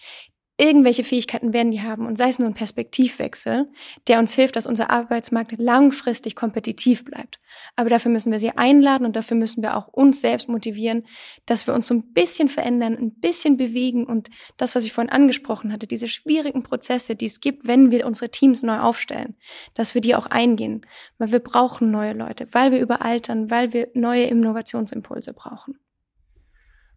Irgendwelche 0.62 1.02
Fähigkeiten 1.02 1.52
werden 1.52 1.72
die 1.72 1.82
haben 1.82 2.06
und 2.06 2.16
sei 2.16 2.28
es 2.28 2.38
nur 2.38 2.46
ein 2.46 2.54
Perspektivwechsel, 2.54 3.68
der 4.06 4.20
uns 4.20 4.32
hilft, 4.32 4.54
dass 4.54 4.68
unser 4.68 4.90
Arbeitsmarkt 4.90 5.58
langfristig 5.58 6.36
kompetitiv 6.36 7.04
bleibt. 7.04 7.40
Aber 7.74 7.90
dafür 7.90 8.12
müssen 8.12 8.30
wir 8.30 8.38
sie 8.38 8.52
einladen 8.52 9.04
und 9.04 9.16
dafür 9.16 9.36
müssen 9.36 9.60
wir 9.60 9.76
auch 9.76 9.88
uns 9.88 10.20
selbst 10.20 10.48
motivieren, 10.48 11.04
dass 11.46 11.66
wir 11.66 11.74
uns 11.74 11.88
so 11.88 11.94
ein 11.94 12.12
bisschen 12.12 12.46
verändern, 12.48 12.96
ein 12.96 13.10
bisschen 13.10 13.56
bewegen 13.56 14.06
und 14.06 14.30
das, 14.56 14.76
was 14.76 14.84
ich 14.84 14.92
vorhin 14.92 15.10
angesprochen 15.10 15.72
hatte, 15.72 15.88
diese 15.88 16.06
schwierigen 16.06 16.62
Prozesse, 16.62 17.16
die 17.16 17.26
es 17.26 17.40
gibt, 17.40 17.66
wenn 17.66 17.90
wir 17.90 18.06
unsere 18.06 18.30
Teams 18.30 18.62
neu 18.62 18.78
aufstellen, 18.78 19.34
dass 19.74 19.96
wir 19.96 20.00
die 20.00 20.14
auch 20.14 20.26
eingehen, 20.26 20.86
weil 21.18 21.32
wir 21.32 21.40
brauchen 21.40 21.90
neue 21.90 22.12
Leute, 22.12 22.46
weil 22.52 22.70
wir 22.70 22.78
überaltern, 22.78 23.50
weil 23.50 23.72
wir 23.72 23.88
neue 23.94 24.26
Innovationsimpulse 24.26 25.32
brauchen. 25.32 25.80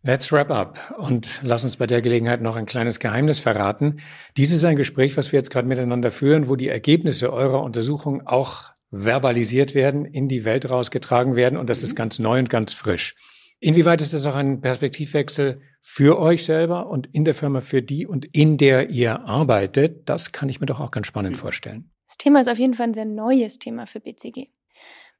Let's 0.08 0.32
wrap 0.32 0.52
up 0.52 0.94
und 1.00 1.40
lass 1.42 1.64
uns 1.64 1.78
bei 1.78 1.88
der 1.88 2.00
Gelegenheit 2.00 2.40
noch 2.40 2.56
ein 2.56 2.68
kleines 2.68 3.00
Geheimnis 3.00 3.40
verraten. 3.40 4.02
Dies 4.38 4.52
ist 4.52 4.64
ein 4.64 4.76
Gespräch, 4.76 5.18
was 5.18 5.32
wir 5.32 5.40
jetzt 5.40 5.50
gerade 5.50 5.68
miteinander 5.68 6.12
führen, 6.12 6.48
wo 6.48 6.56
die 6.56 6.68
Ergebnisse 6.68 7.34
eurer 7.34 7.64
Untersuchung 7.64 8.22
auch 8.28 8.66
verbalisiert 8.92 9.74
werden, 9.74 10.06
in 10.06 10.28
die 10.28 10.46
Welt 10.46 10.70
rausgetragen 10.70 11.36
werden 11.36 11.58
und 11.58 11.72
das 11.72 11.82
ist 11.82 11.96
ganz 11.96 12.20
neu 12.20 12.38
und 12.38 12.52
ganz 12.52 12.72
frisch. 12.72 13.16
Inwieweit 13.60 14.00
ist 14.00 14.14
das 14.14 14.28
auch 14.28 14.36
ein 14.36 14.62
Perspektivwechsel 14.62 15.62
für 15.82 16.20
euch 16.20 16.46
selber 16.46 16.86
und 16.86 17.08
in 17.08 17.26
der 17.26 17.34
Firma 17.34 17.62
für 17.62 17.82
die 17.82 18.06
und 18.06 18.26
in 18.26 18.58
der 18.60 18.92
ihr 18.92 19.26
arbeitet? 19.26 20.08
Das 20.08 20.32
kann 20.32 20.50
ich 20.50 20.60
mir 20.60 20.68
doch 20.68 20.80
auch 20.80 20.92
ganz 20.92 21.08
spannend 21.08 21.36
vorstellen. 21.36 21.90
Das 22.08 22.18
Thema 22.18 22.42
ist 22.42 22.48
auf 22.48 22.60
jeden 22.60 22.76
Fall 22.76 22.90
ein 22.90 22.94
sehr 22.94 23.06
neues 23.06 23.58
Thema 23.58 23.88
für 23.88 24.02
BCG. 24.02 24.50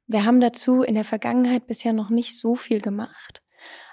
Wir 0.06 0.24
haben 0.24 0.40
dazu 0.40 0.82
in 0.82 0.94
der 0.94 1.02
Vergangenheit 1.02 1.66
bisher 1.66 1.92
noch 1.92 2.08
nicht 2.08 2.38
so 2.38 2.54
viel 2.54 2.80
gemacht. 2.80 3.42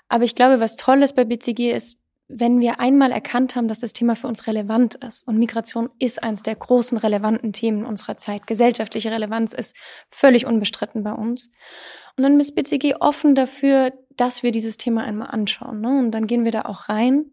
Aber 0.10 0.24
ich 0.24 0.36
glaube, 0.36 0.60
was 0.60 0.76
toll 0.76 1.02
ist 1.04 1.16
bei 1.16 1.26
BCG 1.26 1.72
ist, 1.72 1.98
wenn 2.28 2.60
wir 2.60 2.80
einmal 2.80 3.12
erkannt 3.12 3.56
haben, 3.56 3.68
dass 3.68 3.80
das 3.80 3.94
Thema 3.94 4.16
für 4.16 4.28
uns 4.28 4.48
relevant 4.48 4.96
ist 4.96 5.28
und 5.28 5.38
Migration 5.38 5.90
ist 6.00 6.24
eines 6.24 6.44
der 6.44 6.56
großen 6.56 6.98
relevanten 6.98 7.54
Themen 7.54 7.86
unserer 7.86 8.18
Zeit. 8.18 8.48
Gesellschaftliche 8.48 9.12
Relevanz 9.12 9.54
ist 9.54 9.76
völlig 10.10 10.46
unbestritten 10.46 11.04
bei 11.04 11.12
uns. 11.12 11.52
Und 12.16 12.24
dann 12.24 12.40
ist 12.40 12.56
BCG 12.56 12.96
offen 13.00 13.36
dafür, 13.36 13.92
dass 14.16 14.44
wir 14.44 14.52
dieses 14.52 14.78
Thema 14.78 15.04
einmal 15.04 15.30
anschauen. 15.32 15.82
Ne? 15.82 16.00
Und 16.00 16.12
dann 16.12 16.28
gehen 16.28 16.46
wir 16.46 16.52
da 16.52 16.64
auch 16.64 16.90
rein. 16.90 17.26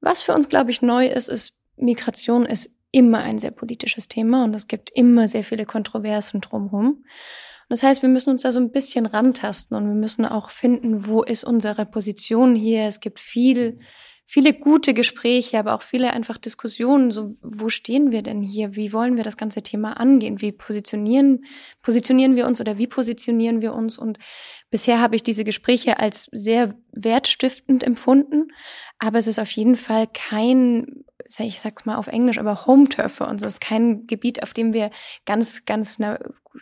Was 0.00 0.22
für 0.22 0.34
uns, 0.34 0.48
glaube 0.48 0.70
ich, 0.70 0.82
neu 0.82 1.06
ist, 1.06 1.28
ist, 1.28 1.54
Migration 1.76 2.46
ist 2.46 2.70
immer 2.92 3.18
ein 3.18 3.38
sehr 3.38 3.52
politisches 3.52 4.08
Thema 4.08 4.44
und 4.44 4.54
es 4.54 4.66
gibt 4.66 4.90
immer 4.90 5.28
sehr 5.28 5.44
viele 5.44 5.64
Kontroversen 5.64 6.40
drumherum 6.40 7.04
das 7.70 7.84
heißt, 7.84 8.02
wir 8.02 8.08
müssen 8.08 8.30
uns 8.30 8.42
da 8.42 8.50
so 8.50 8.58
ein 8.58 8.72
bisschen 8.72 9.06
rantasten 9.06 9.76
und 9.76 9.86
wir 9.86 9.94
müssen 9.94 10.26
auch 10.26 10.50
finden, 10.50 11.06
wo 11.06 11.22
ist 11.22 11.44
unsere 11.44 11.86
Position 11.86 12.56
hier. 12.56 12.86
Es 12.86 12.98
gibt 12.98 13.20
viel, 13.20 13.78
viele 14.26 14.52
gute 14.52 14.92
Gespräche, 14.92 15.56
aber 15.56 15.74
auch 15.74 15.82
viele 15.82 16.12
einfach 16.12 16.36
Diskussionen. 16.36 17.12
So, 17.12 17.30
wo 17.42 17.68
stehen 17.68 18.10
wir 18.10 18.22
denn 18.22 18.42
hier? 18.42 18.74
Wie 18.74 18.92
wollen 18.92 19.16
wir 19.16 19.22
das 19.22 19.36
ganze 19.36 19.62
Thema 19.62 20.00
angehen? 20.00 20.40
Wie 20.40 20.50
positionieren, 20.50 21.44
positionieren 21.80 22.34
wir 22.34 22.48
uns 22.48 22.60
oder 22.60 22.76
wie 22.76 22.88
positionieren 22.88 23.62
wir 23.62 23.72
uns? 23.72 23.98
Und 23.98 24.18
bisher 24.72 25.00
habe 25.00 25.14
ich 25.14 25.22
diese 25.22 25.44
Gespräche 25.44 26.00
als 26.00 26.28
sehr 26.32 26.74
wertstiftend 26.90 27.84
empfunden. 27.84 28.48
Aber 28.98 29.18
es 29.18 29.28
ist 29.28 29.38
auf 29.38 29.50
jeden 29.52 29.76
Fall 29.76 30.08
kein 30.12 31.04
ich 31.38 31.60
sag's 31.60 31.84
mal 31.84 31.96
auf 31.96 32.08
Englisch, 32.08 32.38
aber 32.38 32.66
Home 32.66 32.88
Turf 32.88 33.14
für 33.14 33.26
uns. 33.26 33.42
Das 33.42 33.52
ist 33.54 33.60
kein 33.60 34.08
Gebiet, 34.08 34.42
auf 34.42 34.52
dem 34.52 34.72
wir 34.72 34.90
ganz, 35.26 35.64
ganz 35.64 35.98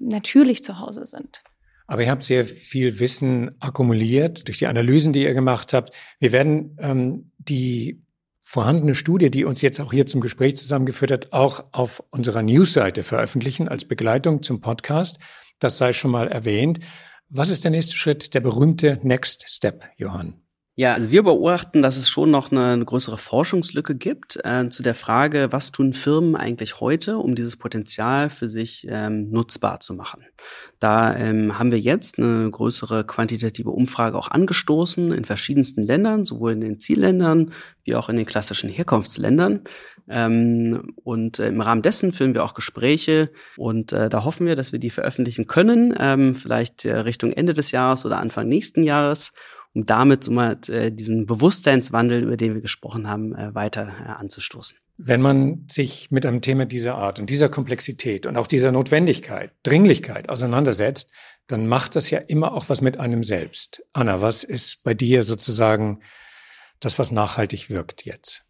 natürlich 0.01 0.63
zu 0.65 0.79
Hause 0.79 1.07
sind. 1.07 1.43
Aber 1.87 2.03
ihr 2.03 2.11
habt 2.11 2.25
sehr 2.25 2.45
viel 2.45 3.01
Wissen 3.01 3.57
akkumuliert 3.61 4.47
durch 4.47 4.59
die 4.59 4.67
Analysen, 4.67 5.13
die 5.13 5.23
ihr 5.23 5.33
gemacht 5.33 5.73
habt. 5.73 5.95
Wir 6.21 6.33
werden 6.33 6.77
ähm, 6.81 7.33
die 7.39 8.03
vorhandene 8.41 8.95
Studie, 8.95 9.31
die 9.31 9.45
uns 9.45 9.63
jetzt 9.63 9.81
auch 9.81 9.93
hier 9.93 10.07
zum 10.07 10.21
Gespräch 10.21 10.57
zusammengeführt 10.57 11.11
hat, 11.11 11.33
auch 11.33 11.65
auf 11.73 12.03
unserer 12.11 12.43
Newsseite 12.43 13.03
veröffentlichen 13.03 13.69
als 13.69 13.87
Begleitung 13.87 14.43
zum 14.43 14.61
Podcast. 14.61 15.19
Das 15.59 15.79
sei 15.79 15.93
schon 15.93 16.11
mal 16.11 16.29
erwähnt. 16.29 16.81
Was 17.31 17.51
ist 17.51 17.65
der 17.65 17.71
nächste 17.71 17.97
Schritt, 17.97 18.33
der 18.35 18.41
berühmte 18.41 18.99
Next 19.03 19.45
Step, 19.49 19.85
Johann? 19.97 20.43
Ja, 20.79 20.95
also 20.95 21.11
wir 21.11 21.25
beobachten, 21.25 21.83
dass 21.83 21.97
es 21.97 22.09
schon 22.09 22.31
noch 22.31 22.53
eine, 22.53 22.67
eine 22.67 22.85
größere 22.85 23.19
Forschungslücke 23.19 23.97
gibt 23.97 24.39
äh, 24.45 24.69
zu 24.69 24.85
der 24.85 24.95
Frage, 24.95 25.49
was 25.51 25.73
tun 25.73 25.93
Firmen 25.93 26.37
eigentlich 26.37 26.79
heute, 26.79 27.19
um 27.19 27.35
dieses 27.35 27.57
Potenzial 27.57 28.31
für 28.31 28.49
sich 28.49 28.87
ähm, 28.89 29.29
nutzbar 29.29 29.81
zu 29.81 29.93
machen. 29.93 30.25
Da 30.79 31.17
ähm, 31.17 31.59
haben 31.59 31.73
wir 31.73 31.81
jetzt 31.81 32.21
eine 32.21 32.49
größere 32.49 33.03
quantitative 33.03 33.71
Umfrage 33.71 34.17
auch 34.17 34.31
angestoßen 34.31 35.11
in 35.11 35.25
verschiedensten 35.25 35.83
Ländern, 35.83 36.25
sowohl 36.25 36.53
in 36.53 36.61
den 36.61 36.79
Zielländern 36.79 37.53
wie 37.83 37.97
auch 37.97 38.09
in 38.09 38.15
den 38.15 38.27
klassischen 38.27 38.71
Herkunftsländern. 38.71 39.65
Ähm, 40.09 40.95
und 41.03 41.41
äh, 41.41 41.49
im 41.49 41.61
Rahmen 41.61 41.83
dessen 41.83 42.13
führen 42.13 42.35
wir 42.35 42.45
auch 42.45 42.55
Gespräche 42.55 43.33
und 43.57 43.93
äh, 43.93 44.09
da 44.09 44.23
hoffen 44.23 44.47
wir, 44.47 44.55
dass 44.55 44.71
wir 44.71 44.79
die 44.79 44.91
veröffentlichen 44.91 45.49
können, 45.49 45.93
ähm, 45.99 46.37
vielleicht 46.37 46.85
äh, 46.85 46.99
Richtung 46.99 47.33
Ende 47.33 47.53
des 47.53 47.73
Jahres 47.73 48.07
oder 48.07 48.21
Anfang 48.21 48.47
nächsten 48.47 48.85
Jahres 48.85 49.33
um 49.79 49.87
damit 49.87 50.25
so 50.25 50.33
mal 50.33 50.59
äh, 50.69 50.91
diesen 50.91 51.25
Bewusstseinswandel, 51.25 52.25
über 52.25 52.37
den 52.37 52.55
wir 52.55 52.61
gesprochen 52.61 53.09
haben, 53.09 53.33
äh, 53.35 53.55
weiter 53.55 53.87
äh, 53.87 54.09
anzustoßen. 54.09 54.77
Wenn 54.97 55.21
man 55.21 55.67
sich 55.71 56.11
mit 56.11 56.27
einem 56.27 56.41
Thema 56.41 56.65
dieser 56.65 56.97
Art 56.97 57.21
und 57.21 57.31
dieser 57.31 57.49
Komplexität 57.49 58.27
und 58.27 58.37
auch 58.37 58.49
dieser 58.49 58.73
Notwendigkeit, 58.73 59.53
Dringlichkeit 59.63 60.29
auseinandersetzt, 60.29 61.13
dann 61.47 61.69
macht 61.69 61.95
das 61.95 62.11
ja 62.11 62.19
immer 62.19 62.55
auch 62.55 62.69
was 62.69 62.81
mit 62.81 62.99
einem 62.99 63.23
selbst. 63.23 63.85
Anna, 63.93 64.21
was 64.21 64.43
ist 64.43 64.83
bei 64.83 64.95
dir 64.95 65.23
sozusagen 65.23 66.03
das, 66.81 66.99
was 66.99 67.13
nachhaltig 67.13 67.71
wirkt 67.71 68.05
jetzt? 68.05 68.45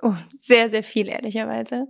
Oh, 0.00 0.14
sehr, 0.38 0.70
sehr 0.70 0.82
viel, 0.82 1.08
ehrlicherweise. 1.08 1.88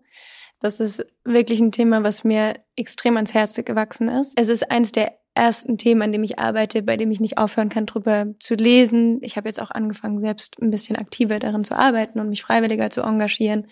Das 0.58 0.80
ist 0.80 1.06
wirklich 1.24 1.60
ein 1.60 1.70
Thema, 1.70 2.02
was 2.02 2.24
mir 2.24 2.60
extrem 2.74 3.16
ans 3.16 3.32
Herz 3.32 3.54
gewachsen 3.64 4.08
ist. 4.08 4.32
Es 4.36 4.48
ist 4.48 4.70
eines 4.72 4.90
der 4.90 5.12
ersten 5.34 5.78
Themen, 5.78 6.02
an 6.02 6.12
dem 6.12 6.22
ich 6.22 6.38
arbeite, 6.38 6.82
bei 6.82 6.96
dem 6.96 7.10
ich 7.10 7.20
nicht 7.20 7.38
aufhören 7.38 7.68
kann, 7.68 7.86
drüber 7.86 8.26
zu 8.38 8.54
lesen. 8.54 9.18
Ich 9.22 9.36
habe 9.36 9.48
jetzt 9.48 9.60
auch 9.60 9.70
angefangen, 9.70 10.20
selbst 10.20 10.60
ein 10.60 10.70
bisschen 10.70 10.96
aktiver 10.96 11.38
darin 11.38 11.64
zu 11.64 11.76
arbeiten 11.76 12.20
und 12.20 12.28
mich 12.28 12.42
freiwilliger 12.42 12.90
zu 12.90 13.02
engagieren. 13.02 13.66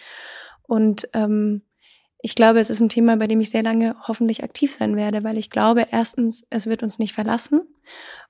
Und 0.62 1.08
ähm, 1.12 1.62
ich 2.20 2.34
glaube, 2.34 2.60
es 2.60 2.70
ist 2.70 2.80
ein 2.80 2.88
Thema, 2.88 3.16
bei 3.16 3.26
dem 3.26 3.40
ich 3.40 3.50
sehr 3.50 3.62
lange 3.62 3.96
hoffentlich 4.06 4.44
aktiv 4.44 4.72
sein 4.72 4.96
werde, 4.96 5.24
weil 5.24 5.38
ich 5.38 5.50
glaube, 5.50 5.86
erstens, 5.90 6.46
es 6.50 6.66
wird 6.66 6.82
uns 6.82 6.98
nicht 6.98 7.14
verlassen. 7.14 7.62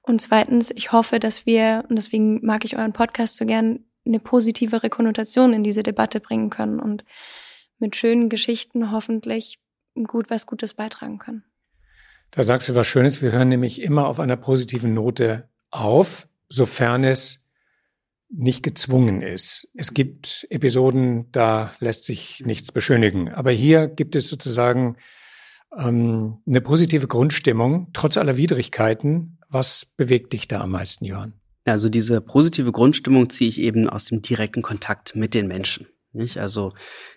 Und 0.02 0.20
zweitens, 0.20 0.70
ich 0.70 0.92
hoffe, 0.92 1.20
dass 1.20 1.46
wir, 1.46 1.84
und 1.88 1.96
deswegen 1.96 2.44
mag 2.44 2.64
ich 2.64 2.76
euren 2.76 2.92
Podcast 2.92 3.36
so 3.36 3.46
gern, 3.46 3.84
eine 4.04 4.18
positivere 4.18 4.90
Konnotation 4.90 5.52
in 5.52 5.62
diese 5.62 5.84
Debatte 5.84 6.18
bringen 6.20 6.50
können 6.50 6.80
und 6.80 7.04
mit 7.78 7.94
schönen 7.94 8.28
Geschichten 8.28 8.90
hoffentlich 8.90 9.60
gut 10.06 10.28
was 10.28 10.46
Gutes 10.46 10.74
beitragen 10.74 11.18
können. 11.18 11.44
Da 12.32 12.44
sagst 12.44 12.68
du 12.70 12.74
was 12.74 12.86
Schönes. 12.86 13.20
Wir 13.20 13.30
hören 13.30 13.50
nämlich 13.50 13.82
immer 13.82 14.08
auf 14.08 14.18
einer 14.18 14.38
positiven 14.38 14.94
Note 14.94 15.48
auf, 15.70 16.26
sofern 16.48 17.04
es 17.04 17.46
nicht 18.30 18.62
gezwungen 18.62 19.20
ist. 19.20 19.68
Es 19.74 19.92
gibt 19.92 20.46
Episoden, 20.48 21.30
da 21.30 21.74
lässt 21.78 22.04
sich 22.04 22.42
nichts 22.46 22.72
beschönigen. 22.72 23.28
Aber 23.28 23.50
hier 23.50 23.86
gibt 23.86 24.16
es 24.16 24.28
sozusagen 24.28 24.96
ähm, 25.78 26.38
eine 26.46 26.62
positive 26.62 27.06
Grundstimmung, 27.06 27.90
trotz 27.92 28.16
aller 28.16 28.38
Widrigkeiten. 28.38 29.38
Was 29.50 29.84
bewegt 29.84 30.32
dich 30.32 30.48
da 30.48 30.62
am 30.62 30.70
meisten, 30.70 31.04
Johann? 31.04 31.34
Also 31.66 31.90
diese 31.90 32.22
positive 32.22 32.72
Grundstimmung 32.72 33.28
ziehe 33.28 33.50
ich 33.50 33.60
eben 33.60 33.90
aus 33.90 34.06
dem 34.06 34.22
direkten 34.22 34.62
Kontakt 34.62 35.14
mit 35.14 35.34
den 35.34 35.48
Menschen. 35.48 35.86
Nicht? 36.12 36.38
Also 36.38 36.72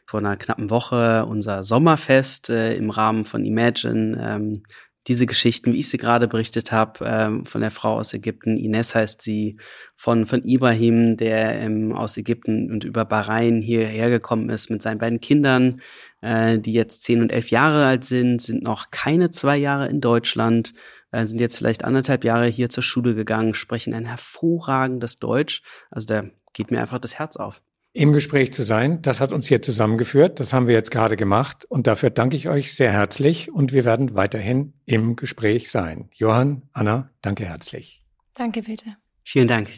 vor 0.05 0.19
einer 0.19 0.35
knappen 0.37 0.69
Woche 0.69 1.25
unser 1.25 1.63
Sommerfest 1.63 2.49
äh, 2.49 2.75
im 2.75 2.89
Rahmen 2.89 3.23
von 3.23 3.45
Imagine. 3.45 4.17
Ähm, 4.21 4.63
diese 5.07 5.27
Geschichten, 5.27 5.73
wie 5.73 5.79
ich 5.79 5.89
sie 5.89 5.97
gerade 5.97 6.27
berichtet 6.27 6.71
habe, 6.71 7.05
ähm, 7.05 7.45
von 7.45 7.61
der 7.61 7.71
Frau 7.71 7.97
aus 7.97 8.13
Ägypten, 8.13 8.57
Ines 8.57 8.95
heißt 8.95 9.21
sie, 9.21 9.57
von, 9.95 10.25
von 10.25 10.43
Ibrahim, 10.45 11.17
der 11.17 11.59
ähm, 11.59 11.93
aus 11.93 12.17
Ägypten 12.17 12.71
und 12.71 12.83
über 12.83 13.05
Bahrain 13.05 13.61
hierher 13.61 14.09
gekommen 14.09 14.49
ist 14.49 14.69
mit 14.69 14.81
seinen 14.81 14.97
beiden 14.97 15.19
Kindern, 15.19 15.81
äh, 16.21 16.57
die 16.57 16.73
jetzt 16.73 17.03
zehn 17.03 17.21
und 17.21 17.31
elf 17.31 17.51
Jahre 17.51 17.85
alt 17.85 18.03
sind, 18.03 18.41
sind 18.41 18.63
noch 18.63 18.89
keine 18.89 19.29
zwei 19.29 19.57
Jahre 19.57 19.87
in 19.87 20.01
Deutschland, 20.01 20.73
äh, 21.11 21.25
sind 21.27 21.39
jetzt 21.39 21.57
vielleicht 21.57 21.85
anderthalb 21.85 22.23
Jahre 22.23 22.47
hier 22.47 22.69
zur 22.69 22.83
Schule 22.83 23.13
gegangen, 23.13 23.53
sprechen 23.53 23.93
ein 23.93 24.05
hervorragendes 24.05 25.19
Deutsch. 25.19 25.61
Also 25.91 26.07
da 26.07 26.23
geht 26.53 26.71
mir 26.71 26.81
einfach 26.81 26.99
das 26.99 27.19
Herz 27.19 27.37
auf 27.37 27.61
im 27.95 28.11
Gespräch 28.11 28.53
zu 28.53 28.63
sein. 28.63 29.01
Das 29.01 29.21
hat 29.21 29.31
uns 29.31 29.47
hier 29.47 29.61
zusammengeführt. 29.61 30.41
Das 30.41 30.51
haben 30.51 30.67
wir 30.67 30.73
jetzt 30.73 30.91
gerade 30.91 31.15
gemacht. 31.15 31.63
Und 31.69 31.87
dafür 31.87 32.09
danke 32.09 32.35
ich 32.35 32.49
euch 32.49 32.73
sehr 32.73 32.91
herzlich. 32.91 33.53
Und 33.53 33.71
wir 33.71 33.85
werden 33.85 34.15
weiterhin 34.15 34.73
im 34.85 35.15
Gespräch 35.15 35.71
sein. 35.71 36.09
Johann, 36.13 36.63
Anna, 36.73 37.09
danke 37.21 37.45
herzlich. 37.45 38.03
Danke 38.33 38.63
bitte. 38.63 38.97
Vielen 39.23 39.47
Dank. 39.47 39.69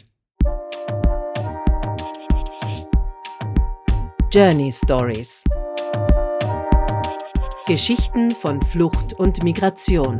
Journey 4.32 4.72
Stories. 4.72 5.44
Geschichten 7.68 8.32
von 8.32 8.60
Flucht 8.62 9.12
und 9.12 9.44
Migration. 9.44 10.18